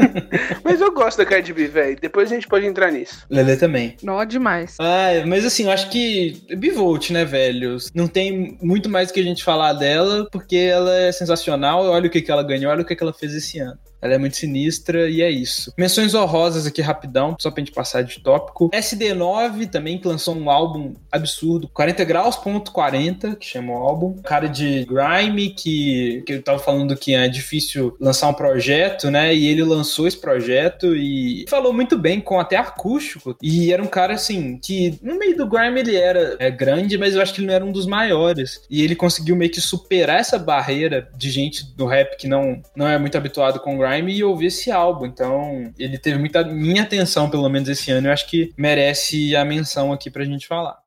Mas 0.64 0.80
eu 0.80 0.92
gosto 0.92 1.18
da 1.18 1.26
Cardi 1.26 1.52
B, 1.52 1.66
velho. 1.68 1.98
Depois 2.00 2.30
a 2.30 2.34
gente 2.34 2.48
pode 2.48 2.66
entrar 2.66 2.90
nisso. 2.90 3.24
Lele 3.30 3.56
também. 3.56 3.96
Nó 4.02 4.24
demais. 4.24 4.76
Ah, 4.80 5.24
mas 5.26 5.44
assim, 5.44 5.64
eu 5.64 5.70
acho 5.70 5.90
que 5.90 6.42
Bivolt, 6.56 7.10
né, 7.10 7.24
velho? 7.24 7.76
Não 7.94 8.06
tem 8.06 8.58
muito 8.62 8.88
mais 8.88 9.10
que 9.10 9.20
a 9.20 9.22
gente 9.22 9.44
falar 9.44 9.72
dela, 9.74 10.26
porque 10.30 10.56
ela 10.56 10.94
é 10.94 11.12
sensacional. 11.12 11.84
Olha 11.84 12.06
o 12.06 12.10
que, 12.10 12.22
que 12.22 12.30
ela 12.30 12.42
ganhou, 12.42 12.70
olha 12.70 12.82
o 12.82 12.84
que, 12.84 12.96
que 12.96 13.02
ela 13.02 13.12
fez 13.12 13.34
esse 13.34 13.58
ano. 13.58 13.78
Ela 14.04 14.14
é 14.14 14.18
muito 14.18 14.36
sinistra 14.36 15.08
e 15.08 15.22
é 15.22 15.30
isso. 15.30 15.72
Menções 15.78 16.14
honrosas 16.14 16.66
aqui 16.66 16.82
rapidão, 16.82 17.34
só 17.40 17.50
pra 17.50 17.62
gente 17.62 17.72
passar 17.72 18.02
de 18.02 18.20
tópico. 18.20 18.68
SD9 18.68 19.70
também, 19.70 19.96
que 19.96 20.06
lançou 20.06 20.36
um 20.36 20.50
álbum 20.50 20.92
absurdo, 21.10 21.68
40 21.68 22.04
graus.40, 22.04 23.36
que 23.36 23.46
chama 23.46 23.72
o 23.72 23.76
álbum. 23.76 24.16
Cara 24.22 24.46
de 24.46 24.84
Grime, 24.84 25.48
que, 25.48 26.22
que 26.26 26.34
eu 26.34 26.42
tava 26.42 26.58
falando 26.58 26.94
que 26.94 27.14
é 27.14 27.26
difícil 27.28 27.96
lançar 27.98 28.28
um 28.28 28.34
projeto, 28.34 29.10
né? 29.10 29.34
E 29.34 29.46
ele 29.46 29.62
lançou 29.62 30.06
esse 30.06 30.18
projeto 30.18 30.94
e 30.94 31.46
falou 31.48 31.72
muito 31.72 31.96
bem, 31.96 32.20
com 32.20 32.38
até 32.38 32.56
acústico. 32.56 33.34
E 33.42 33.72
era 33.72 33.82
um 33.82 33.86
cara, 33.86 34.12
assim, 34.12 34.58
que 34.62 34.98
no 35.02 35.18
meio 35.18 35.34
do 35.34 35.48
Grime 35.48 35.80
ele 35.80 35.96
era 35.96 36.36
é, 36.38 36.50
grande, 36.50 36.98
mas 36.98 37.14
eu 37.14 37.22
acho 37.22 37.32
que 37.32 37.40
ele 37.40 37.46
não 37.46 37.54
era 37.54 37.64
um 37.64 37.72
dos 37.72 37.86
maiores. 37.86 38.60
E 38.68 38.82
ele 38.82 38.94
conseguiu 38.94 39.34
meio 39.34 39.50
que 39.50 39.62
superar 39.62 40.20
essa 40.20 40.38
barreira 40.38 41.08
de 41.16 41.30
gente 41.30 41.64
do 41.74 41.86
rap 41.86 42.18
que 42.18 42.28
não, 42.28 42.60
não 42.76 42.86
é 42.86 42.98
muito 42.98 43.16
habituado 43.16 43.60
com 43.60 43.78
Grime 43.78 43.93
e 43.98 44.24
ouvir 44.24 44.46
esse 44.46 44.70
álbum. 44.70 45.06
Então, 45.06 45.72
ele 45.78 45.98
teve 45.98 46.18
muita 46.18 46.44
minha 46.44 46.82
atenção, 46.82 47.30
pelo 47.30 47.48
menos 47.48 47.68
esse 47.68 47.90
ano. 47.90 48.08
Eu 48.08 48.12
acho 48.12 48.28
que 48.28 48.52
merece 48.56 49.34
a 49.36 49.44
menção 49.44 49.92
aqui 49.92 50.10
pra 50.10 50.24
gente 50.24 50.46
falar. 50.46 50.84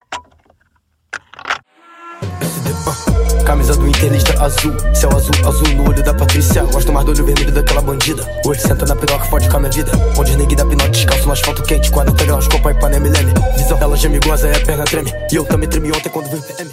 Camisa 3.45 3.77
do 3.77 3.87
Inter, 3.87 4.11
azul. 4.41 4.75
Céu 4.93 5.09
azul, 5.15 5.33
azul 5.47 5.67
no 5.75 5.89
olho 5.89 6.03
da 6.03 6.13
Patrícia. 6.13 6.63
Gosto 6.63 6.91
mais 6.91 7.05
do 7.05 7.13
olho 7.13 7.25
vermelho 7.25 7.51
daquela 7.53 7.81
bandida. 7.81 8.27
Hoje 8.45 8.59
senta 8.59 8.85
na 8.85 8.93
piroca, 8.93 9.23
fode 9.25 9.49
com 9.49 9.55
a 9.55 9.59
minha 9.61 9.71
vida. 9.71 9.91
Onde 10.17 10.35
neguinhos 10.35 10.63
da 10.63 10.65
pinote 10.65 10.89
descalço 10.89 11.25
no 11.25 11.31
asfalto 11.31 11.63
quente. 11.63 11.89
40 11.89 12.25
graus, 12.25 12.47
copa 12.49 12.71
e 12.71 12.73
panema 12.73 13.07
e. 13.07 13.57
Visão, 13.57 13.77
ela 13.79 13.95
geme 13.95 14.19
goza 14.19 14.49
e 14.49 14.51
a 14.51 14.59
perna 14.65 14.83
treme. 14.83 15.13
E 15.31 15.35
eu 15.35 15.45
também 15.45 15.69
tremi 15.69 15.91
ontem 15.91 16.09
quando 16.09 16.29
vi 16.29 16.35
o 16.35 16.41
PM. 16.41 16.69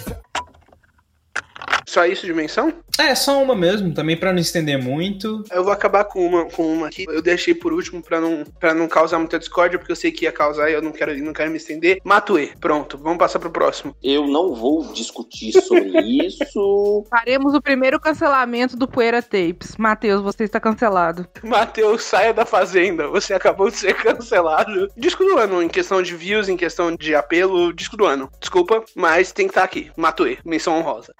Só 1.95 2.05
isso 2.05 2.25
de 2.25 2.33
menção? 2.33 2.73
É, 2.99 3.15
só 3.15 3.41
uma 3.41 3.55
mesmo, 3.55 3.93
também 3.93 4.17
pra 4.17 4.33
não 4.33 4.39
estender 4.39 4.77
muito. 4.77 5.45
Eu 5.49 5.63
vou 5.63 5.71
acabar 5.71 6.03
com 6.03 6.25
uma, 6.25 6.43
com 6.43 6.73
uma 6.73 6.87
aqui. 6.87 7.05
Eu 7.07 7.21
deixei 7.21 7.55
por 7.55 7.71
último 7.71 8.03
pra 8.03 8.19
não, 8.19 8.43
pra 8.59 8.73
não 8.73 8.85
causar 8.85 9.17
muita 9.17 9.39
discórdia, 9.39 9.79
porque 9.79 9.93
eu 9.93 9.95
sei 9.95 10.11
que 10.11 10.25
ia 10.25 10.31
causar 10.31 10.69
e 10.69 10.73
eu 10.73 10.81
não 10.81 10.91
quero, 10.91 11.17
não 11.23 11.31
quero 11.31 11.49
me 11.49 11.55
estender. 11.55 12.01
Matue. 12.03 12.51
Pronto, 12.59 12.97
vamos 12.97 13.17
passar 13.17 13.39
pro 13.39 13.49
próximo. 13.49 13.95
Eu 14.03 14.27
não 14.27 14.53
vou 14.53 14.91
discutir 14.91 15.53
sobre 15.61 16.01
isso. 16.27 17.05
Faremos 17.09 17.53
o 17.53 17.61
primeiro 17.61 17.97
cancelamento 17.97 18.75
do 18.75 18.89
Poeira 18.89 19.21
Tapes. 19.21 19.77
Matheus, 19.77 20.21
você 20.21 20.43
está 20.43 20.59
cancelado. 20.59 21.25
Matheus, 21.41 22.03
saia 22.03 22.33
da 22.33 22.45
fazenda. 22.45 23.07
Você 23.07 23.33
acabou 23.33 23.69
de 23.69 23.77
ser 23.77 23.93
cancelado. 23.95 24.89
Disco 24.97 25.23
do 25.23 25.37
ano, 25.37 25.63
em 25.63 25.69
questão 25.69 26.01
de 26.01 26.13
views, 26.13 26.49
em 26.49 26.57
questão 26.57 26.93
de 26.93 27.15
apelo, 27.15 27.71
disco 27.71 27.95
do 27.95 28.05
ano. 28.05 28.29
Desculpa, 28.37 28.83
mas 28.93 29.31
tem 29.31 29.47
que 29.47 29.51
estar 29.51 29.63
aqui. 29.63 29.89
Matue, 29.95 30.39
menção 30.43 30.77
honrosa. 30.77 31.15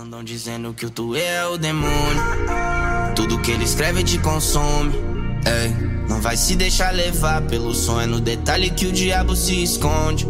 Andam 0.00 0.24
dizendo 0.24 0.72
que 0.72 0.86
o 0.86 0.90
tu 0.90 1.14
é 1.14 1.46
o 1.46 1.58
demônio. 1.58 2.22
Tudo 3.14 3.38
que 3.42 3.50
ele 3.50 3.64
escreve 3.64 4.02
te 4.02 4.18
consome. 4.18 4.94
Ei, 5.44 6.08
não 6.08 6.22
vai 6.22 6.38
se 6.38 6.56
deixar 6.56 6.90
levar 6.94 7.42
pelo 7.42 7.74
sonho. 7.74 8.00
É 8.00 8.06
no 8.06 8.18
detalhe 8.18 8.70
que 8.70 8.86
o 8.86 8.92
diabo 8.92 9.36
se 9.36 9.62
esconde. 9.62 10.26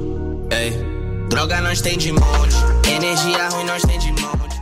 Ei, 0.50 0.72
droga 1.28 1.60
nós 1.60 1.80
tem 1.80 1.96
de 1.96 2.10
monte. 2.10 2.56
Energia 2.92 3.48
ruim 3.48 3.64
nós 3.64 3.82
tem 3.82 3.96
de 3.96 4.10
monte. 4.10 4.60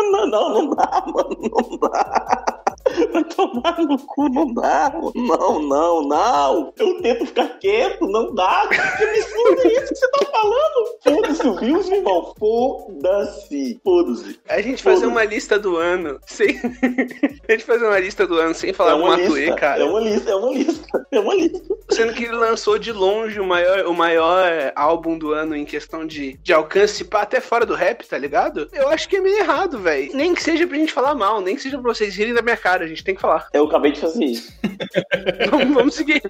não, 0.10 0.26
não, 0.26 0.54
não 0.54 0.74
dá, 0.74 1.04
mano, 1.06 1.36
não 1.38 1.78
dá. 1.80 2.64
Vai 3.12 3.24
tomar 3.24 3.78
no 3.78 3.98
cu, 3.98 4.28
não 4.28 4.52
dá. 4.52 4.92
Não, 5.14 5.62
não, 5.62 6.02
não. 6.02 6.72
Eu 6.78 7.00
tento 7.00 7.26
ficar 7.26 7.48
quieto, 7.58 8.06
não 8.06 8.34
dá. 8.34 8.68
Que 8.68 8.76
absurdo 8.76 9.62
é 9.62 9.68
isso 9.68 9.88
que 9.88 9.96
você 9.96 10.10
tá 10.10 10.26
falando? 10.26 10.98
Foda-se 11.02 11.46
o 11.46 11.54
Rios, 11.54 11.88
meu 11.88 11.98
irmão. 11.98 12.34
Foda-se. 12.38 13.80
Foda-se. 13.82 14.40
A 14.48 14.60
gente 14.60 14.82
fazer 14.82 15.06
uma 15.06 15.24
lista 15.24 15.58
do 15.58 15.76
ano 15.76 16.18
sem. 16.26 16.48
a 17.48 17.52
gente 17.52 17.64
fazer 17.64 17.86
uma 17.86 17.98
lista 17.98 18.26
do 18.26 18.38
ano 18.38 18.54
sem 18.54 18.72
falar 18.72 18.92
É 18.92 18.94
uma 18.94 19.16
lista, 19.16 19.54
cara. 19.56 19.82
é 19.82 19.84
uma 19.84 20.00
lista, 20.00 20.30
é 20.30 20.34
uma 20.34 20.52
lista, 20.52 21.06
é 21.10 21.20
uma 21.20 21.34
lista. 21.34 21.60
Sendo 21.90 22.12
que 22.12 22.24
ele 22.24 22.36
lançou 22.36 22.78
de 22.78 22.92
longe 22.92 23.40
o 23.40 23.46
maior, 23.46 23.86
o 23.86 23.94
maior 23.94 24.72
álbum 24.76 25.18
do 25.18 25.32
ano 25.32 25.56
em 25.56 25.64
questão 25.64 26.06
de, 26.06 26.38
de 26.42 26.52
alcance, 26.52 27.04
pá, 27.04 27.22
até 27.22 27.40
fora 27.40 27.66
do 27.66 27.74
rap, 27.74 28.06
tá 28.06 28.16
ligado? 28.16 28.68
Eu 28.72 28.88
acho 28.88 29.08
que 29.08 29.16
é 29.16 29.20
meio 29.20 29.38
errado, 29.38 29.78
velho. 29.78 30.10
Nem 30.14 30.34
que 30.34 30.42
seja 30.42 30.66
pra 30.66 30.76
gente 30.76 30.92
falar 30.92 31.14
mal, 31.14 31.40
nem 31.40 31.56
que 31.56 31.62
seja 31.62 31.78
pra 31.78 31.92
vocês 31.92 32.14
rirem 32.16 32.34
da 32.34 32.42
minha 32.42 32.56
cara, 32.56 32.79
a 32.84 32.86
gente 32.86 33.04
tem 33.04 33.14
que 33.14 33.20
falar. 33.20 33.48
Eu 33.52 33.64
acabei 33.64 33.92
de 33.92 34.00
fazer 34.00 34.24
isso. 34.24 34.52
vamos, 35.50 35.74
vamos 35.74 35.94
seguir. 35.94 36.22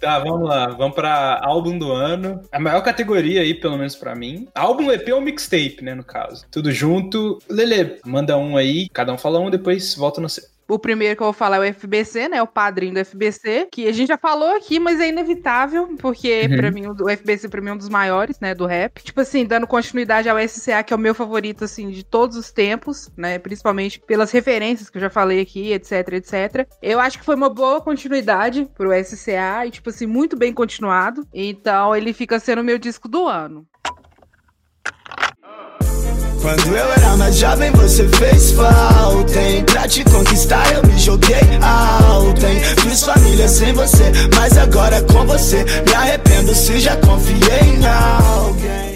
Tá, 0.00 0.18
vamos 0.18 0.48
lá. 0.48 0.68
Vamos 0.68 0.94
pra 0.94 1.40
álbum 1.42 1.78
do 1.78 1.92
ano. 1.92 2.42
A 2.50 2.58
maior 2.58 2.82
categoria 2.82 3.42
aí, 3.42 3.54
pelo 3.54 3.76
menos 3.76 3.94
pra 3.94 4.14
mim. 4.14 4.48
Álbum, 4.54 4.90
EP 4.90 5.08
ou 5.12 5.20
mixtape, 5.20 5.82
né, 5.82 5.94
no 5.94 6.04
caso. 6.04 6.46
Tudo 6.50 6.72
junto. 6.72 7.38
Lele, 7.48 8.00
manda 8.04 8.36
um 8.36 8.56
aí. 8.56 8.88
Cada 8.88 9.12
um 9.12 9.18
fala 9.18 9.38
um, 9.38 9.50
depois 9.50 9.94
volta 9.94 10.20
no... 10.20 10.28
O 10.70 10.78
primeiro 10.78 11.16
que 11.16 11.22
eu 11.22 11.26
vou 11.26 11.32
falar 11.32 11.56
é 11.66 11.70
o 11.70 11.74
FBC, 11.74 12.28
né? 12.28 12.40
O 12.40 12.46
padrinho 12.46 12.94
do 12.94 13.04
FBC, 13.04 13.68
que 13.72 13.88
a 13.88 13.92
gente 13.92 14.08
já 14.08 14.16
falou 14.16 14.54
aqui, 14.54 14.78
mas 14.78 15.00
é 15.00 15.08
inevitável, 15.08 15.96
porque 15.98 16.46
Uhum. 16.48 16.56
pra 16.56 16.70
mim 16.70 16.86
o 16.86 17.08
FBC 17.10 17.48
pra 17.48 17.60
mim 17.60 17.70
é 17.70 17.72
um 17.72 17.76
dos 17.76 17.88
maiores, 17.88 18.38
né, 18.40 18.54
do 18.54 18.66
rap. 18.66 19.02
Tipo 19.02 19.20
assim, 19.20 19.44
dando 19.44 19.66
continuidade 19.66 20.28
ao 20.28 20.38
SCA, 20.38 20.82
que 20.84 20.92
é 20.92 20.96
o 20.96 20.98
meu 20.98 21.14
favorito 21.14 21.64
assim 21.64 21.90
de 21.90 22.04
todos 22.04 22.36
os 22.36 22.52
tempos, 22.52 23.10
né, 23.16 23.38
principalmente 23.38 23.98
pelas 24.00 24.30
referências 24.30 24.88
que 24.88 24.98
eu 24.98 25.02
já 25.02 25.10
falei 25.10 25.40
aqui, 25.40 25.72
etc, 25.72 25.92
etc. 26.12 26.66
Eu 26.80 27.00
acho 27.00 27.18
que 27.18 27.24
foi 27.24 27.34
uma 27.34 27.48
boa 27.50 27.80
continuidade 27.80 28.68
pro 28.76 28.92
SCA 28.92 29.66
e 29.66 29.70
tipo 29.70 29.90
assim, 29.90 30.06
muito 30.06 30.36
bem 30.36 30.52
continuado. 30.52 31.26
Então, 31.34 31.96
ele 31.96 32.12
fica 32.12 32.38
sendo 32.38 32.60
o 32.60 32.64
meu 32.64 32.78
disco 32.78 33.08
do 33.08 33.26
ano. 33.26 33.66
Quando 36.40 36.74
eu 36.74 36.92
era 36.92 37.16
mais 37.18 37.36
jovem, 37.36 37.70
você 37.72 38.08
fez 38.08 38.52
falta, 38.52 39.40
hein? 39.40 39.62
Pra 39.64 39.86
te 39.86 40.02
conquistar, 40.04 40.72
eu 40.72 40.82
me 40.88 40.98
joguei 40.98 41.36
alto, 41.60 42.46
hein? 42.46 42.60
Fiz 42.78 43.04
família 43.04 43.46
sem 43.46 43.72
você, 43.74 44.10
mas 44.34 44.56
agora 44.56 45.02
com 45.02 45.26
você 45.26 45.64
me 45.86 45.94
arrependo 45.94 46.54
se 46.54 46.80
já 46.80 46.96
confiei 46.96 47.76
em 47.76 47.86
alguém. 47.86 48.89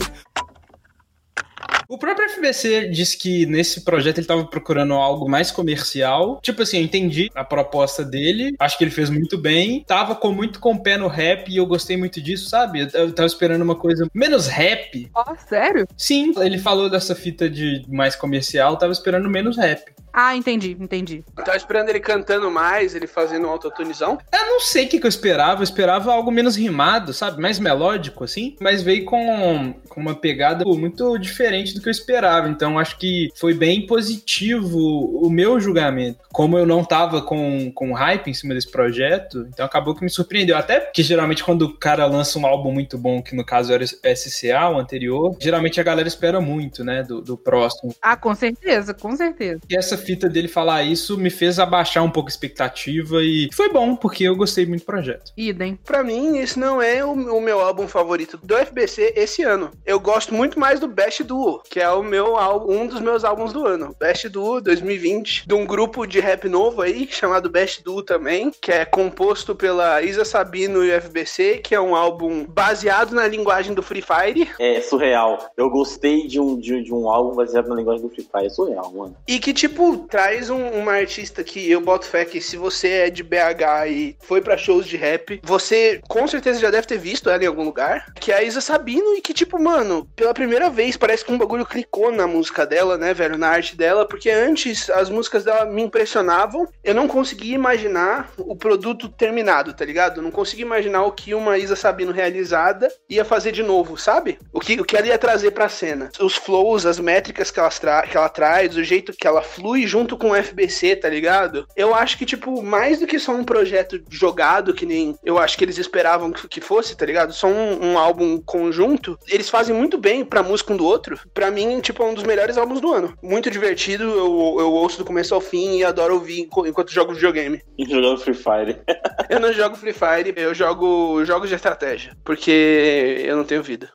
O 1.89 1.99
próprio 1.99 2.28
FBC 2.28 2.89
disse 2.89 3.16
que 3.16 3.47
nesse 3.47 3.82
projeto 3.82 4.18
ele 4.18 4.26
tava 4.26 4.45
procurando 4.45 4.95
algo 4.95 5.28
mais 5.28 5.51
comercial. 5.51 6.41
Tipo 6.43 6.62
assim, 6.62 6.78
eu 6.78 6.85
entendi 6.85 7.30
a 7.35 7.45
proposta 7.45 8.05
dele, 8.05 8.55
acho 8.59 8.78
que 8.78 8.85
ele 8.85 8.91
fez 8.91 9.11
muito 9.11 9.37
bem. 9.37 9.85
Tava 9.87 10.14
com 10.14 10.32
muito 10.32 10.61
com 10.61 10.72
o 10.72 10.82
pé 10.82 10.97
no 10.97 11.09
rap 11.09 11.49
e 11.49 11.57
eu 11.57 11.66
gostei 11.66 11.97
muito 11.97 12.20
disso, 12.20 12.49
sabe? 12.49 12.80
Eu, 12.80 12.89
eu 12.95 13.12
tava 13.12 13.26
esperando 13.26 13.62
uma 13.62 13.76
coisa 13.76 14.09
menos 14.14 14.47
rap. 14.47 15.11
Ó, 15.14 15.35
sério? 15.49 15.87
Sim, 15.97 16.32
ele 16.39 16.59
falou 16.59 16.89
dessa 16.89 17.14
fita 17.14 17.49
de 17.49 17.85
mais 17.89 18.16
comercial, 18.16 18.76
tava 18.76 18.93
esperando 18.93 19.28
menos 19.28 19.57
rap. 19.57 19.93
Ah, 20.16 20.36
entendi, 20.36 20.76
entendi. 20.78 21.24
Tava 21.34 21.56
esperando 21.56 21.88
ele 21.88 21.98
cantando 21.98 22.48
mais, 22.48 22.94
ele 22.94 23.08
fazendo 23.08 23.48
um 23.48 23.50
autotunizão. 23.50 24.16
Eu 24.32 24.46
não 24.46 24.60
sei 24.60 24.86
o 24.86 24.88
que, 24.88 25.00
que 25.00 25.06
eu 25.06 25.08
esperava, 25.08 25.58
eu 25.58 25.64
esperava 25.64 26.12
algo 26.12 26.30
menos 26.30 26.54
rimado, 26.54 27.12
sabe? 27.12 27.42
Mais 27.42 27.58
melódico, 27.58 28.22
assim. 28.22 28.54
Mas 28.60 28.80
veio 28.80 29.04
com, 29.04 29.74
com 29.88 30.00
uma 30.00 30.14
pegada 30.14 30.64
muito 30.64 31.18
diferente 31.18 31.74
do 31.74 31.80
que 31.80 31.88
eu 31.88 31.90
esperava. 31.90 32.48
Então 32.48 32.78
acho 32.78 32.96
que 32.96 33.28
foi 33.34 33.54
bem 33.54 33.88
positivo 33.88 34.78
o 34.78 35.28
meu 35.28 35.58
julgamento. 35.58 36.20
Como 36.32 36.56
eu 36.56 36.64
não 36.64 36.84
tava 36.84 37.20
com, 37.20 37.72
com 37.72 37.92
hype 37.92 38.28
em 38.28 38.34
cima 38.34 38.54
desse 38.54 38.70
projeto, 38.70 39.48
então 39.48 39.66
acabou 39.66 39.96
que 39.96 40.04
me 40.04 40.10
surpreendeu. 40.10 40.56
Até 40.56 40.78
que 40.78 41.02
geralmente 41.02 41.42
quando 41.42 41.62
o 41.62 41.76
cara 41.76 42.06
lança 42.06 42.38
um 42.38 42.46
álbum 42.46 42.70
muito 42.70 42.96
bom, 42.96 43.20
que 43.20 43.34
no 43.34 43.44
caso 43.44 43.72
era 43.72 43.82
o 43.82 43.86
SCA, 43.86 44.68
o 44.70 44.78
anterior, 44.78 45.36
geralmente 45.40 45.80
a 45.80 45.84
galera 45.84 46.06
espera 46.06 46.40
muito, 46.40 46.84
né? 46.84 47.02
Do, 47.02 47.20
do 47.20 47.36
próximo. 47.36 47.92
Ah, 48.00 48.16
com 48.16 48.32
certeza, 48.32 48.94
com 48.94 49.16
certeza. 49.16 49.60
E 49.68 49.76
essa 49.76 50.03
fita 50.05 50.28
dele 50.28 50.48
falar 50.48 50.82
isso 50.82 51.16
me 51.16 51.30
fez 51.30 51.59
abaixar 51.59 52.05
um 52.05 52.11
pouco 52.11 52.28
a 52.28 52.32
expectativa 52.32 53.22
e 53.22 53.48
foi 53.52 53.68
bom, 53.70 53.96
porque 53.96 54.24
eu 54.24 54.36
gostei 54.36 54.66
muito 54.66 54.82
do 54.82 54.86
projeto. 54.86 55.32
Idem. 55.36 55.78
Pra 55.84 56.05
mim, 56.05 56.38
esse 56.38 56.59
não 56.59 56.80
é 56.80 57.05
o, 57.05 57.12
o 57.12 57.40
meu 57.40 57.61
álbum 57.61 57.88
favorito 57.88 58.38
do 58.42 58.57
FBC 58.57 59.14
esse 59.16 59.42
ano. 59.42 59.70
Eu 59.84 59.98
gosto 59.98 60.34
muito 60.34 60.59
mais 60.59 60.78
do 60.78 60.86
Best 60.86 61.22
Duo, 61.24 61.62
que 61.68 61.80
é 61.80 61.88
o 61.90 62.02
meu 62.02 62.36
álbum, 62.36 62.82
um 62.82 62.86
dos 62.86 63.00
meus 63.00 63.24
álbuns 63.24 63.52
do 63.52 63.66
ano. 63.66 63.94
Best 63.98 64.28
Duo 64.28 64.61
2020, 64.61 65.46
de 65.46 65.55
um 65.55 65.64
grupo 65.64 66.07
de 66.07 66.20
rap 66.20 66.48
novo 66.48 66.82
aí, 66.82 67.09
chamado 67.11 67.48
Best 67.48 67.82
Duo 67.82 68.02
também, 68.02 68.52
que 68.61 68.70
é 68.70 68.84
composto 68.84 69.55
pela 69.55 70.02
Isa 70.02 70.24
Sabino 70.24 70.84
e 70.84 70.90
o 70.90 71.00
FBC, 71.00 71.59
que 71.59 71.74
é 71.74 71.80
um 71.80 71.96
álbum 71.96 72.44
baseado 72.44 73.14
na 73.14 73.26
linguagem 73.26 73.74
do 73.74 73.82
Free 73.82 74.02
Fire. 74.02 74.50
É 74.59 74.80
surreal. 74.80 75.50
Eu 75.57 75.70
gostei 75.70 76.26
de 76.26 76.40
um, 76.40 76.59
de, 76.59 76.82
de 76.82 76.92
um 76.92 77.09
álbum 77.09 77.34
baseado 77.34 77.68
na 77.68 77.74
linguagem 77.74 78.02
do 78.02 78.11
Free 78.11 78.26
Fire. 78.30 78.46
É 78.46 78.50
surreal, 78.50 78.92
mano. 78.92 79.16
E 79.26 79.38
que, 79.38 79.52
tipo, 79.52 79.93
traz 79.99 80.51
um- 80.51 80.68
uma 80.70 80.92
artista 80.92 81.42
que 81.45 81.70
eu 81.70 81.80
boto 81.80 82.07
fé 82.07 82.24
que 82.24 82.40
se 82.40 82.57
você 82.57 82.88
é 82.88 83.11
de 83.11 83.22
BH 83.22 83.88
e 83.88 84.16
foi 84.20 84.40
pra 84.40 84.57
shows 84.57 84.86
de 84.86 84.97
rap, 84.97 85.40
você 85.42 86.01
com 86.09 86.26
certeza 86.26 86.61
já 86.61 86.70
deve 86.70 86.86
ter 86.86 86.99
visto 86.99 87.30
ela 87.30 87.42
em 87.42 87.47
algum 87.47 87.64
lugar, 87.64 88.07
que 88.20 88.32
é 88.32 88.36
a 88.36 88.42
Isa 88.42 88.61
Sabino 88.61 89.14
e 89.16 89.20
que, 89.20 89.34
tipo, 89.34 89.61
mano, 89.61 90.09
pela 90.16 90.34
primeira 90.34 90.68
vez 90.70 90.97
parece 90.97 91.24
que 91.24 91.32
um 91.32 91.38
bagulho 91.38 91.66
clicou 91.66 92.11
na 92.12 92.26
música 92.26 92.66
dela, 92.66 92.97
né, 92.97 93.12
velho, 93.14 93.38
na 93.38 93.49
arte 93.49 93.76
dela, 93.76 94.07
porque 94.07 94.30
antes 94.30 94.88
as 94.90 95.09
músicas 95.11 95.45
dela 95.45 95.64
me 95.66 95.82
impressionavam, 95.82 96.66
eu 96.82 96.95
não 96.95 97.09
conseguia 97.09 97.55
imaginar 97.55 98.30
o 98.38 98.55
produto 98.57 99.09
terminado, 99.09 99.72
tá 99.72 99.84
ligado? 99.84 100.22
Não 100.22 100.30
conseguia 100.30 100.64
imaginar 100.64 101.05
o 101.05 101.12
que 101.12 101.34
uma 101.34 101.59
Isa 101.59 101.76
Sabino 101.76 102.12
realizada 102.12 102.88
ia 103.09 103.24
fazer 103.24 103.53
de 103.53 103.62
novo, 103.62 103.97
sabe? 103.97 104.38
O 104.53 104.61
que, 104.61 104.80
o 104.80 104.84
que 104.84 104.97
ela 104.97 105.07
ia 105.07 105.18
trazer 105.18 105.51
pra 105.53 105.68
cena. 105.68 106.11
Os 106.20 106.36
flows, 106.36 106.86
as 106.86 106.99
métricas 106.99 107.51
que 107.51 107.59
ela, 107.61 107.70
que 108.03 108.16
ela 108.16 108.28
traz, 108.28 108.76
o 108.76 108.84
jeito 108.84 109.12
que 109.12 109.26
ela 109.26 109.42
flui 109.42 109.84
junto 109.87 110.16
com 110.16 110.30
o 110.30 110.35
FBC, 110.37 110.97
tá 110.97 111.09
ligado? 111.09 111.66
Eu 111.76 111.95
acho 111.95 112.16
que, 112.18 112.24
tipo, 112.26 112.62
mais 112.62 112.99
do 113.01 113.07
que 113.07 113.18
só 113.18 113.32
um 113.32 113.45
projeto 113.45 114.01
jogado, 114.11 114.74
que 114.74 114.87
nem 114.87 115.16
eu 115.24 115.39
acho 115.39 115.57
que 115.57 115.64
eles 115.64 115.78
esperavam 115.78 116.32
que, 116.32 116.61
fosse, 116.61 116.97
tá 116.97 117.05
ligado? 117.07 117.32
Só 117.32 117.47
um, 117.47 117.93
um 117.93 117.99
álbum 117.99 118.41
conjunto, 118.41 119.18
eles 119.28 119.49
fazem 119.49 119.74
muito 119.74 119.99
bem 119.99 120.24
pra 120.24 120.43
música 120.43 120.72
um 120.72 120.76
do 120.76 120.85
outro. 120.87 121.18
Pra 121.32 121.51
mim, 121.51 121.80
tipo, 121.80 122.03
é 122.03 122.07
um 122.07 122.14
dos 122.14 122.24
melhores 122.24 122.57
álbuns 122.57 122.80
do 122.80 122.93
ano. 122.93 123.14
Muito 123.22 123.51
divertido, 123.51 124.05
eu, 124.05 124.57
eu 124.61 124.72
ouço 124.72 124.99
do 124.99 125.05
começo 125.05 125.35
ao 125.35 125.41
fim 125.41 125.78
e 125.78 125.85
adoro 125.85 126.14
ouvir 126.14 126.41
enqu- 126.41 126.66
enquanto 126.66 126.93
jogo 126.93 127.12
videogame. 127.14 127.61
E 127.78 127.85
jogando 127.85 128.18
Free 128.18 128.35
Fire. 128.35 128.80
Eu 129.30 129.41
não 129.41 129.53
jogo 129.53 129.76
Free 129.76 129.93
Fire, 129.95 130.35
eu 130.37 130.55
jogo 130.55 131.24
jogos 131.24 131.49
de 131.49 131.55
estratégia, 131.55 132.14
porque 132.24 133.24
eu 133.24 133.37
não 133.37 133.45
tenho 133.45 133.62
vida. 133.62 133.91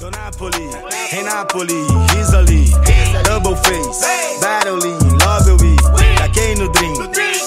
Napoli, 0.00 0.70
in 1.10 1.24
Napoli, 1.26 1.82
Italy, 2.14 2.70
double 3.24 3.56
face, 3.56 4.00
battling, 4.40 5.18
love 5.18 5.48
eu 5.48 5.56
we. 5.56 5.74
Taquei 6.16 6.54
no 6.54 6.68
Dream. 6.70 6.94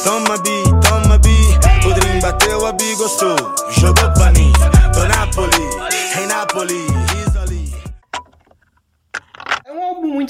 toma 0.04 0.38
b, 0.44 0.64
toma 0.84 1.18
b, 1.18 1.30
O 1.86 1.94
Dream 1.94 2.20
bateu, 2.20 2.66
a 2.66 2.74
b, 2.74 2.96
gostou, 2.96 3.38
jogou 3.80 4.12
pra 4.12 4.32
mim. 4.34 4.52
Tô 4.94 5.06
Napoli, 5.06 5.64
em 6.22 6.28
Napoli 6.28 7.01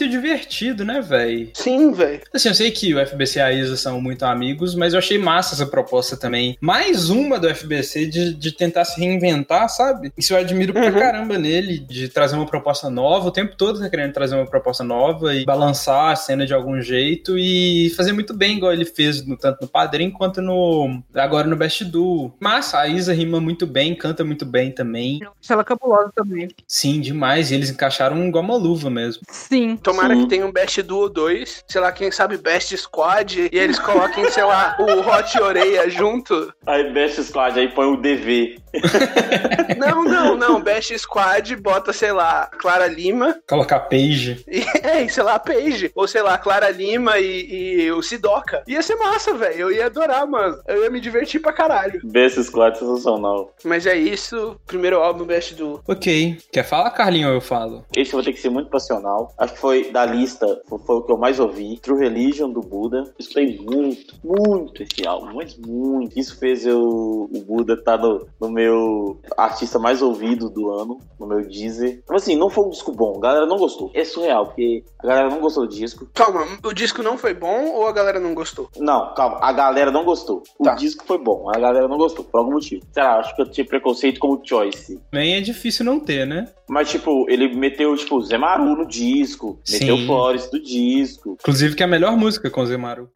divertido, 0.10 0.84
né, 0.84 1.02
velho? 1.02 1.50
Sim, 1.54 1.92
velho. 1.92 2.22
Assim, 2.34 2.50
eu 2.50 2.56
sei 2.56 2.72
que 2.72 2.94
o 2.94 3.00
FBC 3.06 3.39
e 3.39 3.42
a 3.42 3.52
Isa 3.52 3.76
são 3.78 4.02
muito 4.02 4.24
amigos, 4.26 4.76
mas 4.76 4.94
eu 4.94 5.00
achei 5.00 5.18
massa 5.18 5.56
essa 5.56 5.66
proposta 5.66 6.18
também. 6.18 6.58
Mais 6.60 7.10
uma 7.10 7.39
do 7.39 7.48
FBC 7.54 8.06
de, 8.08 8.34
de 8.34 8.52
tentar 8.52 8.86
se 8.86 9.00
reinventar, 9.00 9.70
sabe? 9.70 10.12
Isso 10.18 10.34
eu 10.34 10.38
admiro 10.38 10.74
pra 10.74 10.82
Uhum. 10.92 11.00
caramba 11.00 11.38
nele, 11.38 11.80
de 11.80 12.10
trazer 12.10 12.36
uma 12.36 12.46
proposta 12.46 12.89
nova. 12.89 13.28
O 13.28 13.32
tempo 13.32 13.56
todo 13.56 13.80
tá 13.80 13.89
querendo 13.89 14.12
trazer 14.14 14.36
uma 14.36 14.46
proposta 14.46 14.84
nova 14.84 15.34
e 15.34 15.46
balançar 15.46 16.12
a 16.12 16.16
cena 16.16 16.46
de 16.46 16.54
algum 16.54 16.82
jeito 16.82 17.38
e 17.38 17.89
fazer 17.96 18.12
muito 18.12 18.34
bem, 18.34 18.58
igual 18.58 18.74
ele 18.74 18.86
fez 18.86 19.26
no, 19.26 19.38
tanto 19.38 19.60
no 19.62 19.68
Padrinho 19.68 20.12
quanto 20.12 20.42
no 20.42 21.02
agora 21.14 21.48
no 21.48 21.56
Best 21.56 21.86
Duo. 21.86 22.34
Massa, 22.39 22.80
a 22.80 22.88
Isa 22.88 23.14
rima 23.14 23.39
muito 23.39 23.66
bem, 23.68 23.96
canta 23.96 24.24
muito 24.24 24.46
bem 24.46 24.72
também. 24.72 25.20
Ela 25.50 25.64
cabulosa 25.64 26.12
também. 26.16 26.50
Sim, 26.68 27.00
demais. 27.00 27.52
E 27.52 27.56
eles 27.56 27.70
encaixaram 27.70 28.22
igual 28.28 28.44
uma 28.44 28.56
luva 28.56 28.89
mesmo. 28.89 29.22
Sim. 29.32 29.78
Tomara 29.78 30.14
Sim. 30.14 30.24
que 30.24 30.30
tenha 30.30 30.46
um 30.46 30.52
Best 30.52 30.82
Duo 30.82 31.10
2, 31.10 31.64
sei 31.68 31.82
lá, 31.82 31.92
quem 31.92 32.12
sabe 32.12 32.38
Best 32.38 32.76
Squad, 32.78 33.50
e 33.52 33.58
eles 33.58 33.80
coloquem, 33.80 34.30
sei 34.30 34.44
lá, 34.44 34.76
o 34.80 35.00
Hot 35.00 35.42
Oreia 35.42 35.90
junto. 35.90 36.54
Aí 36.66 36.92
Best 36.92 37.24
Squad, 37.24 37.60
aí 37.60 37.70
põe 37.70 37.88
o 37.88 37.98
DV. 37.98 38.60
Não, 39.78 40.04
não, 40.04 40.36
não. 40.36 40.62
Best 40.62 40.98
Squad 41.00 41.56
bota, 41.58 41.92
sei 41.92 42.12
lá, 42.12 42.50
Clara 42.60 42.88
Lima. 42.88 43.40
Colocar 43.50 43.80
Paige. 43.82 44.44
E, 44.48 44.64
é, 44.86 45.04
e, 45.04 45.10
sei 45.10 45.24
lá, 45.24 45.40
Paige. 45.40 45.92
Ou 45.96 46.08
sei 46.08 46.22
lá, 46.22 46.38
Clara 46.38 46.70
Lima 46.70 47.18
e, 47.18 47.82
e 47.86 47.92
o 47.92 48.02
Sidoca. 48.02 48.64
Ia 48.68 48.82
ser 48.82 48.96
massa, 48.96 49.34
velho. 49.34 49.62
Eu 49.62 49.72
ia 49.72 49.88
adorar, 49.88 50.26
mano. 50.28 50.62
Eu 50.68 50.84
ia 50.84 50.90
me 50.90 51.00
divertir 51.02 51.42
pra 51.42 51.52
caralho. 51.52 52.00
Best 52.04 52.42
Squad 52.44 52.78
sensacional. 52.78 53.54
Mas 53.64 53.86
é 53.86 53.96
isso. 53.96 54.56
Primeiro 54.68 54.98
álbum 55.00 55.26
Best 55.26 55.56
Duo. 55.56 55.82
Ok. 55.88 56.38
Quer 56.52 56.64
falar, 56.64 56.92
Carlinho, 56.92 57.30
ou 57.30 57.34
eu 57.34 57.42
falo? 57.42 57.86
Esse 57.96 58.12
eu 58.14 58.18
vou 58.18 58.24
ter 58.24 58.34
que 58.34 58.40
ser 58.40 58.50
muito 58.50 58.70
passional. 58.70 59.20
Acho 59.38 59.53
que 59.53 59.59
foi 59.59 59.91
da 59.91 60.05
lista, 60.05 60.61
foi, 60.67 60.80
foi 60.80 60.95
o 60.97 61.01
que 61.01 61.11
eu 61.11 61.17
mais 61.17 61.39
ouvi. 61.39 61.78
True 61.80 61.99
Religion 61.99 62.49
do 62.49 62.61
Buda. 62.61 63.03
Escutei 63.19 63.57
muito, 63.59 64.15
muito 64.24 64.84
esse 64.84 65.05
álbum, 65.07 65.34
mas 65.36 65.57
muito. 65.57 66.17
Isso 66.17 66.38
fez 66.38 66.65
eu, 66.65 66.82
o 66.82 67.43
Buda 67.47 67.74
estar 67.74 67.97
no, 67.97 68.26
no 68.39 68.49
meu 68.49 69.19
artista 69.38 69.80
mais 69.80 70.01
ouvido 70.01 70.49
do 70.49 70.69
ano, 70.72 70.99
no 71.19 71.28
meu 71.28 71.41
Deezer. 71.47 72.01
Mas 72.09 72.24
assim, 72.24 72.36
não 72.36 72.49
foi 72.49 72.65
um 72.65 72.69
disco 72.69 72.91
bom, 72.91 73.15
a 73.17 73.22
galera 73.22 73.45
não 73.45 73.57
gostou. 73.57 73.91
É 73.93 74.03
surreal, 74.03 74.47
porque 74.47 74.84
a 74.99 75.07
galera 75.07 75.30
não 75.30 75.39
gostou 75.39 75.65
do 75.67 75.74
disco. 75.74 76.07
Calma, 76.13 76.45
o 76.63 76.74
disco 76.74 77.01
não 77.03 77.17
foi 77.17 77.34
bom 77.34 77.72
ou 77.74 77.88
a 77.88 77.91
galera 77.91 78.19
não 78.19 78.34
gostou? 78.34 78.69
Não, 78.78 79.13
calma, 79.13 79.39
a 79.41 79.51
galera 79.51 79.91
não 79.91 80.03
gostou. 80.03 80.43
O 80.59 80.63
Tá. 80.63 80.76
disco 80.76 81.03
foi 81.05 81.17
bom, 81.17 81.49
a 81.49 81.59
galera 81.59 81.88
não 81.88 81.97
gostou, 81.97 82.24
por 82.26 82.38
algum 82.39 82.53
motivo. 82.53 82.84
Sei 82.91 83.03
lá, 83.03 83.19
acho 83.19 83.36
que 83.36 83.41
eu 83.41 83.49
tinha 83.49 83.65
preconceito 83.65 84.19
com 84.19 84.30
o 84.34 84.41
Choice. 84.43 84.99
Também 85.11 85.36
é 85.36 85.41
difícil 85.41 85.86
não 85.86 85.99
ter, 85.99 86.26
né? 86.26 86.47
Mas, 86.69 86.89
tipo, 86.89 87.30
ele 87.30 87.53
meteu, 87.53 87.95
tipo, 87.97 88.22
Zé 88.22 88.38
Maru 88.38 88.78
no 88.78 88.86
disco, 88.88 89.11
meteu 89.16 89.97
Sim. 89.97 90.05
Flores 90.05 90.49
do 90.49 90.62
disco. 90.62 91.38
Inclusive 91.39 91.76
que 91.76 91.84
é 91.84 91.86
a 91.86 91.89
melhor 91.89 92.16
música 92.18 92.49
com 92.49 92.62
o 92.62 92.66
Zemaru. 92.66 93.09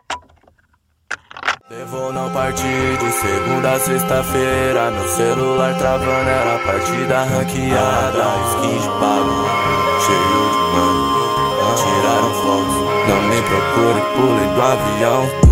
Levou 1.69 2.13
não 2.13 2.31
partir 2.31 2.63
de 2.63 3.11
segunda 3.11 3.71
a 3.71 3.79
sexta-feira 3.79 4.91
Meu 4.91 5.07
celular 5.07 5.75
travando 5.79 6.29
era 6.29 6.59
partida 6.59 7.23
ranqueada 7.23 8.23
Skin 8.51 8.77
de 8.77 8.87
pago, 8.99 9.45
cheio 10.05 10.45
de 10.51 10.59
mano 10.75 11.15
Tiraram 11.75 12.33
fotos, 12.35 12.75
não 13.09 13.21
me 13.27 13.41
procure, 13.41 14.01
pulei 14.15 14.53
do 14.53 14.61
avião 14.61 15.44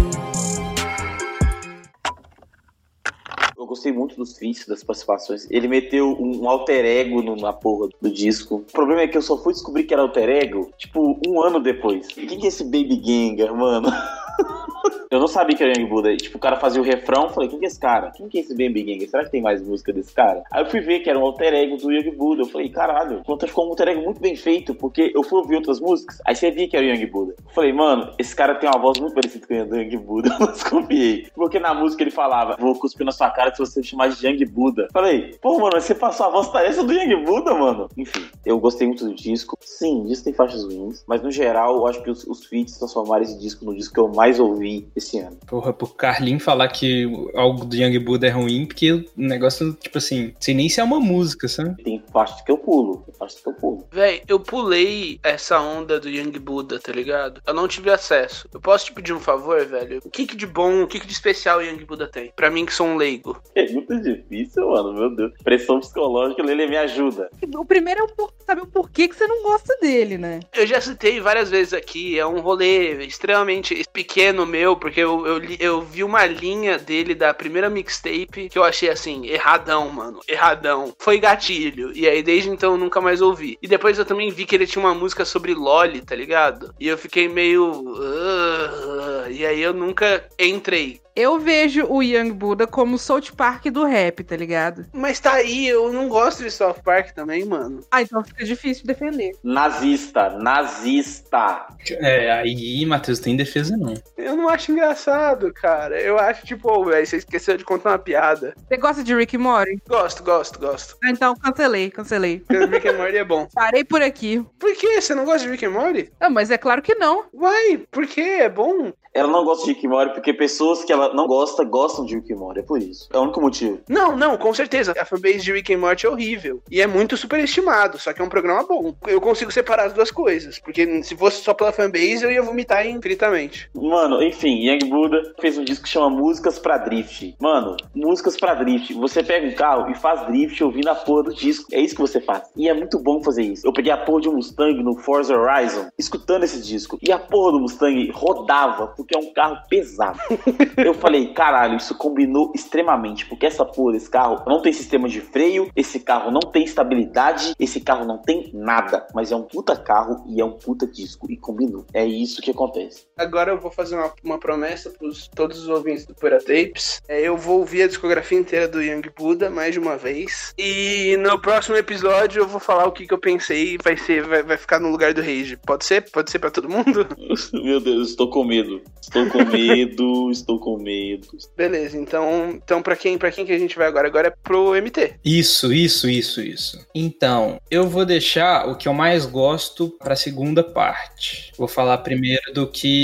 gostei 3.73 3.91
muito 3.91 4.15
dos 4.15 4.37
feats, 4.37 4.65
das 4.67 4.83
participações. 4.83 5.47
Ele 5.49 5.67
meteu 5.67 6.09
um, 6.19 6.43
um 6.43 6.49
alter 6.49 6.85
ego 6.85 7.21
na 7.35 7.51
porra 7.51 7.89
do 8.01 8.09
disco. 8.09 8.57
O 8.57 8.71
problema 8.71 9.01
é 9.01 9.07
que 9.07 9.17
eu 9.17 9.21
só 9.21 9.37
fui 9.37 9.53
descobrir 9.53 9.83
que 9.83 9.93
era 9.93 10.03
alter 10.03 10.29
ego, 10.29 10.71
tipo, 10.77 11.19
um 11.27 11.41
ano 11.41 11.59
depois. 11.59 12.07
Quem 12.07 12.27
que 12.27 12.45
é 12.45 12.47
esse 12.47 12.63
Baby 12.63 13.01
Gengar, 13.03 13.53
mano? 13.55 13.89
Eu 15.09 15.19
não 15.19 15.27
sabia 15.27 15.55
que 15.55 15.63
era 15.63 15.73
Young 15.77 15.87
Buddha. 15.87 16.11
E, 16.11 16.17
Tipo, 16.17 16.37
o 16.37 16.41
cara 16.41 16.55
fazia 16.55 16.81
o 16.81 16.85
refrão, 16.85 17.29
falei, 17.29 17.49
quem 17.49 17.59
que 17.59 17.65
é 17.65 17.67
esse 17.67 17.79
cara? 17.79 18.11
Quem 18.11 18.27
que 18.27 18.37
é 18.37 18.41
esse 18.41 18.55
Baby 18.55 18.85
Gengar? 18.85 19.09
Será 19.09 19.25
que 19.25 19.31
tem 19.31 19.41
mais 19.41 19.61
música 19.61 19.91
desse 19.91 20.13
cara? 20.13 20.43
Aí 20.51 20.63
eu 20.63 20.69
fui 20.69 20.79
ver 20.79 21.01
que 21.01 21.09
era 21.09 21.19
um 21.19 21.23
alter 21.23 21.53
ego 21.53 21.77
do 21.77 21.91
Young 21.91 22.11
Buddha. 22.11 22.41
Eu 22.43 22.47
falei, 22.47 22.69
caralho, 22.69 23.21
conta 23.25 23.45
ficou 23.45 23.65
um 23.65 23.69
alter 23.69 23.89
ego 23.89 24.01
muito 24.01 24.19
bem 24.19 24.35
feito, 24.35 24.73
porque 24.73 25.11
eu 25.13 25.21
fui 25.21 25.37
ouvir 25.39 25.55
outras 25.55 25.79
músicas, 25.79 26.19
aí 26.25 26.35
você 26.35 26.49
via 26.49 26.67
que 26.67 26.75
era 26.75 26.85
o 26.85 26.89
Young 26.89 27.05
Buddha. 27.05 27.35
Eu 27.45 27.51
falei, 27.51 27.73
mano, 27.73 28.13
esse 28.17 28.35
cara 28.35 28.55
tem 28.55 28.69
uma 28.69 28.79
voz 28.79 28.99
muito 28.99 29.13
parecida 29.13 29.45
com 29.45 29.53
a 29.53 29.63
do 29.63 29.75
Young 29.75 29.97
Buddha, 29.97 30.35
eu 30.39 30.47
desconfiei. 30.47 31.27
Porque 31.35 31.59
na 31.59 31.73
música 31.73 32.01
ele 32.01 32.11
falava, 32.11 32.55
vou 32.59 32.73
cuspir 32.79 33.05
na 33.05 33.11
sua 33.11 33.29
cara 33.29 33.53
se 33.53 33.59
você 33.59 33.83
chamar 33.83 34.09
de 34.09 34.25
Young 34.25 34.45
Buddha. 34.45 34.87
Falei, 34.91 35.35
pô, 35.41 35.59
mano, 35.59 35.79
você 35.79 35.93
passou 35.93 36.25
a 36.25 36.29
voz 36.29 36.49
tá 36.49 36.63
essa 36.63 36.83
do 36.83 36.93
Young 36.93 37.23
Buddha, 37.23 37.53
mano? 37.53 37.89
Enfim, 37.97 38.25
eu 38.45 38.59
gostei 38.59 38.87
muito 38.87 39.05
do 39.05 39.13
disco. 39.13 39.57
Sim, 39.61 40.01
o 40.01 40.07
disco 40.07 40.23
tem 40.23 40.33
faixas 40.33 40.63
ruins, 40.63 41.03
mas 41.07 41.21
no 41.21 41.29
geral, 41.29 41.75
eu 41.75 41.87
acho 41.87 42.01
que 42.01 42.09
os, 42.09 42.25
os 42.25 42.45
feats 42.45 42.77
transformaram 42.77 43.23
esse 43.23 43.37
disco 43.37 43.65
no 43.65 43.75
disco 43.75 43.93
que 43.93 43.99
eu 43.99 44.07
mais 44.07 44.39
ouvi 44.39 44.72
esse 44.95 45.19
ano. 45.19 45.37
Porra, 45.47 45.71
pro 45.73 45.87
Carlinho 45.87 46.39
falar 46.39 46.67
que 46.69 47.05
algo 47.35 47.65
do 47.65 47.75
Young 47.75 47.97
Buddha 47.99 48.27
é 48.27 48.29
ruim, 48.29 48.65
porque 48.65 48.91
o 48.91 49.05
negócio, 49.15 49.73
tipo 49.73 49.97
assim, 49.97 50.33
sei 50.39 50.53
nem 50.53 50.69
se 50.69 50.79
é 50.79 50.83
uma 50.83 50.99
música, 50.99 51.47
sabe? 51.47 51.83
Tem 51.83 52.01
faixas 52.11 52.41
que 52.41 52.51
eu 52.51 52.57
pulo, 52.57 53.03
tem 53.05 53.13
faixas 53.15 53.39
que 53.41 53.47
eu 53.49 53.53
pulo. 53.53 53.87
Véi, 53.91 54.21
eu 54.27 54.39
pulei 54.39 55.19
essa 55.23 55.59
onda 55.59 55.99
do 55.99 56.09
Young 56.09 56.31
Buddha, 56.39 56.79
tá 56.79 56.91
ligado? 56.91 57.41
Eu 57.45 57.53
não 57.53 57.67
tive 57.67 57.89
acesso. 57.89 58.47
Eu 58.53 58.59
posso 58.61 58.85
te 58.85 58.93
pedir 58.93 59.13
um 59.13 59.19
favor, 59.19 59.63
velho? 59.65 59.99
O 60.05 60.09
que, 60.09 60.25
que 60.25 60.35
de 60.35 60.47
bom, 60.47 60.83
o 60.83 60.87
que, 60.87 60.99
que 60.99 61.07
de 61.07 61.13
especial 61.13 61.59
o 61.59 61.61
Young 61.61 61.83
Buddha 61.85 62.07
tem? 62.07 62.31
Pra 62.35 62.49
mim 62.49 62.65
que 62.65 62.73
sou 62.73 62.87
um 62.87 62.95
leigo. 62.97 63.41
É 63.55 63.71
muito 63.71 63.97
difícil, 64.01 64.69
mano, 64.69 64.93
meu 64.93 65.15
Deus. 65.15 65.31
Pressão 65.43 65.79
psicológica, 65.79 66.43
Lele 66.43 66.67
me 66.67 66.75
ajuda. 66.75 67.29
O 67.55 67.63
primeiro 67.65 68.01
é 68.01 68.03
o 68.03 68.07
por- 68.09 68.33
saber 68.45 68.61
o 68.61 68.67
porquê 68.67 69.07
que 69.07 69.15
você 69.15 69.25
não 69.27 69.41
gosta 69.43 69.77
dele, 69.81 70.17
né? 70.17 70.39
Eu 70.53 70.65
já 70.67 70.81
citei 70.81 71.19
várias 71.19 71.49
vezes 71.49 71.73
aqui, 71.73 72.17
é 72.19 72.25
um 72.25 72.39
rolê 72.41 73.05
extremamente 73.05 73.83
pequeno 73.93 74.45
meu, 74.45 74.62
porque 74.77 74.99
eu, 75.01 75.25
eu, 75.27 75.41
eu 75.59 75.81
vi 75.81 76.03
uma 76.03 76.25
linha 76.25 76.77
dele 76.77 77.13
da 77.13 77.33
primeira 77.33 77.69
mixtape 77.69 78.49
que 78.49 78.57
eu 78.57 78.63
achei 78.63 78.89
assim, 78.89 79.25
erradão, 79.27 79.89
mano, 79.89 80.19
erradão. 80.27 80.93
Foi 80.99 81.19
gatilho. 81.19 81.91
E 81.95 82.07
aí 82.07 82.23
desde 82.23 82.49
então 82.49 82.71
eu 82.73 82.77
nunca 82.77 83.01
mais 83.01 83.21
ouvi. 83.21 83.57
E 83.61 83.67
depois 83.67 83.97
eu 83.99 84.05
também 84.05 84.29
vi 84.31 84.45
que 84.45 84.55
ele 84.55 84.67
tinha 84.67 84.83
uma 84.83 84.93
música 84.95 85.25
sobre 85.25 85.53
Loli, 85.53 86.01
tá 86.01 86.15
ligado? 86.15 86.73
E 86.79 86.87
eu 86.87 86.97
fiquei 86.97 87.27
meio. 87.27 87.83
"Ah", 87.99 89.29
e 89.29 89.45
aí 89.45 89.61
eu 89.61 89.73
nunca 89.73 90.25
entrei. 90.39 91.02
Eu 91.15 91.39
vejo 91.39 91.85
o 91.85 92.01
Young 92.01 92.31
Buddha 92.31 92.65
como 92.65 92.95
o 92.95 92.99
South 92.99 93.35
Park 93.37 93.65
do 93.65 93.85
rap, 93.85 94.23
tá 94.23 94.35
ligado? 94.35 94.87
Mas 94.91 95.19
tá 95.19 95.33
aí, 95.33 95.67
eu 95.67 95.93
não 95.93 96.09
gosto 96.09 96.41
de 96.41 96.49
South 96.49 96.81
Park 96.83 97.11
também, 97.11 97.45
mano. 97.45 97.81
Ah, 97.91 98.01
então 98.01 98.23
fica 98.23 98.43
difícil 98.43 98.81
de 98.81 98.87
defender. 98.87 99.31
Nazista, 99.43 100.31
nazista. 100.31 101.67
É, 101.99 102.31
aí, 102.31 102.83
Matheus, 102.85 103.19
tem 103.19 103.37
defesa 103.37 103.77
não. 103.77 103.93
Eu 104.17 104.35
não 104.35 104.49
acho 104.49 104.71
engraçado, 104.71 105.53
cara. 105.53 106.01
Eu 106.01 106.17
acho, 106.17 106.47
tipo, 106.47 106.67
ô, 106.67 106.85
velho, 106.85 107.05
você 107.05 107.17
esqueceu 107.17 107.57
de 107.57 107.63
contar 107.63 107.91
uma 107.91 107.99
piada. 107.99 108.55
Você 108.67 108.77
gosta 108.77 109.03
de 109.03 109.13
Rick 109.13 109.37
and 109.37 109.41
Morty? 109.41 109.81
Gosto, 109.87 110.23
gosto, 110.23 110.59
gosto. 110.59 110.97
Ah, 111.03 111.11
então 111.11 111.35
cancelei, 111.35 111.91
cancelei. 111.91 112.39
Porque 112.39 112.65
Rick 112.65 112.87
and 112.87 112.97
Morty 112.97 113.17
é 113.17 113.23
bom. 113.23 113.47
Parei 113.53 113.83
por 113.83 114.01
aqui. 114.01 114.43
Por 114.57 114.75
quê? 114.75 114.99
Você 114.99 115.13
não 115.13 115.25
gosta 115.25 115.41
de 115.41 115.49
Rick 115.51 115.65
and 115.65 115.71
Morty? 115.71 116.11
Ah, 116.19 116.29
mas 116.29 116.49
é 116.49 116.57
claro 116.57 116.81
que 116.81 116.95
não. 116.95 117.25
Uai, 117.31 117.85
por 117.91 118.07
quê? 118.07 118.21
É 118.21 118.49
bom? 118.49 118.91
Ela 119.13 119.31
não 119.31 119.45
gosta 119.45 119.65
de 119.65 119.73
Rick 119.73 119.85
and 119.85 119.89
Morty 119.91 120.13
porque 120.13 120.33
pessoas 120.33 120.83
que 120.83 120.91
ela 120.91 121.02
não 121.13 121.27
gosta 121.27 121.63
gostam 121.63 122.05
de 122.05 122.15
Rick 122.15 122.33
and 122.33 122.37
Morty. 122.37 122.59
É 122.59 122.63
por 122.63 122.81
isso. 122.81 123.09
É 123.11 123.17
o 123.17 123.23
único 123.23 123.41
motivo. 123.41 123.79
Não, 123.89 124.15
não, 124.15 124.37
com 124.37 124.53
certeza. 124.53 124.93
A 124.99 125.05
fanbase 125.05 125.39
de 125.39 125.53
Rick 125.53 125.73
and 125.73 125.79
Morty 125.79 126.05
é 126.05 126.09
horrível. 126.09 126.61
E 126.69 126.81
é 126.81 126.87
muito 126.87 127.17
superestimado, 127.17 127.97
só 127.97 128.13
que 128.13 128.21
é 128.21 128.25
um 128.25 128.29
programa 128.29 128.63
bom. 128.63 128.93
Eu 129.07 129.19
consigo 129.19 129.51
separar 129.51 129.85
as 129.85 129.93
duas 129.93 130.11
coisas. 130.11 130.59
Porque 130.59 131.03
se 131.03 131.15
fosse 131.15 131.41
só 131.41 131.53
pela 131.53 131.71
fanbase, 131.71 132.23
eu 132.23 132.31
ia 132.31 132.41
vomitar 132.41 132.85
infinitamente. 132.87 133.69
Mano, 133.73 134.21
enfim, 134.23 134.67
Young 134.67 134.89
Buddha 134.89 135.33
fez 135.39 135.57
um 135.57 135.63
disco 135.63 135.83
que 135.83 135.89
chama 135.89 136.09
Músicas 136.09 136.59
pra 136.59 136.77
Drift. 136.77 137.35
Mano, 137.39 137.75
músicas 137.95 138.37
pra 138.37 138.53
drift. 138.53 138.93
Você 138.93 139.23
pega 139.23 139.47
um 139.47 139.53
carro 139.53 139.89
e 139.89 139.95
faz 139.95 140.25
drift 140.27 140.63
ouvindo 140.63 140.89
a 140.89 140.95
porra 140.95 141.23
do 141.23 141.33
disco. 141.33 141.67
É 141.71 141.79
isso 141.79 141.95
que 141.95 142.01
você 142.01 142.19
faz. 142.21 142.43
E 142.55 142.67
é 142.67 142.73
muito 142.73 142.99
bom 142.99 143.21
fazer 143.23 143.43
isso. 143.43 143.65
Eu 143.65 143.73
peguei 143.73 143.91
a 143.91 143.97
porra 143.97 144.21
de 144.21 144.29
um 144.29 144.33
Mustang 144.33 144.81
no 144.83 144.95
Forza 144.97 145.35
Horizon, 145.35 145.87
escutando 145.97 146.43
esse 146.43 146.61
disco. 146.61 146.97
E 147.01 147.11
a 147.11 147.19
porra 147.19 147.53
do 147.53 147.59
Mustang 147.59 148.11
rodava, 148.11 148.87
porque 148.87 149.15
é 149.15 149.19
um 149.19 149.33
carro 149.33 149.57
pesado. 149.69 150.19
Eu 150.77 150.92
falei, 150.93 151.33
caralho, 151.33 151.77
isso 151.77 151.97
combinou 151.97 152.51
extremamente. 152.53 153.25
Porque 153.25 153.45
essa 153.45 153.65
porra 153.65 153.93
desse 153.93 154.09
carro 154.09 154.43
não 154.47 154.61
tem 154.61 154.73
sistema 154.73 155.07
de 155.07 155.21
freio, 155.21 155.69
esse 155.75 155.99
carro 155.99 156.31
não 156.31 156.39
tem 156.39 156.63
estabilidade, 156.63 157.53
esse 157.59 157.81
carro 157.81 158.05
não 158.05 158.17
tem 158.17 158.51
nada. 158.53 159.05
Mas 159.13 159.31
é 159.31 159.35
um 159.35 159.43
puta 159.43 159.75
carro 159.75 160.23
e 160.27 160.41
é 160.41 160.45
um 160.45 160.57
puta 160.57 160.87
disco. 160.87 161.31
E 161.31 161.37
combinou. 161.37 161.85
É 161.93 162.05
isso 162.05 162.41
que 162.41 162.51
acontece. 162.51 163.07
Agora 163.17 163.51
eu 163.51 163.59
vou 163.59 163.71
fazer 163.71 163.95
uma, 163.95 164.11
uma 164.23 164.39
promessa 164.39 164.89
para 164.89 165.07
todos 165.35 165.59
os 165.59 165.69
ouvintes 165.69 166.05
do 166.05 166.15
Pura 166.15 166.39
Tapes. 166.39 167.01
É, 167.07 167.21
eu 167.21 167.37
vou 167.37 167.59
ouvir 167.59 167.83
a 167.83 167.87
discografia 167.87 168.37
inteira 168.37 168.67
do 168.67 168.81
Young 168.81 169.03
Buddha 169.15 169.49
mais 169.49 169.73
de 169.73 169.79
uma 169.79 169.97
vez. 169.97 170.53
E 170.57 171.15
no 171.17 171.39
próximo 171.39 171.75
episódio 171.75 172.41
eu 172.41 172.47
vou 172.47 172.59
falar 172.59 172.85
o 172.85 172.91
que, 172.91 173.07
que 173.07 173.13
eu 173.13 173.19
pensei 173.19 173.73
e 173.73 173.77
vai 173.83 173.97
ser, 173.97 174.23
vai, 174.23 174.43
vai 174.43 174.57
ficar 174.57 174.79
no 174.79 174.89
lugar 174.89 175.13
do 175.13 175.21
Rage. 175.21 175.57
Pode 175.57 175.85
ser? 175.85 176.09
Pode 176.11 176.31
ser 176.31 176.39
para 176.39 176.51
todo 176.51 176.69
mundo? 176.69 177.07
Meu 177.53 177.79
Deus, 177.79 178.09
estou 178.09 178.29
com 178.29 178.43
medo. 178.43 178.81
Estou 179.01 179.27
com 179.27 179.43
medo, 179.45 180.29
estou 180.31 180.59
com 180.59 180.77
meio. 180.77 181.21
Beleza, 181.55 181.97
então, 181.97 182.59
então 182.63 182.81
pra, 182.81 182.95
quem, 182.95 183.17
pra 183.17 183.31
quem 183.31 183.45
que 183.45 183.51
a 183.51 183.59
gente 183.59 183.75
vai 183.75 183.87
agora? 183.87 184.07
Agora 184.07 184.27
é 184.27 184.33
pro 184.43 184.73
MT. 184.73 185.15
Isso, 185.23 185.71
isso, 185.73 186.09
isso, 186.09 186.41
isso. 186.41 186.85
Então, 186.95 187.59
eu 187.69 187.87
vou 187.87 188.05
deixar 188.05 188.67
o 188.67 188.75
que 188.75 188.87
eu 188.87 188.93
mais 188.93 189.25
gosto 189.25 189.89
pra 189.99 190.15
segunda 190.15 190.63
parte. 190.63 191.51
Vou 191.57 191.67
falar 191.67 191.97
primeiro 191.99 192.53
do 192.53 192.67
que 192.67 193.02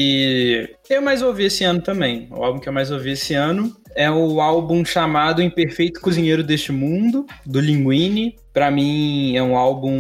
eu 0.90 1.02
mais 1.02 1.22
ouvi 1.22 1.46
esse 1.46 1.64
ano 1.64 1.82
também. 1.82 2.28
O 2.32 2.44
álbum 2.44 2.60
que 2.60 2.68
eu 2.70 2.74
mais 2.74 2.92
ouvi 2.92 3.12
esse 3.12 3.34
ano 3.34 3.76
é 3.96 4.10
o 4.10 4.40
álbum 4.40 4.86
chamado 4.86 5.42
Imperfeito 5.42 6.00
Cozinheiro 6.00 6.44
deste 6.44 6.72
Mundo, 6.72 7.26
do 7.46 7.60
Linguini. 7.60 8.36
Pra 8.54 8.72
mim 8.72 9.36
é 9.36 9.44
um 9.44 9.56
álbum 9.56 10.00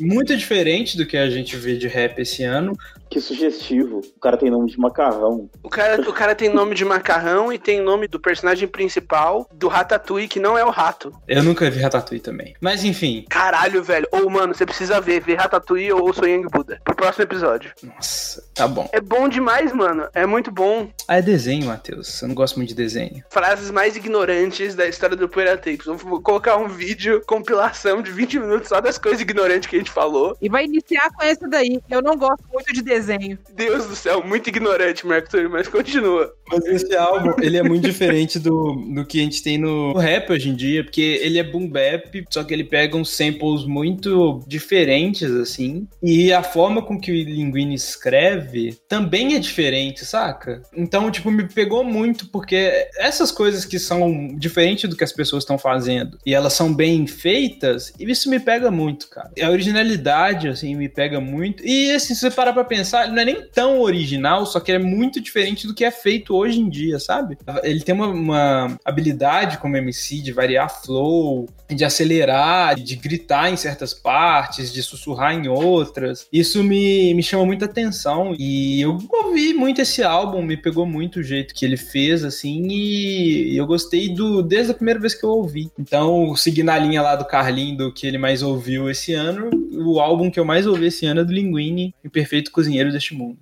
muito 0.00 0.36
diferente 0.36 0.96
do 0.96 1.06
que 1.06 1.16
a 1.16 1.28
gente 1.28 1.56
vê 1.56 1.76
de 1.76 1.88
rap 1.88 2.18
esse 2.18 2.42
ano. 2.42 2.76
Que 3.10 3.20
sugestivo. 3.20 4.00
O 4.16 4.20
cara 4.20 4.38
tem 4.38 4.50
nome 4.50 4.70
de 4.70 4.78
macarrão. 4.78 5.50
O 5.62 5.68
cara, 5.68 6.00
o 6.00 6.12
cara 6.14 6.34
tem 6.34 6.48
nome 6.48 6.74
de 6.74 6.82
macarrão 6.82 7.52
e 7.52 7.58
tem 7.58 7.82
nome 7.82 8.08
do 8.08 8.18
personagem 8.18 8.66
principal 8.66 9.46
do 9.52 9.68
Ratatouille, 9.68 10.26
que 10.26 10.40
não 10.40 10.56
é 10.56 10.64
o 10.64 10.70
rato. 10.70 11.12
Eu 11.28 11.42
nunca 11.42 11.70
vi 11.70 11.78
Ratatouille 11.78 12.22
também. 12.22 12.54
Mas 12.58 12.82
enfim. 12.84 13.26
Caralho, 13.28 13.82
velho. 13.82 14.08
Ou, 14.10 14.30
mano, 14.30 14.54
você 14.54 14.64
precisa 14.64 14.98
ver, 14.98 15.20
ver 15.20 15.34
Ratatouille 15.34 15.92
ou 15.92 16.10
Sou 16.14 16.26
Young 16.26 16.46
Buddha. 16.50 16.80
Pro 16.82 16.96
próximo 16.96 17.24
episódio. 17.24 17.72
Nossa, 17.82 18.42
tá 18.54 18.66
bom. 18.66 18.88
É 18.92 19.00
bom 19.00 19.28
demais, 19.28 19.74
mano. 19.74 20.08
É 20.14 20.24
muito 20.24 20.50
bom. 20.50 20.88
Ah, 21.06 21.18
é 21.18 21.22
desenho, 21.22 21.66
Matheus. 21.66 22.22
Eu 22.22 22.28
não 22.28 22.34
gosto 22.34 22.56
muito 22.56 22.70
de 22.70 22.74
desenho. 22.74 23.22
Frases 23.28 23.70
mais 23.70 23.94
ignorantes 23.94 24.74
da 24.74 24.88
história 24.88 25.14
do 25.14 25.28
Poeira 25.28 25.58
Tapes. 25.58 25.84
Vou 25.84 26.22
colocar 26.22 26.56
um 26.56 26.68
vídeo, 26.68 27.22
compilação 27.26 27.81
de 28.02 28.12
20 28.12 28.38
minutos 28.38 28.68
só 28.68 28.80
das 28.80 28.98
coisas 28.98 29.20
ignorantes 29.20 29.68
que 29.68 29.76
a 29.76 29.78
gente 29.78 29.90
falou. 29.90 30.36
E 30.40 30.48
vai 30.48 30.64
iniciar 30.64 31.10
com 31.14 31.22
essa 31.22 31.48
daí. 31.48 31.80
Eu 31.90 32.00
não 32.00 32.16
gosto 32.16 32.44
muito 32.52 32.72
de 32.72 32.82
desenho. 32.82 33.38
Deus 33.52 33.86
do 33.86 33.96
céu, 33.96 34.22
muito 34.22 34.48
ignorante, 34.48 35.06
Marco 35.06 35.28
Túlio, 35.28 35.50
mas 35.50 35.68
continua. 35.68 36.32
Mas 36.52 36.64
esse 36.66 36.94
álbum, 36.96 37.34
ele 37.40 37.56
é 37.56 37.62
muito 37.62 37.88
diferente 37.88 38.38
do, 38.38 38.74
do 38.94 39.04
que 39.04 39.20
a 39.20 39.22
gente 39.22 39.42
tem 39.42 39.58
no 39.58 39.92
rap 39.94 40.30
hoje 40.30 40.48
em 40.48 40.54
dia, 40.54 40.84
porque 40.84 41.20
ele 41.22 41.38
é 41.38 41.42
boom 41.42 41.68
bap, 41.68 42.24
só 42.30 42.44
que 42.44 42.52
ele 42.52 42.64
pega 42.64 42.96
uns 42.96 43.10
samples 43.10 43.64
muito 43.64 44.42
diferentes, 44.46 45.30
assim, 45.30 45.86
e 46.02 46.32
a 46.32 46.42
forma 46.42 46.82
com 46.82 47.00
que 47.00 47.10
o 47.10 47.14
Linguini 47.14 47.74
escreve 47.74 48.76
também 48.88 49.34
é 49.34 49.38
diferente, 49.38 50.04
saca? 50.04 50.62
Então, 50.76 51.10
tipo, 51.10 51.30
me 51.30 51.48
pegou 51.48 51.82
muito, 51.82 52.26
porque 52.28 52.88
essas 52.96 53.30
coisas 53.30 53.64
que 53.64 53.78
são 53.78 54.28
diferentes 54.36 54.88
do 54.88 54.96
que 54.96 55.04
as 55.04 55.12
pessoas 55.12 55.42
estão 55.42 55.58
fazendo, 55.58 56.18
e 56.26 56.34
elas 56.34 56.52
são 56.52 56.72
bem 56.72 57.06
feitas, 57.06 57.92
isso 57.98 58.28
me 58.28 58.38
pega 58.38 58.70
muito, 58.70 59.08
cara. 59.08 59.30
A 59.40 59.50
originalidade, 59.50 60.48
assim, 60.48 60.74
me 60.74 60.88
pega 60.88 61.20
muito, 61.20 61.64
e 61.66 61.90
assim, 61.92 62.14
se 62.14 62.20
você 62.20 62.30
parar 62.30 62.52
pra 62.52 62.64
pensar, 62.64 63.04
ele 63.04 63.14
não 63.14 63.22
é 63.22 63.24
nem 63.24 63.42
tão 63.42 63.80
original, 63.80 64.44
só 64.46 64.60
que 64.60 64.72
é 64.72 64.78
muito 64.78 65.20
diferente 65.20 65.66
do 65.66 65.74
que 65.74 65.84
é 65.84 65.90
feito 65.90 66.34
hoje 66.34 66.41
em 66.50 66.68
dia, 66.68 66.98
sabe? 66.98 67.38
Ele 67.62 67.80
tem 67.80 67.94
uma, 67.94 68.08
uma 68.08 68.78
habilidade 68.84 69.58
como 69.58 69.76
MC 69.76 70.20
de 70.20 70.32
variar 70.32 70.82
flow, 70.82 71.48
de 71.68 71.84
acelerar, 71.84 72.74
de 72.74 72.96
gritar 72.96 73.50
em 73.50 73.56
certas 73.56 73.94
partes, 73.94 74.72
de 74.72 74.82
sussurrar 74.82 75.34
em 75.34 75.48
outras. 75.48 76.26
Isso 76.32 76.62
me, 76.62 77.14
me 77.14 77.22
chama 77.22 77.46
muita 77.46 77.64
atenção 77.64 78.34
e 78.38 78.80
eu 78.80 78.98
ouvi 79.10 79.54
muito 79.54 79.80
esse 79.80 80.02
álbum, 80.02 80.42
me 80.42 80.56
pegou 80.56 80.86
muito 80.86 81.20
o 81.20 81.22
jeito 81.22 81.54
que 81.54 81.64
ele 81.64 81.76
fez, 81.76 82.24
assim, 82.24 82.66
e 82.68 83.56
eu 83.56 83.66
gostei 83.66 84.08
do 84.08 84.42
desde 84.42 84.72
a 84.72 84.74
primeira 84.74 85.00
vez 85.00 85.14
que 85.14 85.24
eu 85.24 85.30
ouvi. 85.30 85.70
Então, 85.78 86.34
seguindo 86.36 86.70
a 86.70 86.78
linha 86.78 87.02
lá 87.02 87.16
do 87.16 87.24
Carlinho, 87.24 87.76
do 87.76 87.92
que 87.92 88.06
ele 88.06 88.18
mais 88.18 88.42
ouviu 88.42 88.90
esse 88.90 89.14
ano, 89.14 89.50
o 89.72 90.00
álbum 90.00 90.30
que 90.30 90.38
eu 90.38 90.44
mais 90.44 90.66
ouvi 90.66 90.86
esse 90.86 91.06
ano 91.06 91.20
é 91.20 91.24
do 91.24 91.32
Linguini, 91.32 91.94
O 92.04 92.10
Perfeito 92.10 92.50
Cozinheiro 92.50 92.92
deste 92.92 93.14
Mundo. 93.14 93.38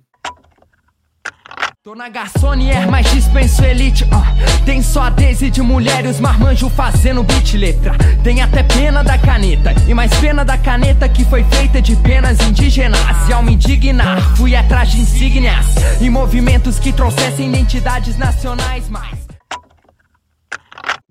Tô 1.83 1.95
na 1.95 2.09
garçonier, 2.09 2.87
mas 2.91 3.09
dispenso 3.09 3.65
elite 3.65 4.03
uh. 4.03 4.63
Tem 4.63 4.83
só 4.83 5.09
Daisy 5.09 5.49
de 5.49 5.63
mulher 5.63 6.05
os 6.05 6.19
marmanjos 6.19 6.71
fazendo 6.73 7.23
beat 7.23 7.55
letra 7.55 7.95
Tem 8.23 8.39
até 8.39 8.61
pena 8.61 9.03
da 9.03 9.17
caneta 9.17 9.73
E 9.87 9.93
mais 9.95 10.13
pena 10.19 10.45
da 10.45 10.59
caneta 10.59 11.09
que 11.09 11.25
foi 11.25 11.43
feita 11.45 11.81
de 11.81 11.95
penas 11.95 12.39
indígenas 12.41 13.01
E 13.27 13.33
ao 13.33 13.41
me 13.41 13.53
indignar, 13.53 14.21
fui 14.37 14.55
atrás 14.55 14.91
de 14.91 15.01
insígnias 15.01 15.65
E 15.99 16.07
movimentos 16.07 16.77
que 16.77 16.93
trouxessem 16.93 17.49
identidades 17.49 18.15
nacionais 18.15 18.87
mais 18.87 19.20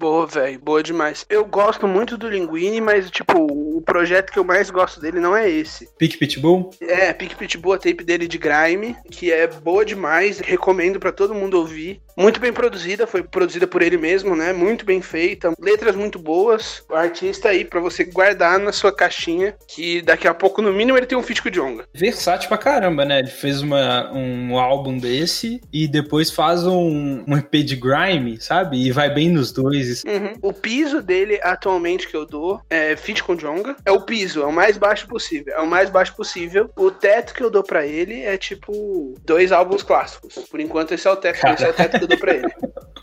Boa, 0.01 0.27
velho. 0.27 0.59
Boa 0.59 0.83
demais. 0.83 1.27
Eu 1.29 1.45
gosto 1.45 1.87
muito 1.87 2.17
do 2.17 2.27
Linguini, 2.27 2.81
mas, 2.81 3.11
tipo, 3.11 3.37
o 3.37 3.83
projeto 3.83 4.33
que 4.33 4.39
eu 4.39 4.45
mais 4.45 4.71
gosto 4.71 4.99
dele 4.99 5.21
não 5.21 5.37
é 5.37 5.47
esse. 5.47 5.91
Pick 5.99 6.19
Pitbull? 6.19 6.71
É, 6.81 7.13
Pick 7.13 7.37
Pitbull, 7.37 7.75
a 7.75 7.79
tape 7.79 8.03
dele 8.03 8.27
de 8.27 8.39
Grime, 8.39 8.97
que 9.11 9.31
é 9.31 9.47
boa 9.47 9.85
demais. 9.85 10.39
Recomendo 10.39 10.99
para 10.99 11.13
todo 11.13 11.35
mundo 11.35 11.59
ouvir. 11.59 12.01
Muito 12.17 12.41
bem 12.41 12.51
produzida, 12.51 13.07
foi 13.07 13.23
produzida 13.23 13.67
por 13.67 13.83
ele 13.83 13.99
mesmo, 13.99 14.35
né? 14.35 14.55
Muito 14.55 14.87
bem 14.87 15.03
feita. 15.03 15.53
Letras 15.61 15.95
muito 15.95 16.19
boas. 16.19 16.83
O 16.89 16.95
artista 16.95 17.51
aí 17.51 17.63
para 17.63 17.81
você 17.81 18.05
guardar 18.05 18.59
na 18.59 18.73
sua 18.73 18.93
caixinha, 18.93 19.55
que 19.69 20.01
daqui 20.01 20.27
a 20.27 20.33
pouco, 20.33 20.63
no 20.63 20.73
mínimo, 20.73 20.97
ele 20.97 21.07
tem 21.07 21.19
um 21.19 21.23
feat 21.23 21.43
com 21.43 21.49
o. 21.51 21.83
Versátil 21.95 22.49
pra 22.49 22.57
caramba, 22.57 23.05
né? 23.05 23.19
Ele 23.19 23.29
fez 23.29 23.61
uma, 23.61 24.11
um 24.13 24.59
álbum 24.59 24.97
desse 24.97 25.61
e 25.71 25.87
depois 25.87 26.31
faz 26.31 26.67
um, 26.67 27.23
um 27.27 27.37
EP 27.37 27.53
de 27.65 27.77
Grime, 27.77 28.41
sabe? 28.41 28.83
E 28.83 28.91
vai 28.91 29.13
bem 29.13 29.29
nos 29.29 29.53
dois. 29.53 29.89
Uhum. 30.07 30.34
O 30.43 30.53
piso 30.53 31.03
dele, 31.03 31.41
atualmente, 31.43 32.09
que 32.09 32.16
eu 32.16 32.26
dou, 32.26 32.61
é 32.68 32.97
Fit 32.97 33.22
com 33.22 33.36
Jonga. 33.36 33.76
É 33.84 33.93
o 33.93 34.03
piso, 34.03 34.43
é 34.43 34.47
o 34.47 34.53
mais 34.53 34.76
baixo 34.76 35.07
possível. 35.07 35.55
É 35.55 35.61
o 35.61 35.66
mais 35.66 35.91
baixo 35.91 36.14
possível. 36.14 36.70
O 36.76 36.91
teto 36.91 37.34
que 37.34 37.43
eu 37.43 37.51
dou 37.51 37.62
pra 37.62 37.86
ele 37.86 38.20
é 38.22 38.36
tipo 38.36 39.14
dois 39.24 39.53
álbuns 39.53 39.82
clássicos. 39.82 40.34
Por 40.51 40.61
enquanto, 40.61 40.93
esse 40.93 41.07
é 41.07 41.11
o 41.11 41.16
teto, 41.16 41.47
esse 41.47 41.64
é 41.64 41.70
o 41.70 41.74
teto 41.74 41.99
que 41.99 42.05
eu 42.05 42.09
dou 42.09 42.18
pra 42.18 42.34
ele. 42.34 42.49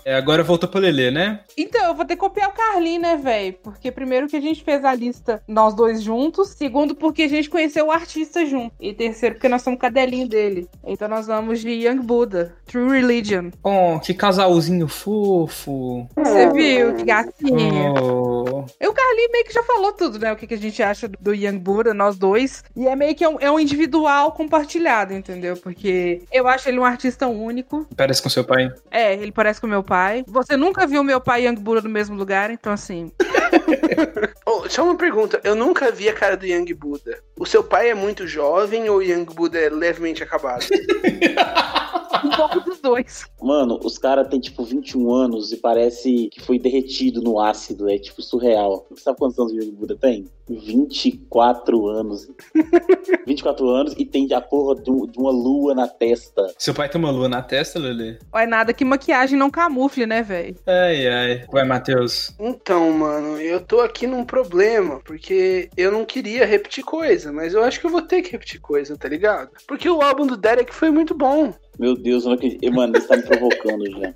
É, 0.05 0.15
agora 0.15 0.41
voltou 0.41 0.69
pro 0.69 0.79
Lelê, 0.79 1.11
né? 1.11 1.41
Então, 1.57 1.85
eu 1.87 1.93
vou 1.93 2.05
ter 2.05 2.15
que 2.15 2.21
copiar 2.21 2.49
o 2.49 2.53
Carlinho, 2.53 3.01
né, 3.01 3.17
velho? 3.17 3.53
Porque 3.61 3.91
primeiro 3.91 4.27
que 4.27 4.37
a 4.37 4.41
gente 4.41 4.63
fez 4.63 4.85
a 4.85 4.93
lista 4.93 5.41
nós 5.47 5.75
dois 5.75 6.01
juntos. 6.01 6.49
Segundo, 6.49 6.95
porque 6.95 7.23
a 7.23 7.27
gente 7.27 7.49
conheceu 7.49 7.87
o 7.87 7.91
artista 7.91 8.45
junto. 8.45 8.73
E 8.79 8.93
terceiro, 8.93 9.35
porque 9.35 9.49
nós 9.49 9.61
somos 9.61 9.79
cadelinho 9.79 10.27
dele. 10.27 10.67
Então 10.85 11.07
nós 11.07 11.27
vamos 11.27 11.59
de 11.59 11.69
Young 11.69 11.99
Buddha, 11.99 12.55
True 12.65 13.01
Religion. 13.01 13.51
Oh, 13.63 13.99
que 13.99 14.13
casalzinho 14.13 14.87
fofo. 14.87 16.07
Você 16.15 16.51
viu? 16.51 16.76
Que 16.95 17.03
gatinha. 17.03 17.93
Oh. 18.01 18.65
E 18.79 18.87
o 18.87 18.93
Carlinho 18.93 19.31
meio 19.31 19.45
que 19.45 19.53
já 19.53 19.63
falou 19.63 19.91
tudo, 19.91 20.19
né? 20.19 20.31
O 20.31 20.35
que, 20.35 20.47
que 20.47 20.53
a 20.53 20.57
gente 20.57 20.81
acha 20.81 21.07
do 21.07 21.33
Young 21.33 21.57
Buddha, 21.57 21.93
nós 21.93 22.17
dois. 22.17 22.63
E 22.75 22.87
é 22.87 22.95
meio 22.95 23.15
que 23.15 23.25
um, 23.25 23.37
é 23.39 23.49
um 23.49 23.59
individual 23.59 24.31
compartilhado, 24.31 25.13
entendeu? 25.13 25.57
Porque 25.57 26.21
eu 26.31 26.47
acho 26.47 26.69
ele 26.69 26.79
um 26.79 26.85
artista 26.85 27.27
único. 27.27 27.87
Parece 27.95 28.21
com 28.21 28.29
seu 28.29 28.43
pai. 28.43 28.71
É, 28.91 29.13
ele 29.13 29.31
parece 29.31 29.59
com 29.61 29.67
meu 29.67 29.83
pai. 29.83 30.23
Você 30.27 30.55
nunca 30.55 30.85
viu 30.87 31.03
meu 31.03 31.19
pai 31.19 31.43
e 31.43 31.47
Young 31.47 31.55
Buddha 31.55 31.81
no 31.81 31.89
mesmo 31.89 32.15
lugar, 32.15 32.49
então 32.51 32.71
assim. 32.71 33.11
oh, 34.45 34.69
só 34.69 34.83
uma 34.83 34.95
pergunta. 34.95 35.39
Eu 35.43 35.55
nunca 35.55 35.91
vi 35.91 36.09
a 36.09 36.13
cara 36.13 36.37
do 36.37 36.45
Young 36.45 36.73
Buddha. 36.73 37.19
O 37.37 37.45
seu 37.45 37.63
pai 37.63 37.89
é 37.89 37.95
muito 37.95 38.27
jovem 38.27 38.89
ou 38.89 38.97
o 38.97 39.01
Young 39.01 39.25
Buddha 39.25 39.59
é 39.59 39.69
levemente 39.69 40.23
acabado? 40.23 40.65
um 42.23 42.29
pouco 42.29 42.66
dois. 42.87 43.25
Mano, 43.41 43.79
os 43.83 43.97
caras 43.97 44.27
têm 44.27 44.39
tipo 44.39 44.63
21 44.63 45.11
anos 45.13 45.51
e 45.51 45.57
parece 45.57 46.29
que 46.31 46.41
foi 46.41 46.57
derretido 46.57 47.21
no 47.21 47.39
ácido. 47.39 47.89
É 47.89 47.97
tipo 47.97 48.21
surreal. 48.21 48.85
Você 48.89 49.03
sabe 49.03 49.17
quantos 49.17 49.37
anos 49.37 49.53
o 49.53 49.71
Buddha 49.71 49.95
tem? 49.95 50.25
24 50.49 51.87
anos. 51.87 52.27
24 53.27 53.69
anos 53.69 53.93
e 53.97 54.05
tem 54.05 54.31
a 54.33 54.39
porra 54.39 54.75
de 54.81 54.89
uma 54.89 55.31
lua 55.31 55.75
na 55.75 55.87
testa. 55.87 56.53
Seu 56.57 56.73
pai 56.73 56.89
tem 56.89 56.99
uma 56.99 57.11
lua 57.11 57.27
na 57.27 57.41
testa, 57.41 57.77
Lele? 57.77 58.17
Olha, 58.31 58.47
nada 58.47 58.73
que 58.73 58.85
maquiagem 58.85 59.37
não 59.37 59.49
camufle, 59.49 60.05
né, 60.05 60.23
velho? 60.23 60.55
Ai, 60.65 61.07
ai. 61.07 61.45
Vai, 61.51 61.65
Matheus. 61.65 62.33
Então, 62.39 62.91
mano, 62.91 63.39
eu 63.39 63.59
tô 63.59 63.81
aqui 63.81 64.07
num 64.07 64.23
problema, 64.23 65.01
porque 65.03 65.69
eu 65.75 65.91
não 65.91 66.05
queria 66.05 66.45
repetir 66.45 66.83
coisa, 66.83 67.31
mas 67.31 67.53
eu 67.53 67.63
acho 67.63 67.79
que 67.79 67.85
eu 67.85 67.91
vou 67.91 68.01
ter 68.01 68.21
que 68.21 68.31
repetir 68.31 68.61
coisa, 68.61 68.97
tá 68.97 69.09
ligado? 69.09 69.49
Porque 69.67 69.89
o 69.89 70.01
álbum 70.01 70.25
do 70.25 70.37
Derek 70.37 70.73
foi 70.73 70.89
muito 70.89 71.13
bom. 71.13 71.53
Meu 71.79 71.95
Deus, 71.95 72.23
eu 72.23 72.29
não 72.29 72.35
acredito. 72.35 72.73
Mano, 72.73 72.97
isso 72.97 73.07
tá 73.07 73.15
me 73.15 73.23
provocando 73.23 73.89
já. 73.91 74.13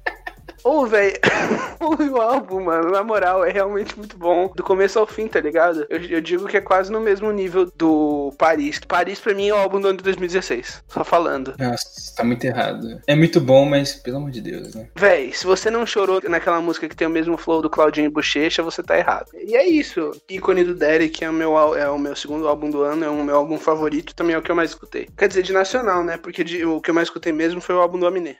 Ô, 0.64 0.86
velho, 0.86 1.18
o 2.12 2.22
álbum, 2.22 2.64
mano, 2.66 2.92
na 2.92 3.04
moral, 3.04 3.44
é 3.44 3.52
realmente 3.52 3.98
muito 3.98 4.18
bom. 4.18 4.52
Do 4.56 4.64
começo 4.64 5.00
ao 5.00 5.08
fim, 5.08 5.28
tá 5.28 5.40
ligado? 5.40 5.86
Eu, 5.90 6.00
eu, 6.02 6.22
digo 6.22 6.48
que 6.48 6.58
é 6.58 6.62
quase 6.62 6.92
no 6.92 7.00
mesmo 7.00 7.32
nível 7.32 7.72
do 7.76 8.34
Paris. 8.38 8.80
Paris, 8.88 9.20
pra 9.20 9.34
mim, 9.34 9.50
é 9.50 9.54
o 9.54 9.58
álbum 9.58 9.82
do 9.82 9.88
ano 9.88 9.98
de 9.98 10.04
2016. 10.04 10.84
Só 10.88 11.04
falando. 11.04 11.56
Nossa, 11.58 12.16
tá 12.16 12.24
muito 12.24 12.44
errado. 12.46 13.02
É 13.08 13.16
muito 13.16 13.42
bom, 13.42 13.66
mas 13.66 13.96
pelo 13.96 14.18
amor 14.18 14.32
de 14.32 14.42
Deus, 14.42 14.76
né? 14.76 14.88
Véi, 14.96 15.34
se 15.34 15.46
você 15.46 15.70
não 15.70 15.86
chorou 15.86 16.22
naquela 16.28 16.62
música 16.62 16.88
que 16.88 16.96
tem 16.96 17.08
o 17.08 17.12
mesmo 17.12 17.38
flow 17.38 17.62
do 17.62 17.70
Claudinho 17.70 18.06
e 18.06 18.10
Bochecha, 18.10 18.62
você 18.62 18.84
tá 18.84 18.98
errado. 18.98 19.28
E 19.34 19.56
é 19.56 19.68
isso. 19.68 20.12
Ícone 20.30 20.64
do 20.64 20.76
Derek 20.76 21.24
é 21.24 21.30
o 21.30 21.34
meu, 21.34 21.76
é 21.76 21.90
o 21.90 21.98
meu 21.98 22.16
segundo 22.16 22.48
álbum 22.48 22.70
do 22.70 22.82
ano, 22.84 23.04
é 23.04 23.10
o 23.10 23.24
meu 23.24 23.36
álbum 23.36 23.58
favorito, 23.58 24.16
também 24.16 24.36
é 24.36 24.38
o 24.38 24.42
que 24.42 24.52
eu 24.52 24.56
mais 24.56 24.72
escutei. 24.72 25.08
Quer 25.18 25.28
dizer, 25.28 25.44
de 25.44 25.54
nacional, 25.54 26.04
né? 26.04 26.18
Porque 26.18 26.44
de, 26.44 26.66
o 26.66 26.80
que 26.80 26.92
eu 26.92 26.96
mais 26.96 27.08
escutei 27.08 27.32
mesmo 27.32 27.62
foi 27.62 27.76
o 27.76 27.80
álbum 27.80 28.00
do 28.00 28.06
Aminé. 28.06 28.38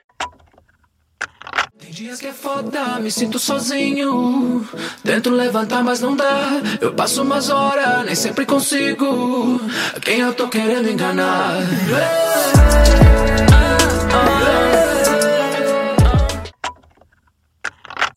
Tem 1.82 1.90
dias 1.90 2.20
que 2.20 2.28
é 2.28 2.32
foda, 2.32 2.98
me 3.00 3.10
sinto 3.10 3.38
sozinho. 3.38 4.66
Tento 5.04 5.30
levantar, 5.30 5.82
mas 5.82 6.00
não 6.00 6.14
dá. 6.16 6.50
Eu 6.80 6.94
passo 6.94 7.22
umas 7.22 7.50
horas, 7.50 8.04
nem 8.06 8.14
sempre 8.14 8.46
consigo. 8.46 9.60
Quem 10.00 10.20
eu 10.20 10.32
tô 10.34 10.48
querendo 10.48 10.88
enganar? 10.88 11.56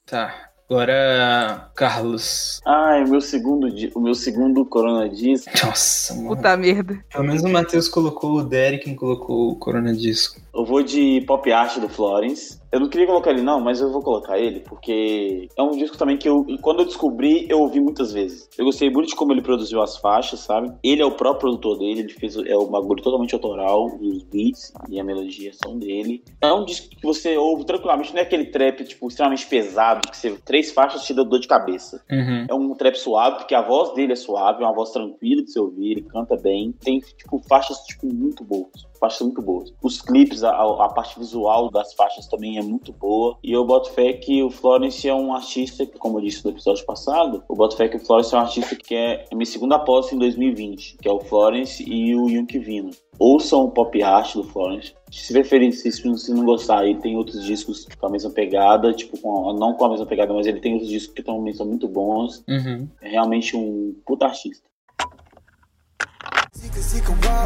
Tá. 0.06 0.34
Agora, 0.68 1.70
Carlos. 1.76 2.60
Ai, 2.66 3.04
o 3.04 3.08
meu 3.10 3.22
segundo, 3.22 3.70
di- 3.70 3.92
o 3.94 4.00
meu 4.00 4.16
segundo 4.16 4.66
Corona 4.66 5.08
Disco. 5.08 5.52
Nossa, 5.64 6.16
mano. 6.16 6.30
Puta 6.30 6.58
merda. 6.58 7.00
Pelo 7.12 7.24
menos 7.24 7.44
o 7.44 7.50
Matheus 7.50 7.88
colocou 7.88 8.34
o 8.38 8.44
Derek, 8.44 8.92
colocou 8.96 9.52
o 9.52 9.56
Corona 9.58 9.94
Disco. 9.94 10.42
Eu 10.56 10.66
vou 10.66 10.82
de 10.82 11.24
Pop 11.28 11.52
Art 11.52 11.78
do 11.78 11.88
Florence. 11.88 12.60
Eu 12.76 12.82
não 12.82 12.90
queria 12.90 13.08
colocar 13.08 13.32
ele 13.32 13.42
não, 13.42 13.62
mas 13.62 13.80
eu 13.80 13.90
vou 13.90 14.02
colocar 14.02 14.38
ele 14.38 14.60
porque 14.60 15.48
é 15.58 15.64
um 15.64 15.72
disco 15.72 15.98
também 15.98 16.18
que 16.18 16.28
eu, 16.28 16.46
quando 16.62 16.82
eu 16.82 16.86
descobri, 16.86 17.48
eu 17.50 17.62
ouvi 17.62 17.80
muitas 17.80 18.12
vezes. 18.12 18.50
Eu 18.58 18.66
gostei 18.66 18.90
muito 18.90 19.08
de 19.08 19.16
como 19.16 19.32
ele 19.32 19.42
produziu 19.42 19.82
as 19.82 19.96
faixas, 19.96 20.42
sabe? 20.42 20.74
Ele 20.84 21.02
é 21.02 21.06
o 21.06 21.16
próprio 21.16 21.40
produtor 21.40 21.78
dele, 21.80 22.02
ele 22.02 22.10
fez 22.10 22.36
é 22.36 22.58
um 22.58 22.68
bagulho 22.68 23.02
totalmente 23.02 23.34
autoral, 23.34 23.86
os 24.02 24.24
beats 24.24 24.74
e 24.90 25.00
a 25.00 25.06
melodia 25.06 25.54
são 25.54 25.80
dele. 25.80 26.22
É 26.42 26.52
um 26.52 26.66
disco 26.66 26.90
que 26.90 27.02
você 27.02 27.38
ouve 27.38 27.64
tranquilamente, 27.66 28.12
não 28.12 28.20
é 28.20 28.24
aquele 28.24 28.48
trap 28.48 28.84
tipo 28.84 29.08
extremamente 29.08 29.48
pesado 29.48 30.10
que 30.10 30.18
você 30.18 30.38
três 30.44 30.74
faixas 30.74 31.06
te 31.06 31.14
dá 31.14 31.24
dor 31.24 31.40
de 31.40 31.48
cabeça. 31.48 32.04
Uhum. 32.12 32.46
É 32.50 32.54
um 32.54 32.76
trap 32.76 32.98
suave, 32.98 33.38
porque 33.38 33.56
a 33.56 33.62
voz 33.62 33.94
dele 33.94 34.12
é 34.12 34.18
suave, 34.18 34.62
é 34.62 34.66
uma 34.68 34.76
voz 34.76 34.92
tranquila 34.92 35.42
de 35.42 35.50
se 35.50 35.60
ouvir, 35.62 35.92
ele 35.92 36.02
canta 36.02 36.36
bem. 36.36 36.74
Tem, 36.82 37.00
tipo, 37.00 37.42
faixas, 37.48 37.78
tipo, 37.88 38.14
muito 38.14 38.44
boas. 38.44 38.86
Faixas 39.00 39.22
muito 39.22 39.42
boas. 39.42 39.74
Os 39.82 40.02
clipes, 40.02 40.44
a, 40.44 40.50
a 40.50 40.90
parte 40.94 41.18
visual 41.18 41.70
das 41.70 41.94
faixas 41.94 42.28
também 42.28 42.58
é 42.58 42.65
muito 42.66 42.92
boa. 42.94 43.38
E 43.44 43.52
eu 43.52 43.64
boto 43.66 43.92
fé 43.92 44.14
que 44.14 44.42
o 44.44 44.50
Florence 44.50 45.08
é 45.08 45.14
um 45.14 45.34
artista, 45.34 45.86
que, 45.86 45.98
como 45.98 46.18
eu 46.20 46.24
disse 46.24 46.44
no 46.44 46.52
episódio 46.52 46.86
passado, 46.86 47.44
eu 47.50 47.56
boto 47.56 47.76
fé 47.78 47.88
que 47.88 47.98
o 47.98 48.00
Florence 48.00 48.34
é 48.34 48.38
um 48.38 48.42
artista 48.42 48.76
que 48.76 48.96
é 48.96 49.26
a 49.32 49.36
minha 49.36 49.46
segunda 49.46 49.76
aposta 49.76 50.14
em 50.16 50.20
2020, 50.20 50.98
que 51.02 51.08
é 51.08 51.12
o 51.12 51.20
Florence 51.20 51.84
e 51.88 52.16
o 52.16 52.30
Yunk 52.30 52.58
Vino. 52.60 52.92
Ouçam 53.18 53.64
o 53.64 53.72
pop 53.72 54.02
art 54.04 54.34
do 54.36 54.44
Florence. 54.44 54.94
Se 55.10 55.32
preferir, 55.32 55.72
se, 55.72 55.90
se 55.92 56.34
não 56.34 56.44
gostar, 56.46 56.86
ele 56.86 57.00
tem 57.00 57.16
outros 57.16 57.44
discos 57.46 57.88
com 57.98 58.06
a 58.08 58.10
mesma 58.10 58.30
pegada, 58.32 58.92
tipo, 58.94 59.18
com 59.22 59.50
a- 59.50 59.54
não 59.54 59.74
com 59.74 59.86
a 59.86 59.90
mesma 59.90 60.06
pegada, 60.06 60.34
mas 60.34 60.46
ele 60.46 60.60
tem 60.60 60.74
outros 60.74 60.90
discos 60.92 61.16
que 61.16 61.24
também 61.24 61.54
são 61.54 61.66
muito 61.66 61.88
bons. 61.88 62.44
Uhum. 62.50 62.88
É 63.02 63.10
realmente 63.10 63.56
um 63.56 63.96
puta 64.06 64.26
artista. 64.26 64.68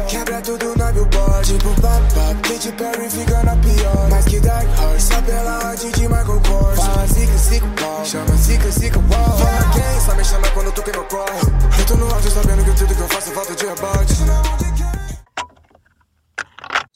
Quebra 0.08 0.40
tudo 0.40 0.76
na 0.76 0.92
billboard. 0.92 1.46
Tipo 1.46 1.74
pop 1.80 2.02
Katy 2.42 2.72
Perry 2.72 3.10
fica 3.10 3.42
na 3.42 3.56
pior. 3.56 4.08
Mais 4.08 4.24
que 4.24 4.40
Dark 4.40 4.66
Horse. 4.80 5.08
Só 5.08 5.22
pela 5.22 5.66
arte 5.66 5.90
de 5.92 6.08
Michael 6.08 6.40
Kors 6.46 6.76
Fala 6.78 7.06
zica, 7.06 7.36
zica, 7.38 7.66
pau 7.80 8.04
Chama 8.04 8.36
zica, 8.36 8.70
zica, 8.70 8.98
uau 8.98 9.38
Fala 9.38 9.72
quem? 9.72 10.00
Só 10.00 10.14
me 10.14 10.24
chama 10.24 10.48
quando 10.50 10.72
tu 10.72 10.82
que 10.82 10.92
não 10.92 11.04
corre 11.04 11.40
Eu 11.78 11.86
tô 11.86 11.96
no 11.96 12.14
auge 12.14 12.30
sabendo 12.30 12.64
que 12.64 12.72
tudo 12.72 12.94
que 12.94 13.00
eu 13.00 13.08
faço 13.08 13.32
volta 13.32 13.54
de 13.54 13.64
rebote 13.64 14.69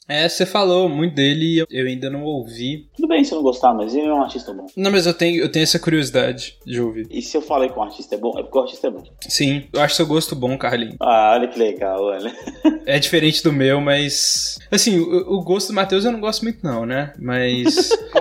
É, 0.07 0.29
você 0.29 0.45
falou 0.45 0.87
muito 0.87 1.15
dele 1.15 1.45
e 1.45 1.57
eu- 1.59 1.87
ainda 1.87 2.09
não 2.11 2.23
ouvi. 2.23 2.87
Tudo 2.95 3.07
bem 3.07 3.23
se 3.23 3.31
eu 3.31 3.37
não 3.37 3.43
gostar, 3.43 3.73
mas 3.73 3.95
ele 3.95 4.05
é 4.07 4.13
um 4.13 4.21
artista 4.21 4.53
bom. 4.53 4.67
Não, 4.77 4.91
mas 4.91 5.07
eu 5.07 5.13
tenho, 5.13 5.41
eu 5.41 5.51
tenho 5.51 5.63
essa 5.63 5.79
curiosidade 5.79 6.57
de 6.65 6.79
ouvir. 6.79 7.07
E 7.09 7.21
se 7.23 7.35
eu 7.35 7.41
falei 7.41 7.69
que 7.69 7.79
um 7.79 7.81
artista 7.81 8.13
é 8.13 8.17
bom, 8.17 8.37
é 8.37 8.43
porque 8.43 8.57
o 8.57 8.61
artista 8.61 8.87
é 8.87 8.91
bom. 8.91 9.03
Sim, 9.27 9.63
eu 9.73 9.81
acho 9.81 9.95
seu 9.95 10.05
gosto 10.05 10.35
bom, 10.35 10.55
Carlinhos. 10.57 10.95
Ah, 10.99 11.31
olha 11.35 11.47
que 11.47 11.57
legal, 11.57 12.03
olha. 12.03 12.31
É 12.85 12.99
diferente 12.99 13.41
do 13.43 13.51
meu, 13.51 13.81
mas. 13.81 14.59
Assim, 14.69 14.99
o, 14.99 15.37
o 15.37 15.43
gosto 15.43 15.69
do 15.69 15.73
Matheus 15.73 16.05
eu 16.05 16.11
não 16.11 16.19
gosto 16.19 16.43
muito, 16.43 16.59
não, 16.63 16.85
né? 16.85 17.13
Mas. 17.19 17.89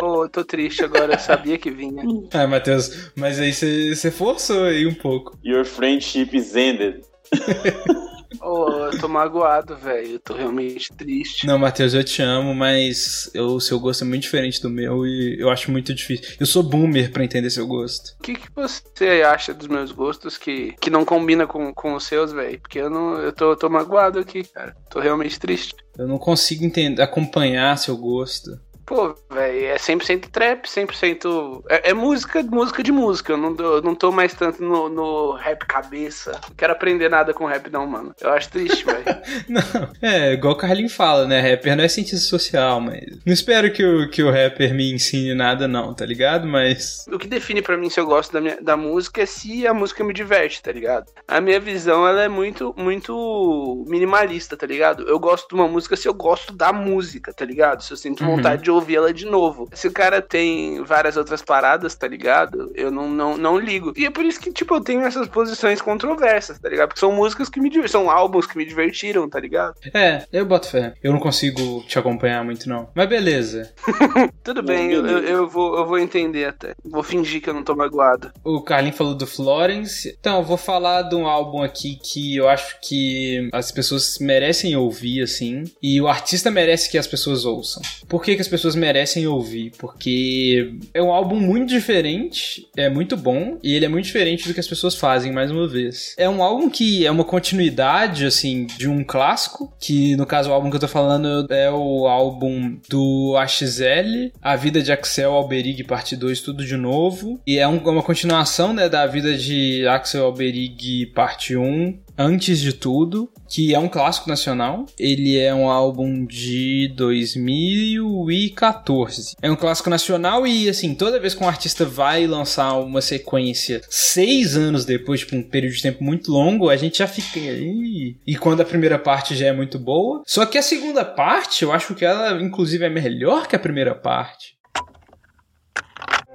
Ô, 0.00 0.22
ô, 0.22 0.28
tô 0.28 0.42
triste 0.42 0.82
agora, 0.82 1.14
eu 1.14 1.18
sabia 1.18 1.58
que 1.58 1.70
vinha. 1.70 2.02
ah, 2.32 2.46
Matheus, 2.46 3.10
mas 3.14 3.38
aí 3.38 3.52
você 3.52 3.94
você 3.94 4.10
forçou 4.10 4.64
aí 4.64 4.86
um 4.86 4.94
pouco. 4.94 5.38
Your 5.44 5.66
friendship 5.66 6.30
is 6.34 6.56
ended. 6.56 7.02
Ô, 8.40 8.68
eu 8.86 8.98
tô 8.98 9.08
magoado, 9.08 9.76
velho. 9.76 10.12
Eu 10.12 10.18
tô 10.20 10.34
realmente 10.34 10.92
triste. 10.92 11.46
Não, 11.46 11.58
Matheus, 11.58 11.94
eu 11.94 12.02
te 12.04 12.22
amo, 12.22 12.54
mas 12.54 13.30
eu- 13.34 13.46
o 13.54 13.60
seu 13.60 13.78
gosto 13.78 14.04
é 14.04 14.06
muito 14.06 14.22
diferente 14.22 14.60
do 14.60 14.68
meu 14.70 15.06
e 15.06 15.36
eu 15.38 15.48
acho 15.50 15.70
muito 15.70 15.94
difícil. 15.94 16.36
Eu 16.38 16.46
sou 16.46 16.62
boomer 16.62 17.10
pra 17.12 17.24
entender 17.24 17.50
seu 17.50 17.66
gosto. 17.66 18.14
O 18.18 18.22
que, 18.22 18.34
que 18.34 18.48
você 18.54 19.22
acha 19.22 19.54
dos 19.54 19.66
meus 19.68 19.92
gostos 19.92 20.36
que, 20.36 20.72
que 20.80 20.90
não 20.90 21.04
combina 21.04 21.46
com, 21.46 21.72
com 21.72 21.94
os 21.94 22.04
seus, 22.04 22.32
velho? 22.32 22.58
Porque 22.60 22.78
eu 22.78 22.90
não. 22.90 23.14
Eu 23.20 23.32
tô, 23.32 23.54
tô 23.56 23.68
magoado 23.68 24.18
aqui, 24.18 24.42
cara. 24.44 24.76
Tô 24.90 25.00
realmente 25.00 25.38
triste. 25.38 25.74
Eu 25.98 26.06
não 26.06 26.18
consigo 26.18 26.64
entender, 26.64 27.00
acompanhar 27.00 27.76
seu 27.78 27.96
gosto. 27.96 28.50
Pô, 28.86 29.14
velho, 29.32 29.66
é 29.66 29.74
100% 29.76 30.28
trap, 30.30 30.64
100%. 30.66 31.62
É, 31.68 31.90
é 31.90 31.92
música, 31.94 32.42
música 32.44 32.82
de 32.82 32.92
música. 32.92 33.32
Eu 33.32 33.36
não, 33.36 33.56
eu 33.56 33.82
não 33.82 33.94
tô 33.94 34.12
mais 34.12 34.32
tanto 34.32 34.62
no, 34.62 34.88
no 34.88 35.32
rap 35.32 35.66
cabeça. 35.66 36.32
Não 36.48 36.54
quero 36.56 36.72
aprender 36.72 37.08
nada 37.08 37.34
com 37.34 37.46
rap, 37.46 37.68
não, 37.70 37.86
mano. 37.86 38.14
Eu 38.20 38.30
acho 38.32 38.48
triste, 38.50 38.84
velho. 38.84 39.04
Não, 39.48 39.62
é, 40.00 40.32
igual 40.34 40.54
o 40.54 40.56
Carlinho 40.56 40.88
fala, 40.88 41.26
né? 41.26 41.40
Rapper 41.40 41.76
não 41.76 41.84
é 41.84 41.88
cientista 41.88 42.24
social, 42.26 42.80
mas. 42.80 43.04
Não 43.24 43.32
espero 43.32 43.72
que 43.72 43.84
o, 43.84 44.08
que 44.10 44.22
o 44.22 44.30
rapper 44.30 44.72
me 44.74 44.92
ensine 44.92 45.34
nada, 45.34 45.66
não, 45.68 45.92
tá 45.94 46.06
ligado? 46.06 46.46
Mas. 46.46 47.04
O 47.12 47.18
que 47.18 47.26
define 47.26 47.60
pra 47.62 47.76
mim 47.76 47.90
se 47.90 47.98
eu 47.98 48.06
gosto 48.06 48.32
da, 48.32 48.40
minha- 48.40 48.60
da 48.60 48.76
música 48.76 49.22
é 49.22 49.26
se 49.26 49.66
a 49.66 49.74
música 49.74 50.04
me 50.04 50.12
diverte, 50.12 50.62
tá 50.62 50.70
ligado? 50.72 51.06
A 51.26 51.40
minha 51.40 51.58
visão, 51.60 52.06
ela 52.06 52.22
é 52.22 52.28
muito, 52.28 52.74
muito 52.76 53.84
minimalista, 53.88 54.56
tá 54.56 54.66
ligado? 54.66 55.08
Eu 55.08 55.18
gosto 55.18 55.48
de 55.48 55.54
uma 55.54 55.68
música 55.68 55.96
se 55.96 56.06
eu 56.08 56.14
gosto 56.14 56.52
da 56.52 56.72
música, 56.72 57.32
tá 57.32 57.44
ligado? 57.44 57.82
Se 57.82 57.92
eu 57.92 57.96
sinto 57.96 58.24
Uhum. 58.24 58.36
vontade 58.36 58.62
de 58.62 58.70
ouvir 58.76 58.96
ela 58.96 59.12
de 59.12 59.26
novo. 59.26 59.68
Se 59.72 59.88
o 59.88 59.92
cara 59.92 60.22
tem 60.22 60.82
várias 60.82 61.16
outras 61.16 61.42
paradas, 61.42 61.94
tá 61.94 62.06
ligado? 62.06 62.70
Eu 62.74 62.90
não, 62.90 63.08
não, 63.08 63.36
não 63.36 63.58
ligo. 63.58 63.92
E 63.96 64.06
é 64.06 64.10
por 64.10 64.24
isso 64.24 64.40
que, 64.40 64.52
tipo, 64.52 64.74
eu 64.74 64.80
tenho 64.80 65.02
essas 65.02 65.28
posições 65.28 65.80
controversas, 65.80 66.58
tá 66.58 66.68
ligado? 66.68 66.88
Porque 66.88 67.00
são 67.00 67.12
músicas 67.12 67.48
que 67.48 67.60
me 67.60 67.68
divertiram, 67.68 68.02
são 68.02 68.10
álbuns 68.10 68.46
que 68.46 68.56
me 68.56 68.64
divertiram, 68.64 69.28
tá 69.28 69.40
ligado? 69.40 69.74
É, 69.92 70.24
eu 70.32 70.44
boto 70.46 70.68
fé. 70.68 70.94
Eu 71.02 71.12
não 71.12 71.20
consigo 71.20 71.84
te 71.86 71.98
acompanhar 71.98 72.44
muito, 72.44 72.68
não. 72.68 72.88
Mas 72.94 73.08
beleza. 73.08 73.72
Tudo 74.42 74.62
bem, 74.62 74.92
eu, 74.92 75.06
eu, 75.06 75.18
eu 75.20 75.48
vou, 75.48 75.76
eu 75.76 75.86
vou 75.86 75.98
entender 75.98 76.46
até. 76.46 76.74
Vou 76.84 77.02
fingir 77.02 77.40
que 77.42 77.50
eu 77.50 77.54
não 77.54 77.62
tô 77.62 77.74
magoado. 77.74 78.32
O 78.44 78.60
Carlinho 78.60 78.94
falou 78.94 79.14
do 79.14 79.26
Florence. 79.26 80.16
Então, 80.18 80.38
eu 80.38 80.44
vou 80.44 80.56
falar 80.56 81.02
de 81.02 81.14
um 81.14 81.26
álbum 81.26 81.62
aqui 81.62 81.96
que 81.96 82.36
eu 82.36 82.48
acho 82.48 82.78
que 82.80 83.48
as 83.52 83.70
pessoas 83.70 84.18
merecem 84.20 84.76
ouvir, 84.76 85.22
assim. 85.22 85.64
E 85.82 86.00
o 86.00 86.08
artista 86.08 86.50
merece 86.50 86.90
que 86.90 86.98
as 86.98 87.06
pessoas 87.06 87.44
ouçam. 87.44 87.82
Por 88.08 88.22
que, 88.22 88.34
que 88.34 88.40
as 88.40 88.48
pessoas 88.48 88.65
merecem 88.74 89.26
ouvir? 89.26 89.72
Porque 89.78 90.74
é 90.92 91.02
um 91.02 91.12
álbum 91.12 91.38
muito 91.38 91.68
diferente, 91.68 92.66
é 92.76 92.88
muito 92.88 93.16
bom, 93.16 93.58
e 93.62 93.74
ele 93.74 93.84
é 93.84 93.88
muito 93.88 94.06
diferente 94.06 94.48
do 94.48 94.54
que 94.54 94.60
as 94.60 94.66
pessoas 94.68 94.94
fazem, 94.96 95.32
mais 95.32 95.50
uma 95.50 95.68
vez. 95.68 96.14
É 96.18 96.28
um 96.28 96.42
álbum 96.42 96.68
que 96.70 97.06
é 97.06 97.10
uma 97.10 97.24
continuidade, 97.24 98.24
assim, 98.26 98.66
de 98.78 98.88
um 98.88 99.04
clássico, 99.04 99.72
que 99.80 100.16
no 100.16 100.26
caso 100.26 100.50
o 100.50 100.52
álbum 100.52 100.70
que 100.70 100.76
eu 100.76 100.80
tô 100.80 100.88
falando 100.88 101.46
é 101.50 101.70
o 101.70 102.06
álbum 102.06 102.78
do 102.88 103.34
AXL, 103.36 104.30
A 104.42 104.56
Vida 104.56 104.82
de 104.82 104.90
Axel 104.92 105.32
Alberig, 105.32 105.84
parte 105.84 106.16
2, 106.16 106.40
tudo 106.40 106.64
de 106.64 106.76
novo. 106.76 107.40
E 107.46 107.58
é 107.58 107.66
um- 107.68 107.78
uma 107.78 108.02
continuação, 108.02 108.72
né, 108.72 108.88
da 108.88 109.06
vida 109.06 109.36
de 109.36 109.86
Axel 109.86 110.24
Alberig, 110.24 111.06
parte 111.14 111.56
1, 111.56 111.98
Antes 112.18 112.60
de 112.60 112.72
Tudo, 112.72 113.28
que 113.48 113.74
é 113.74 113.78
um 113.78 113.88
clássico 113.88 114.28
nacional. 114.28 114.86
Ele 114.98 115.38
é 115.38 115.54
um 115.54 115.68
álbum 115.68 116.24
de 116.24 116.92
2014. 116.96 119.36
É 119.40 119.50
um 119.50 119.56
clássico 119.56 119.90
nacional 119.90 120.46
e, 120.46 120.68
assim, 120.68 120.94
toda 120.94 121.20
vez 121.20 121.34
que 121.34 121.42
um 121.42 121.48
artista 121.48 121.84
vai 121.84 122.26
lançar 122.26 122.78
uma 122.78 123.00
sequência 123.00 123.80
seis 123.88 124.56
anos 124.56 124.84
depois, 124.84 125.20
tipo, 125.20 125.36
um 125.36 125.42
período 125.42 125.74
de 125.74 125.82
tempo 125.82 126.02
muito 126.02 126.30
longo, 126.30 126.68
a 126.68 126.76
gente 126.76 126.98
já 126.98 127.06
fica. 127.06 127.38
"Ih". 127.38 128.16
E 128.26 128.36
quando 128.36 128.60
a 128.60 128.64
primeira 128.64 128.98
parte 128.98 129.36
já 129.36 129.46
é 129.46 129.52
muito 129.52 129.78
boa. 129.78 130.22
Só 130.26 130.44
que 130.46 130.58
a 130.58 130.62
segunda 130.62 131.04
parte, 131.04 131.62
eu 131.62 131.72
acho 131.72 131.94
que 131.94 132.04
ela, 132.04 132.40
inclusive, 132.42 132.84
é 132.84 132.90
melhor 132.90 133.46
que 133.46 133.56
a 133.56 133.58
primeira 133.58 133.94
parte. 133.94 134.55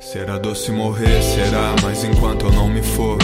Será 0.01 0.39
doce 0.39 0.71
morrer, 0.71 1.21
será, 1.21 1.75
mas 1.83 2.03
enquanto 2.03 2.47
eu 2.47 2.51
não 2.51 2.67
me 2.67 2.81
for, 2.81 3.19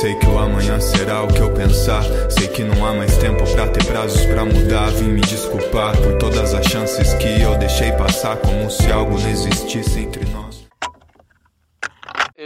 sei 0.00 0.14
que 0.14 0.26
o 0.26 0.38
amanhã 0.38 0.80
será 0.80 1.22
o 1.22 1.28
que 1.28 1.40
eu 1.40 1.52
pensar. 1.52 2.02
Sei 2.30 2.48
que 2.48 2.64
não 2.64 2.84
há 2.86 2.94
mais 2.94 3.18
tempo 3.18 3.44
pra 3.52 3.68
ter 3.68 3.84
prazos 3.84 4.24
pra 4.24 4.42
mudar. 4.42 4.90
Vim 4.92 5.10
me 5.10 5.20
desculpar 5.20 5.94
por 5.98 6.16
todas 6.16 6.54
as 6.54 6.66
chances 6.66 7.12
que 7.14 7.42
eu 7.42 7.56
deixei 7.58 7.92
passar, 7.92 8.38
como 8.38 8.70
se 8.70 8.90
algo 8.90 9.20
não 9.20 9.28
existisse 9.28 10.00
entre 10.00 10.24
nós. 10.30 10.41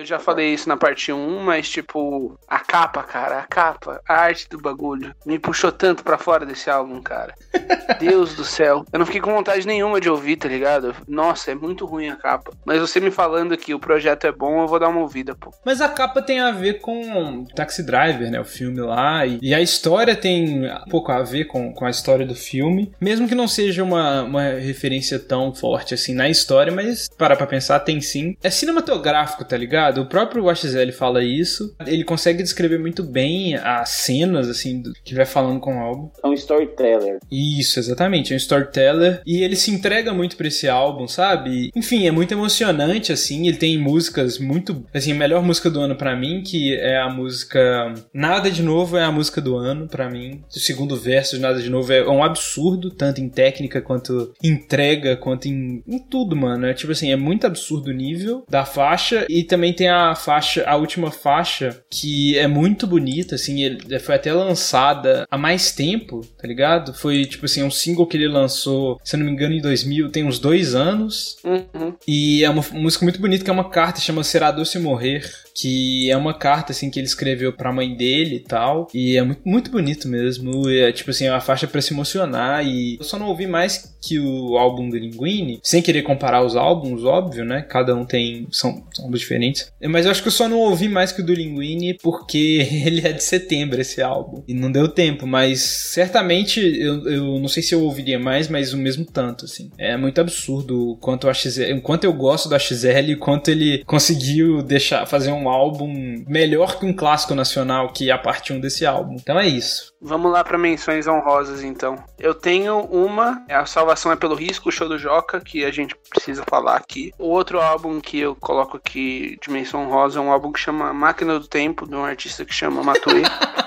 Já 0.07 0.21
falei 0.21 0.55
isso 0.55 0.69
na 0.69 0.77
parte 0.77 1.13
1, 1.13 1.41
mas 1.41 1.69
tipo, 1.69 2.39
a 2.47 2.61
capa, 2.61 3.03
cara, 3.03 3.41
a 3.41 3.43
capa, 3.43 4.01
a 4.09 4.15
arte 4.15 4.49
do 4.49 4.61
bagulho, 4.61 5.13
me 5.27 5.39
puxou 5.39 5.73
tanto 5.73 6.05
pra 6.05 6.17
fora 6.17 6.47
desse 6.47 6.71
álbum, 6.71 7.03
cara. 7.03 7.35
Deus 7.99 8.35
do 8.35 8.45
céu. 8.45 8.85
Eu 8.93 8.99
não 8.99 9.07
fiquei 9.07 9.21
com 9.21 9.35
vontade 9.35 9.67
nenhuma 9.67 10.01
de 10.01 10.09
ouvir, 10.09 10.37
tá 10.37 10.49
ligado? 10.49 10.95
Nossa, 11.09 11.51
é 11.51 11.55
muito 11.55 11.85
ruim 11.85 12.09
a 12.09 12.17
capa. 12.17 12.53
Mas 12.65 12.81
você 12.81 13.01
me 13.01 13.11
falando 13.11 13.57
que 13.57 13.75
o 13.75 13.81
projeto 13.81 14.27
é 14.27 14.33
bom, 14.33 14.63
eu 14.63 14.69
vou 14.69 14.79
dar 14.79 14.89
uma 14.89 15.01
ouvida, 15.01 15.35
pô. 15.35 15.53
Mas 15.65 15.81
a 15.81 15.89
capa 15.89 16.23
tem 16.23 16.41
a 16.41 16.53
ver 16.53 16.81
com 16.81 17.45
Taxi 17.55 17.83
Driver, 17.83 18.31
né? 18.31 18.41
O 18.41 18.45
filme 18.45 18.81
lá. 18.81 19.27
E, 19.27 19.39
e 19.43 19.55
a 19.55 19.61
história 19.61 20.15
tem 20.15 20.67
um 20.67 20.91
pouco 20.91 21.11
a 21.11 21.23
ver 21.23 21.47
com, 21.47 21.73
com 21.73 21.85
a 21.85 21.91
história 21.91 22.25
do 22.25 22.35
filme. 22.35 22.93
Mesmo 23.01 23.27
que 23.27 23.35
não 23.35 23.49
seja 23.49 23.83
uma, 23.83 24.23
uma 24.23 24.43
referência 24.43 25.19
tão 25.19 25.55
forte 25.55 25.95
assim 25.95 26.15
na 26.15 26.29
história, 26.29 26.73
mas 26.73 27.09
parar 27.09 27.37
pra 27.37 27.47
pensar, 27.47 27.81
tem 27.81 28.01
sim. 28.01 28.37
É 28.43 28.51
cinematográfico, 28.51 29.45
tá 29.45 29.57
ligado? 29.57 29.96
O 30.01 30.07
próprio 30.07 30.45
Washizel 30.45 30.93
fala 30.93 31.23
isso. 31.23 31.75
Ele 31.87 32.05
consegue 32.05 32.43
descrever 32.43 32.79
muito 32.79 33.03
bem 33.03 33.57
as 33.57 33.91
cenas, 33.91 34.49
assim, 34.49 34.81
do, 34.81 34.93
que 35.05 35.15
vai 35.15 35.27
falando 35.27 35.61
com 35.61 35.77
o 35.77 35.81
álbum. 35.81 36.11
É 36.23 36.27
um 36.27 36.33
storyteller. 36.33 37.19
Isso, 37.31 37.79
exatamente. 37.79 38.33
É 38.33 38.35
um 38.35 38.39
storyteller. 38.39 39.23
E 39.27 39.43
ele 39.43 39.57
se 39.57 39.71
entrega 39.71 40.13
muito 40.13 40.37
pra 40.37 40.49
esse 40.49 40.69
álbum, 40.69 41.07
sabe? 41.07 41.71
Enfim, 41.75 42.07
é 42.07 42.11
muito 42.11 42.33
emocionante, 42.33 43.13
assim. 43.13 43.49
Ele 43.49 43.57
tem 43.57 43.79
músicas 43.79 44.39
muito. 44.39 44.85
Assim, 44.93 45.13
a 45.13 45.17
melhor 45.17 45.43
música 45.43 45.71
do 45.71 45.81
ano 45.81 45.97
para 45.97 46.17
mim, 46.17 46.43
que 46.43 46.75
é 46.75 46.99
a 46.99 47.09
música 47.09 47.95
Nada 48.13 48.51
de 48.51 48.63
Novo, 48.63 48.97
é 48.97 49.05
a 49.05 49.13
música 49.13 49.41
do 49.41 49.57
ano 49.57 49.89
para 49.89 50.09
mim. 50.09 50.43
O 50.55 50.59
segundo 50.59 50.97
verso 50.97 51.37
de 51.37 51.43
Nada 51.43 51.61
de 51.61 51.71
Novo 51.71 51.93
é 51.93 52.09
um 52.09 52.23
absurdo, 52.23 52.91
tanto 52.91 53.21
em 53.21 53.29
técnica 53.29 53.81
quanto 53.81 54.33
entrega, 54.43 55.17
quanto 55.17 55.47
em, 55.47 55.83
em 55.87 55.99
tudo, 55.99 56.37
mano. 56.37 56.67
É 56.67 56.75
tipo 56.75 56.93
assim, 56.93 57.11
é 57.11 57.17
muito 57.17 57.47
absurdo 57.47 57.91
o 57.91 57.95
nível 57.95 58.45
da 58.49 58.65
faixa. 58.65 59.27
E 59.29 59.45
também 59.45 59.73
tem 59.73 59.86
a 59.89 60.15
faixa, 60.15 60.65
a 60.67 60.77
última 60.77 61.11
faixa, 61.11 61.83
que 61.91 62.39
é 62.39 62.47
muito 62.47 62.87
bonita, 62.87 63.35
assim. 63.35 63.63
Ele 63.63 63.99
foi 63.99 64.15
até 64.15 64.33
lançada 64.33 65.27
há 65.31 65.39
mais 65.39 65.73
tempo, 65.73 66.21
tá 66.39 66.47
ligado? 66.47 66.95
Foi 66.95 67.25
tipo 67.25 67.47
assim, 67.47 67.63
um 67.63 67.71
single 67.71 68.07
que 68.07 68.17
ele 68.17 68.29
lançou, 68.29 68.99
se 69.05 69.17
eu 69.17 69.19
não 69.19 69.27
me 69.27 69.33
engano, 69.33 69.55
em 69.55 69.61
2000, 69.61 70.11
tem 70.11 70.25
uns 70.25 70.39
dois 70.39 70.75
anos. 70.75 71.37
Uhum. 71.45 71.95
E 72.07 72.45
é 72.45 72.51
uma 72.51 72.65
música 72.73 73.05
muito 73.05 73.21
bonita, 73.21 73.45
que 73.45 73.51
é 73.51 73.53
uma 73.53 73.71
carta, 73.71 74.01
chama 74.01 74.25
Será 74.25 74.51
Doce 74.51 74.79
Morrer 74.79 75.46
que 75.57 76.11
é 76.11 76.17
uma 76.17 76.35
carta 76.35 76.73
assim 76.73 76.91
que 76.91 77.01
ele 77.01 77.07
escreveu 77.07 77.53
para 77.53 77.71
a 77.71 77.73
mãe 77.73 77.97
dele 77.97 78.37
e 78.37 78.41
tal, 78.41 78.89
e 78.93 79.17
é 79.17 79.23
muito, 79.23 79.41
muito 79.45 79.71
bonito 79.71 80.07
mesmo, 80.07 80.69
é 80.69 80.93
tipo 80.93 81.11
assim, 81.11 81.25
é 81.25 81.31
uma 81.31 81.41
faixa 81.41 81.67
para 81.67 81.81
se 81.81 81.95
emocionar 81.95 82.65
e 82.67 82.97
eu 82.99 83.05
só 83.05 83.19
não 83.19 83.29
ouvi 83.29 83.47
mais 83.47 83.97
que 84.03 84.19
o 84.21 84.57
álbum 84.57 84.89
do 84.89 84.97
Linguini, 84.97 85.59
sem 85.63 85.83
querer 85.83 86.03
comparar 86.03 86.45
os 86.45 86.55
álbuns, 86.55 87.05
óbvio, 87.05 87.45
né? 87.45 87.63
Cada 87.63 87.95
um 87.95 88.05
tem 88.05 88.47
são, 88.53 88.85
álbuns 89.01 89.21
diferentes. 89.21 89.73
Mas 89.83 90.05
eu 90.05 90.13
acho 90.13 90.23
que 90.23 90.29
eu 90.29 90.33
só 90.33 90.49
não 90.49 90.59
ouvi 90.59 90.89
mais 90.89 91.11
que 91.11 91.23
o 91.23 91.25
do 91.25 91.35
Linguini 91.35 91.95
porque 91.95 92.69
ele 92.87 93.07
é 93.07 93.13
de 93.13 93.25
setembro 93.25 93.81
esse 93.81 94.03
álbum 94.03 94.45
e 94.47 94.55
não 94.55 94.71
deu 94.71 94.87
tempo, 94.89 95.27
mas 95.27 95.61
certamente 95.61 96.61
eu, 96.61 97.09
eu 97.09 97.41
não 97.41 97.49
sei 97.49 97.63
se 97.63 97.75
eu 97.75 97.83
ouviria 97.83 98.19
mais, 98.19 98.49
mas 98.49 98.73
o 98.73 98.77
mesmo 98.77 99.05
tanto 99.05 99.47
assim. 99.47 99.71
É 99.79 99.97
muito 99.97 100.21
absurdo 100.21 100.91
o 100.93 100.97
quanto 100.97 101.27
o 101.27 101.31
AXL, 101.31 101.75
o 101.77 101.81
quanto 101.81 102.05
eu 102.05 102.13
gosto 102.13 102.49
do 102.49 102.55
AXL 102.55 103.11
e 103.11 103.17
quanto 103.17 103.51
ele 103.51 103.83
conseguiu 103.85 104.63
deixar 104.63 105.07
fazer 105.07 105.33
um 105.33 105.46
álbum 105.49 106.25
melhor 106.27 106.79
que 106.79 106.87
um 106.87 106.95
clássico 106.95 107.35
nacional, 107.35 107.93
que 107.93 108.11
é 108.11 108.13
a 108.13 108.19
parte 108.19 108.53
1 108.53 108.61
desse 108.61 108.87
álbum. 108.87 109.17
Então 109.17 109.39
é 109.39 109.47
isso. 109.47 109.95
Vamos 110.01 110.31
lá 110.31 110.45
para 110.45 110.59
menções 110.59 111.07
honrosas, 111.07 111.63
então. 111.63 111.97
Eu 112.19 112.35
tenho 112.35 112.81
uma, 112.81 113.45
é 113.49 113.55
a 113.55 113.67
Salvação 113.67 114.13
é 114.13 114.17
pelo 114.17 114.35
Risco, 114.35 114.69
o 114.69 114.73
show 114.73 114.89
do 114.89 114.99
Joca, 114.99 115.41
que 115.41 115.65
a 115.65 115.71
gente 115.71 115.97
precisa 116.11 116.45
falar 116.49 116.77
aqui. 116.77 117.13
O 117.19 117.29
outro 117.29 117.61
álbum 117.61 118.01
que 118.01 118.21
eu 118.21 118.37
coloco 118.37 118.77
aqui 118.77 119.39
de 119.43 119.51
menção 119.51 119.85
honrosa 119.85 120.19
é 120.19 120.23
um 120.23 120.31
álbum 120.31 120.53
que 120.53 120.61
chama 120.61 120.93
Máquina 120.93 121.39
do 121.39 121.49
Tempo, 121.49 121.89
de 121.89 121.95
um 121.95 122.05
artista 122.05 122.45
que 122.45 122.55
chama 122.55 122.83
Matue. 122.83 123.23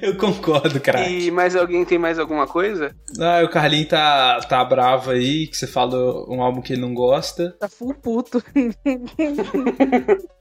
Eu 0.00 0.16
concordo, 0.16 0.80
cara. 0.80 1.08
E 1.08 1.30
mais 1.30 1.54
alguém 1.56 1.84
tem 1.84 1.98
mais 1.98 2.18
alguma 2.18 2.46
coisa? 2.46 2.94
Ah, 3.18 3.42
o 3.44 3.48
Carlinho 3.48 3.86
tá, 3.86 4.40
tá 4.40 4.64
bravo 4.64 5.10
aí, 5.10 5.46
que 5.46 5.56
você 5.56 5.66
falou 5.66 6.26
um 6.28 6.42
álbum 6.42 6.60
que 6.60 6.72
ele 6.72 6.82
não 6.82 6.94
gosta. 6.94 7.54
Tá 7.58 7.68
full 7.68 7.94
puto. 7.94 8.42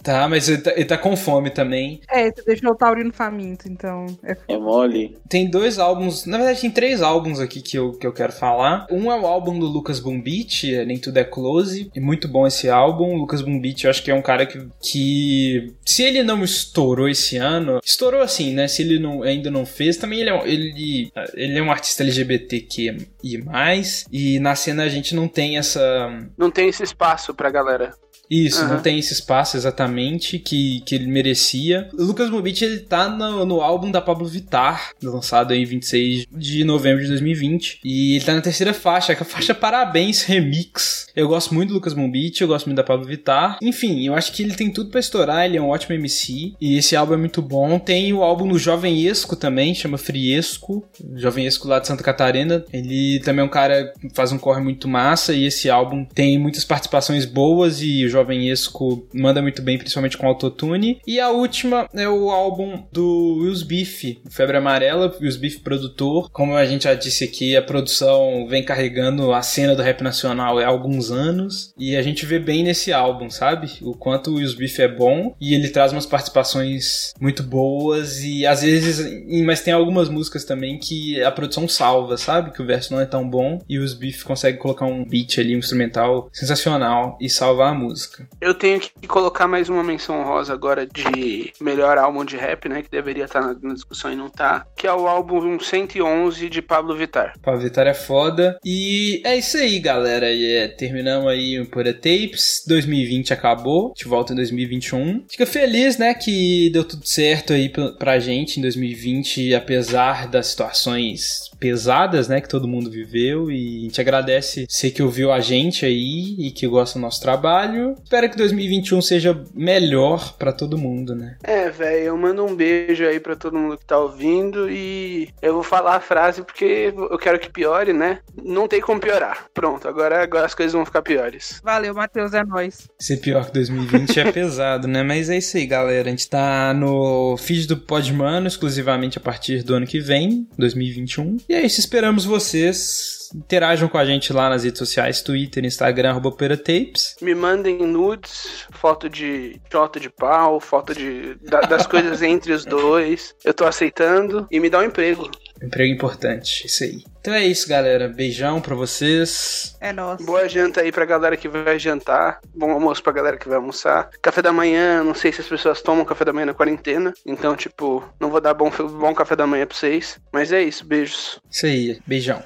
tá, 0.03 0.27
mas 0.27 0.49
ele 0.49 0.61
tá, 0.61 0.71
ele 0.71 0.85
tá, 0.85 0.97
com 0.97 1.15
fome 1.15 1.49
também. 1.49 2.01
É, 2.09 2.31
você 2.31 2.43
deixou 2.43 2.71
o 2.71 2.75
Taurino 2.75 3.13
faminto, 3.13 3.67
então. 3.69 4.05
É, 4.23 4.37
é 4.47 4.57
mole. 4.57 5.17
Tem 5.29 5.49
dois 5.49 5.79
álbuns, 5.79 6.25
na 6.25 6.37
verdade 6.37 6.61
tem 6.61 6.71
três 6.71 7.01
álbuns 7.01 7.39
aqui 7.39 7.61
que 7.61 7.77
eu, 7.77 7.91
que 7.93 8.07
eu 8.07 8.13
quero 8.13 8.31
falar. 8.31 8.87
Um 8.91 9.11
é 9.11 9.19
o 9.19 9.25
álbum 9.25 9.57
do 9.57 9.65
Lucas 9.65 9.99
Bumbit, 9.99 10.73
é 10.73 10.85
Nem 10.85 10.97
Tudo 10.97 11.17
é 11.17 11.23
Close, 11.23 11.89
e 11.93 11.99
muito 11.99 12.27
bom 12.27 12.47
esse 12.47 12.69
álbum. 12.69 13.15
O 13.15 13.17
Lucas 13.17 13.41
Bumbit, 13.41 13.83
eu 13.83 13.89
acho 13.89 14.03
que 14.03 14.11
é 14.11 14.15
um 14.15 14.21
cara 14.21 14.45
que, 14.45 14.67
que 14.81 15.73
se 15.85 16.03
ele 16.03 16.23
não 16.23 16.43
estourou 16.43 17.07
esse 17.07 17.37
ano, 17.37 17.79
estourou 17.83 18.21
assim, 18.21 18.53
né? 18.53 18.67
Se 18.67 18.81
ele 18.81 18.99
não 18.99 19.23
ainda 19.33 19.51
não 19.51 19.65
fez. 19.65 19.97
Também 19.97 20.21
ele 20.21 20.29
é, 20.29 20.47
ele, 20.47 21.11
ele 21.33 21.59
é 21.59 21.61
um 21.61 21.71
artista 21.71 22.03
LGBTQ 22.03 22.97
e 23.23 23.37
mais. 23.37 24.05
E 24.11 24.39
na 24.39 24.55
cena 24.55 24.83
a 24.83 24.89
gente 24.89 25.15
não 25.15 25.27
tem 25.27 25.57
essa. 25.57 26.09
Não 26.37 26.49
tem 26.49 26.69
esse 26.69 26.83
espaço 26.83 27.33
pra 27.33 27.49
galera. 27.49 27.93
Isso, 28.33 28.63
uhum. 28.63 28.69
não 28.69 28.81
tem 28.81 28.97
esse 28.97 29.13
espaço 29.13 29.55
exatamente 29.55 30.39
que, 30.39 30.81
que 30.81 30.95
ele 30.95 31.05
merecia. 31.05 31.87
O 31.93 32.03
Lucas 32.03 32.31
Mobit, 32.31 32.65
ele 32.65 32.79
tá 32.79 33.07
no, 33.07 33.45
no 33.45 33.61
álbum 33.61 33.91
da 33.91 34.01
Pablo 34.01 34.27
Vittar, 34.27 34.91
lançado 35.03 35.53
em 35.53 35.63
26 35.63 36.25
de 36.31 36.63
novembro 36.63 37.03
de 37.03 37.09
2020. 37.09 37.79
E 37.83 38.15
ele 38.15 38.25
tá 38.25 38.33
na 38.33 38.41
terceira 38.41 38.73
faixa, 38.73 39.13
que 39.13 39.21
é 39.21 39.25
a 39.25 39.29
faixa 39.29 39.53
Parabéns 39.53 40.23
Remix. 40.23 41.07
Eu 41.15 41.27
gosto 41.27 41.53
muito 41.53 41.69
do 41.69 41.75
Lucas 41.75 41.93
Mobit, 41.93 42.41
eu 42.41 42.47
gosto 42.47 42.65
muito 42.65 42.77
da 42.77 42.83
Pablo 42.83 43.05
Vittar. 43.05 43.59
Enfim, 43.61 44.07
eu 44.07 44.15
acho 44.15 44.31
que 44.31 44.41
ele 44.41 44.55
tem 44.55 44.71
tudo 44.71 44.89
para 44.89 44.99
estourar, 44.99 45.45
ele 45.45 45.57
é 45.57 45.61
um 45.61 45.69
ótimo 45.69 45.93
MC. 45.93 46.53
E 46.59 46.77
esse 46.77 46.95
álbum 46.95 47.13
é 47.13 47.17
muito 47.17 47.41
bom. 47.41 47.77
Tem 47.77 48.11
o 48.13 48.23
álbum 48.23 48.47
do 48.47 48.57
Jovem 48.57 49.05
Esco 49.05 49.35
também, 49.35 49.75
chama 49.75 49.97
Friesco. 49.97 50.83
Jovem 51.15 51.45
Esco 51.45 51.67
lá 51.67 51.77
de 51.77 51.87
Santa 51.87 52.03
Catarina. 52.03 52.65
Ele 52.73 53.19
também 53.19 53.43
é 53.43 53.45
um 53.45 53.51
cara 53.51 53.93
que 53.99 54.09
faz 54.09 54.31
um 54.31 54.39
corre 54.39 54.61
muito 54.61 54.87
massa. 54.87 55.33
E 55.33 55.45
esse 55.45 55.69
álbum 55.69 56.03
tem 56.03 56.39
muitas 56.39 56.65
participações 56.65 57.25
boas 57.25 57.81
e 57.81 58.05
o 58.05 58.09
Jovem 58.09 58.22
Esco 58.31 59.07
manda 59.13 59.41
muito 59.41 59.61
bem, 59.61 59.77
principalmente 59.77 60.17
com 60.17 60.27
autotune. 60.27 60.99
E 61.05 61.19
a 61.19 61.29
última 61.29 61.87
é 61.93 62.07
o 62.07 62.29
álbum 62.29 62.83
do 62.91 63.39
Wills 63.41 63.63
Beef, 63.65 64.17
Febre 64.29 64.57
Amarela, 64.57 65.15
Wills 65.19 65.37
Beef 65.37 65.59
produtor. 65.59 66.29
Como 66.31 66.55
a 66.55 66.65
gente 66.65 66.83
já 66.83 66.93
disse 66.93 67.23
aqui, 67.23 67.55
a 67.55 67.61
produção 67.61 68.47
vem 68.47 68.63
carregando 68.63 69.33
a 69.33 69.41
cena 69.41 69.75
do 69.75 69.81
rap 69.81 70.01
nacional 70.01 70.59
há 70.59 70.65
alguns 70.65 71.11
anos. 71.11 71.73
E 71.77 71.95
a 71.95 72.01
gente 72.01 72.25
vê 72.25 72.39
bem 72.39 72.63
nesse 72.63 72.91
álbum, 72.91 73.29
sabe? 73.29 73.71
O 73.81 73.93
quanto 73.93 74.31
o 74.31 74.35
Wills 74.35 74.55
Beef 74.55 74.79
é 74.79 74.87
bom. 74.87 75.35
E 75.39 75.53
ele 75.53 75.69
traz 75.69 75.91
umas 75.91 76.05
participações 76.05 77.13
muito 77.19 77.43
boas. 77.43 78.23
E 78.23 78.45
às 78.45 78.61
vezes. 78.61 79.23
Mas 79.45 79.61
tem 79.61 79.73
algumas 79.73 80.09
músicas 80.09 80.43
também 80.43 80.77
que 80.77 81.21
a 81.23 81.31
produção 81.31 81.67
salva, 81.67 82.17
sabe? 82.17 82.51
Que 82.51 82.61
o 82.61 82.65
verso 82.65 82.93
não 82.93 83.01
é 83.01 83.05
tão 83.05 83.27
bom. 83.27 83.59
E 83.67 83.79
os 83.79 83.93
Beef 83.93 84.23
consegue 84.23 84.57
colocar 84.57 84.85
um 84.85 85.05
beat 85.05 85.39
ali, 85.39 85.55
um 85.55 85.59
instrumental 85.59 86.29
sensacional 86.31 87.17
e 87.19 87.29
salvar 87.29 87.71
a 87.71 87.75
música 87.75 88.12
música. 88.13 88.27
Eu 88.39 88.53
tenho 88.53 88.79
que 88.79 89.07
colocar 89.07 89.47
mais 89.47 89.69
uma 89.69 89.83
menção 89.83 90.23
rosa 90.23 90.53
agora 90.53 90.85
de 90.85 91.53
melhor 91.59 91.97
álbum 91.97 92.23
de 92.23 92.37
rap, 92.37 92.69
né? 92.69 92.81
Que 92.81 92.89
deveria 92.89 93.25
estar 93.25 93.41
na, 93.41 93.73
discussão 93.73 94.11
e 94.11 94.15
não 94.15 94.29
tá. 94.29 94.65
Que 94.75 94.87
é 94.87 94.93
o 94.93 95.07
álbum 95.07 95.59
111 95.59 96.49
de 96.49 96.61
Pablo 96.61 96.95
Vittar. 96.95 97.33
Pablo 97.41 97.61
Vittar 97.61 97.87
é 97.87 97.93
foda. 97.93 98.59
E 98.63 99.21
é 99.25 99.35
isso 99.37 99.57
aí, 99.57 99.79
galera. 99.79 100.31
E 100.31 100.53
é, 100.53 100.67
terminamos 100.67 101.27
aí 101.27 101.59
o 101.59 101.65
Pura 101.65 101.93
Tapes. 101.93 102.63
2020 102.67 103.33
acabou. 103.33 103.87
A 103.87 103.89
gente 103.89 104.07
volta 104.07 104.33
em 104.33 104.35
2021. 104.35 105.25
Fica 105.29 105.45
feliz, 105.45 105.97
né? 105.97 106.13
Que 106.13 106.69
deu 106.71 106.83
tudo 106.83 107.05
certo 107.05 107.53
aí 107.53 107.69
pra 107.97 108.19
gente 108.19 108.59
em 108.59 108.61
2020, 108.61 109.53
apesar 109.55 110.27
das 110.27 110.47
situações 110.47 111.52
pesadas, 111.63 112.27
né? 112.27 112.41
Que 112.41 112.49
todo 112.49 112.67
mundo 112.67 112.91
viveu. 112.91 113.49
E 113.49 113.77
a 113.77 113.81
gente 113.83 114.01
agradece 114.01 114.65
você 114.67 114.91
que 114.91 115.01
ouviu 115.01 115.31
a 115.31 115.39
gente 115.39 115.85
aí 115.85 116.35
e 116.37 116.51
que 116.51 116.67
gosta 116.67 116.99
do 116.99 117.01
nosso 117.01 117.21
trabalho. 117.21 117.95
Espero 118.03 118.29
que 118.29 118.35
2021 118.35 119.01
seja 119.01 119.41
melhor 119.53 120.33
para 120.33 120.51
todo 120.51 120.77
mundo, 120.77 121.15
né? 121.15 121.37
É, 121.41 121.69
velho, 121.69 122.03
eu 122.03 122.17
mando 122.17 122.43
um 122.43 122.53
beijo 122.53 123.05
aí 123.05 123.17
para 123.17 123.37
todo 123.37 123.57
mundo 123.57 123.77
que 123.77 123.85
tá 123.85 123.97
ouvindo 123.97 124.69
e 124.69 125.29
eu 125.41 125.53
vou 125.53 125.63
falar 125.63 125.95
a 125.95 126.01
frase 126.01 126.43
porque 126.43 126.93
eu 126.93 127.17
quero 127.17 127.39
que 127.39 127.49
piore, 127.49 127.93
né? 127.93 128.19
Não 128.43 128.67
tem 128.67 128.81
como 128.81 128.99
piorar. 128.99 129.45
Pronto, 129.53 129.87
agora, 129.87 130.21
agora 130.21 130.45
as 130.45 130.53
coisas 130.53 130.73
vão 130.73 130.85
ficar 130.85 131.01
piores. 131.01 131.61
Valeu, 131.63 131.93
Matheus, 131.93 132.33
é 132.33 132.43
nóis. 132.43 132.89
Ser 132.99 133.17
pior 133.17 133.45
que 133.45 133.53
2020 133.53 134.19
é 134.19 134.31
pesado, 134.33 134.85
né? 134.85 135.01
Mas 135.01 135.29
é 135.29 135.37
isso 135.37 135.55
aí, 135.55 135.65
galera. 135.65 136.09
A 136.09 136.11
gente 136.11 136.29
tá 136.29 136.73
no 136.73 137.37
feed 137.37 137.67
do 137.67 137.77
Podmano 137.77 138.47
exclusivamente 138.47 139.17
a 139.17 139.21
partir 139.21 139.63
do 139.63 139.73
ano 139.75 139.87
que 139.87 140.01
vem, 140.01 140.45
2021. 140.57 141.37
E 141.47 141.52
é 141.53 141.65
isso, 141.65 141.79
esperamos 141.79 142.25
vocês 142.25 143.23
interajam 143.35 143.87
com 143.87 143.97
a 143.97 144.05
gente 144.05 144.31
lá 144.31 144.49
nas 144.49 144.63
redes 144.63 144.77
sociais, 144.77 145.21
Twitter, 145.21 145.65
Instagram, 145.65 146.11
arroba 146.11 146.31
Tapes. 146.31 147.15
Me 147.21 147.33
mandem 147.33 147.79
nudes, 147.79 148.67
foto 148.71 149.09
de 149.09 149.59
chota 149.71 149.99
de 149.99 150.09
pau, 150.09 150.59
foto 150.59 150.93
de, 150.93 151.35
da, 151.35 151.61
das 151.61 151.87
coisas 151.87 152.21
entre 152.23 152.53
os 152.53 152.63
dois. 152.63 153.35
Eu 153.43 153.53
tô 153.53 153.65
aceitando. 153.65 154.47
E 154.51 154.59
me 154.59 154.69
dá 154.69 154.79
um 154.79 154.83
emprego. 154.83 155.29
Emprego 155.63 155.93
importante, 155.93 156.67
isso 156.67 156.83
aí. 156.83 157.03
Então 157.21 157.33
é 157.33 157.45
isso, 157.45 157.69
galera. 157.69 158.09
Beijão 158.09 158.59
pra 158.59 158.75
vocês. 158.75 159.77
É 159.79 159.93
nosso. 159.93 160.25
Boa 160.25 160.47
janta 160.49 160.81
aí 160.81 160.91
pra 160.91 161.05
galera 161.05 161.37
que 161.37 161.47
vai 161.47 161.79
jantar. 161.79 162.41
Bom 162.53 162.71
almoço 162.71 163.01
pra 163.01 163.13
galera 163.13 163.37
que 163.37 163.47
vai 163.47 163.57
almoçar. 163.57 164.09
Café 164.21 164.41
da 164.41 164.51
manhã, 164.51 165.03
não 165.03 165.13
sei 165.13 165.31
se 165.31 165.39
as 165.39 165.47
pessoas 165.47 165.81
tomam 165.81 166.03
café 166.03 166.25
da 166.25 166.33
manhã 166.33 166.47
na 166.47 166.53
quarentena. 166.53 167.13
Então, 167.25 167.55
tipo, 167.55 168.03
não 168.19 168.29
vou 168.29 168.41
dar 168.41 168.53
bom, 168.53 168.69
bom 168.69 169.13
café 169.15 169.37
da 169.37 169.47
manhã 169.47 169.65
pra 169.65 169.77
vocês. 169.77 170.19
Mas 170.33 170.51
é 170.51 170.61
isso, 170.61 170.85
beijos. 170.85 171.39
Isso 171.49 171.65
aí, 171.65 171.99
beijão. 172.05 172.43